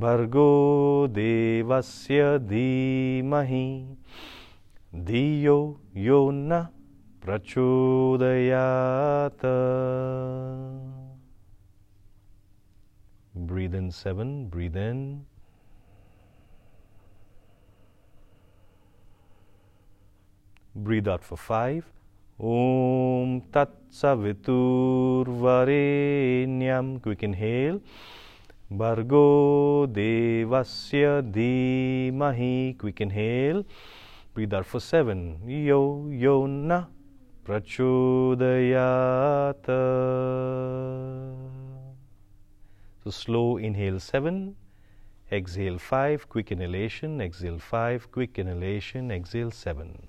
भर्गो 0.00 0.46
देवस्य 1.16 2.28
धीमहि 2.52 3.64
धियो 5.10 5.56
यो 6.08 6.20
न 6.34 6.60
प्रचोदयात् 7.26 9.46
Breathe 13.50 13.74
in 13.78 13.90
seven, 13.98 14.32
breathe 14.52 14.76
in. 14.84 14.98
Breathe 20.88 21.08
out 21.16 21.22
for 21.28 21.36
five. 21.36 21.84
Om 22.40 23.40
Tat 23.50 23.68
Savitur 23.90 25.24
Varenyam. 25.26 27.00
Quick 27.02 27.24
inhale. 27.24 27.80
Bhargo 28.70 29.88
Devasya 29.92 31.20
Dhimahi. 31.32 32.78
Quick 32.78 33.00
inhale. 33.00 33.64
Breathe 34.34 34.54
out 34.54 34.66
for 34.66 34.78
seven. 34.78 35.40
Yo 35.48 36.08
Yo 36.10 36.46
Na 36.46 36.84
Prachodayata. 37.44 38.46
So 43.02 43.10
slow 43.10 43.56
inhale 43.56 43.98
seven. 43.98 44.54
Exhale 45.32 45.78
five. 45.78 46.28
Quick 46.28 46.52
inhalation. 46.52 47.20
Exhale 47.20 47.58
five. 47.58 48.08
Quick 48.12 48.38
inhalation. 48.38 49.10
Exhale 49.10 49.50
seven. 49.50 50.06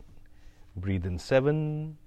Breathe 0.75 1.07
in 1.07 1.17
seven. 1.17 1.97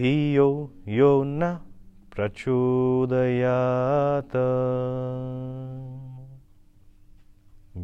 धियो 0.00 0.46
यो 0.98 1.10
न 1.26 1.50
प्रचोदयात् 2.14 4.38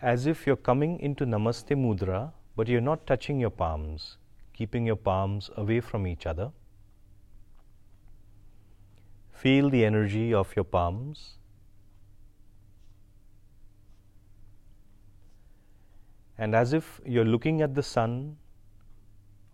as 0.03 0.27
if 0.27 0.47
you're 0.49 0.57
coming 0.69 0.99
into 0.99 1.25
Namaste 1.25 1.71
Mudra, 1.77 2.33
but 2.57 2.67
you're 2.69 2.81
not 2.81 3.07
touching 3.07 3.39
your 3.39 3.51
palms, 3.51 4.19
keeping 4.53 4.85
your 4.85 4.97
palms 4.97 5.49
away 5.57 5.79
from 5.81 6.09
each 6.09 6.27
other. 6.27 6.51
Feel 9.33 9.71
the 9.71 9.85
energy 9.85 10.35
of 10.35 10.55
your 10.57 10.65
palms. 10.65 11.37
And 16.37 16.57
as 16.57 16.73
if 16.73 17.01
you're 17.07 17.25
looking 17.25 17.63
at 17.63 17.75
the 17.77 17.83
sun 17.85 18.37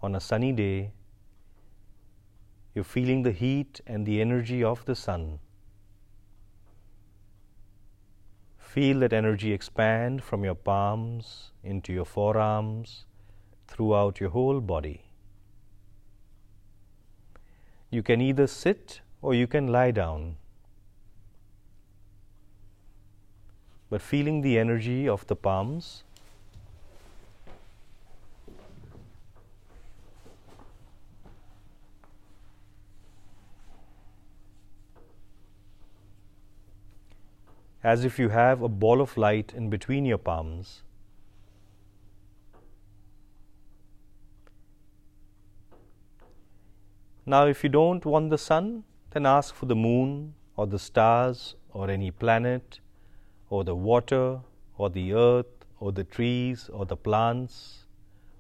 on 0.00 0.14
a 0.14 0.20
sunny 0.20 0.52
day, 0.52 0.92
you're 2.74 2.84
feeling 2.84 3.22
the 3.22 3.32
heat 3.32 3.82
and 3.86 4.06
the 4.06 4.18
energy 4.22 4.64
of 4.64 4.82
the 4.86 4.94
sun. 4.94 5.40
Feel 8.78 9.00
that 9.00 9.12
energy 9.12 9.52
expand 9.52 10.22
from 10.22 10.44
your 10.44 10.54
palms 10.54 11.50
into 11.64 11.92
your 11.92 12.04
forearms 12.04 13.06
throughout 13.66 14.20
your 14.20 14.30
whole 14.30 14.60
body. 14.60 15.00
You 17.90 18.04
can 18.04 18.20
either 18.20 18.46
sit 18.46 19.00
or 19.20 19.34
you 19.34 19.48
can 19.48 19.66
lie 19.66 19.90
down. 19.90 20.36
But 23.90 24.00
feeling 24.00 24.42
the 24.42 24.60
energy 24.60 25.08
of 25.08 25.26
the 25.26 25.34
palms 25.34 26.04
as 37.84 38.04
if 38.04 38.18
you 38.18 38.28
have 38.30 38.60
a 38.62 38.68
ball 38.68 39.00
of 39.00 39.16
light 39.16 39.52
in 39.54 39.70
between 39.70 40.04
your 40.04 40.18
palms. 40.18 40.82
Now, 47.24 47.46
if 47.46 47.62
you 47.62 47.68
don't 47.70 48.04
want 48.06 48.30
the 48.30 48.38
sun, 48.38 48.84
then 49.10 49.26
ask 49.26 49.54
for 49.54 49.66
the 49.66 49.76
moon 49.76 50.34
or 50.56 50.66
the 50.66 50.78
stars 50.78 51.54
or 51.72 51.90
any 51.90 52.10
planet 52.10 52.80
or 53.50 53.64
the 53.64 53.74
water 53.74 54.40
or 54.76 54.90
the 54.90 55.12
earth 55.12 55.46
or 55.78 55.92
the 55.92 56.04
trees 56.04 56.70
or 56.72 56.86
the 56.86 56.96
plants 56.96 57.84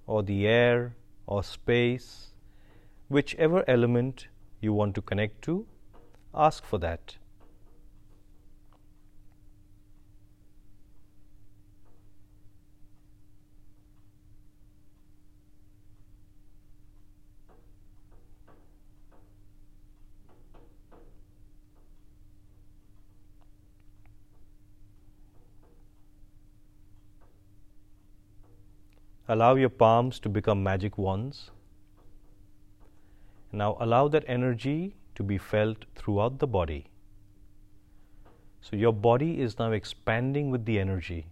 or 0.06 0.22
the 0.22 0.46
air 0.46 0.96
or 1.26 1.42
space, 1.44 2.28
whichever 3.08 3.62
element 3.68 4.28
you 4.62 4.72
want 4.72 4.94
to 4.94 5.02
connect 5.02 5.42
to, 5.42 5.66
ask 6.34 6.64
for 6.64 6.78
that. 6.78 7.16
Allow 29.30 29.56
your 29.56 29.68
palms 29.68 30.18
to 30.20 30.30
become 30.30 30.62
magic 30.62 30.96
wands. 30.96 31.50
Now 33.52 33.76
allow 33.78 34.08
that 34.08 34.24
energy 34.26 34.96
to 35.16 35.22
be 35.22 35.36
felt 35.36 35.84
throughout 35.94 36.38
the 36.38 36.46
body. 36.46 36.86
So 38.62 38.74
your 38.74 38.92
body 38.92 39.42
is 39.42 39.58
now 39.58 39.70
expanding 39.72 40.50
with 40.50 40.64
the 40.64 40.78
energy. 40.78 41.26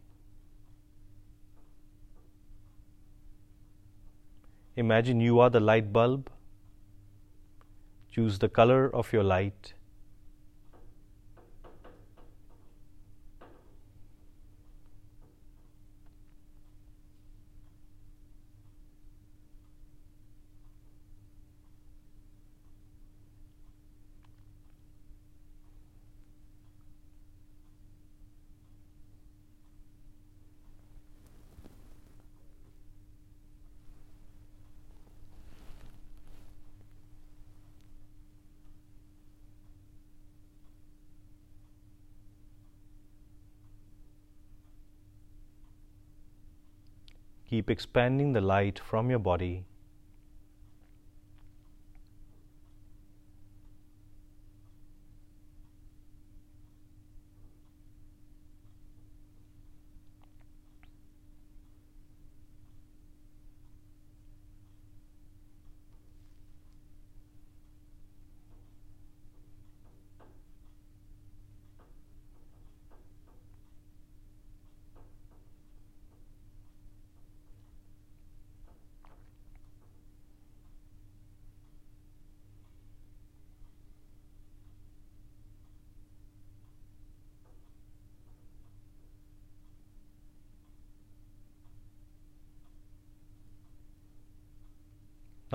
Imagine 4.76 5.18
you 5.20 5.40
are 5.40 5.48
the 5.48 5.60
light 5.60 5.90
bulb. 5.94 6.28
Choose 8.12 8.38
the 8.40 8.48
color 8.50 8.84
of 8.94 9.10
your 9.10 9.22
light. 9.24 9.72
keep 47.66 47.72
expanding 47.72 48.32
the 48.32 48.40
light 48.40 48.78
from 48.78 49.10
your 49.10 49.18
body 49.18 49.64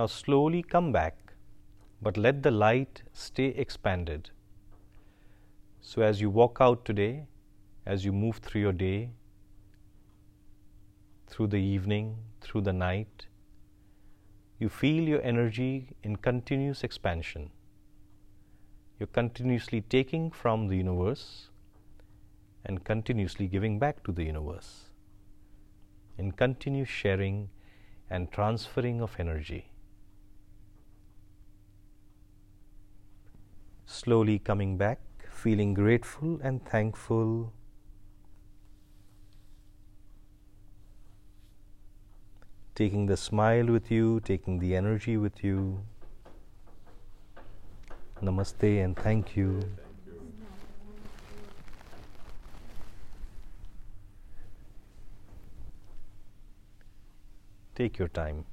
Now 0.01 0.07
slowly 0.07 0.63
come 0.63 0.91
back, 0.91 1.33
but 2.01 2.17
let 2.17 2.41
the 2.41 2.49
light 2.49 3.03
stay 3.13 3.49
expanded. 3.63 4.31
So 5.79 6.01
as 6.01 6.19
you 6.19 6.31
walk 6.31 6.57
out 6.59 6.83
today, 6.85 7.27
as 7.85 8.03
you 8.03 8.11
move 8.11 8.37
through 8.37 8.61
your 8.61 8.71
day, 8.73 9.11
through 11.27 11.49
the 11.53 11.57
evening, 11.75 12.15
through 12.47 12.61
the 12.61 12.73
night, 12.73 13.27
you 14.57 14.69
feel 14.69 15.03
your 15.07 15.21
energy 15.21 15.89
in 16.01 16.15
continuous 16.15 16.83
expansion. 16.83 17.51
You're 18.97 19.13
continuously 19.21 19.81
taking 19.81 20.31
from 20.31 20.67
the 20.67 20.77
universe 20.77 21.51
and 22.65 22.83
continuously 22.83 23.45
giving 23.45 23.77
back 23.77 24.03
to 24.05 24.11
the 24.11 24.23
universe 24.23 24.73
in 26.17 26.31
continuous 26.31 26.89
sharing 26.89 27.49
and 28.09 28.31
transferring 28.31 28.99
of 28.99 29.15
energy. 29.19 29.67
slowly 33.91 34.39
coming 34.39 34.77
back, 34.77 34.99
feeling 35.29 35.73
grateful 35.73 36.39
and 36.41 36.63
thankful. 36.65 37.51
Taking 42.73 43.05
the 43.05 43.17
smile 43.17 43.65
with 43.65 43.91
you, 43.91 44.21
taking 44.21 44.59
the 44.59 44.75
energy 44.75 45.17
with 45.17 45.43
you. 45.43 45.79
Namaste 48.21 48.83
and 48.83 48.95
thank 48.95 49.35
you. 49.35 49.59
Take 57.75 57.97
your 57.97 58.07
time. 58.07 58.50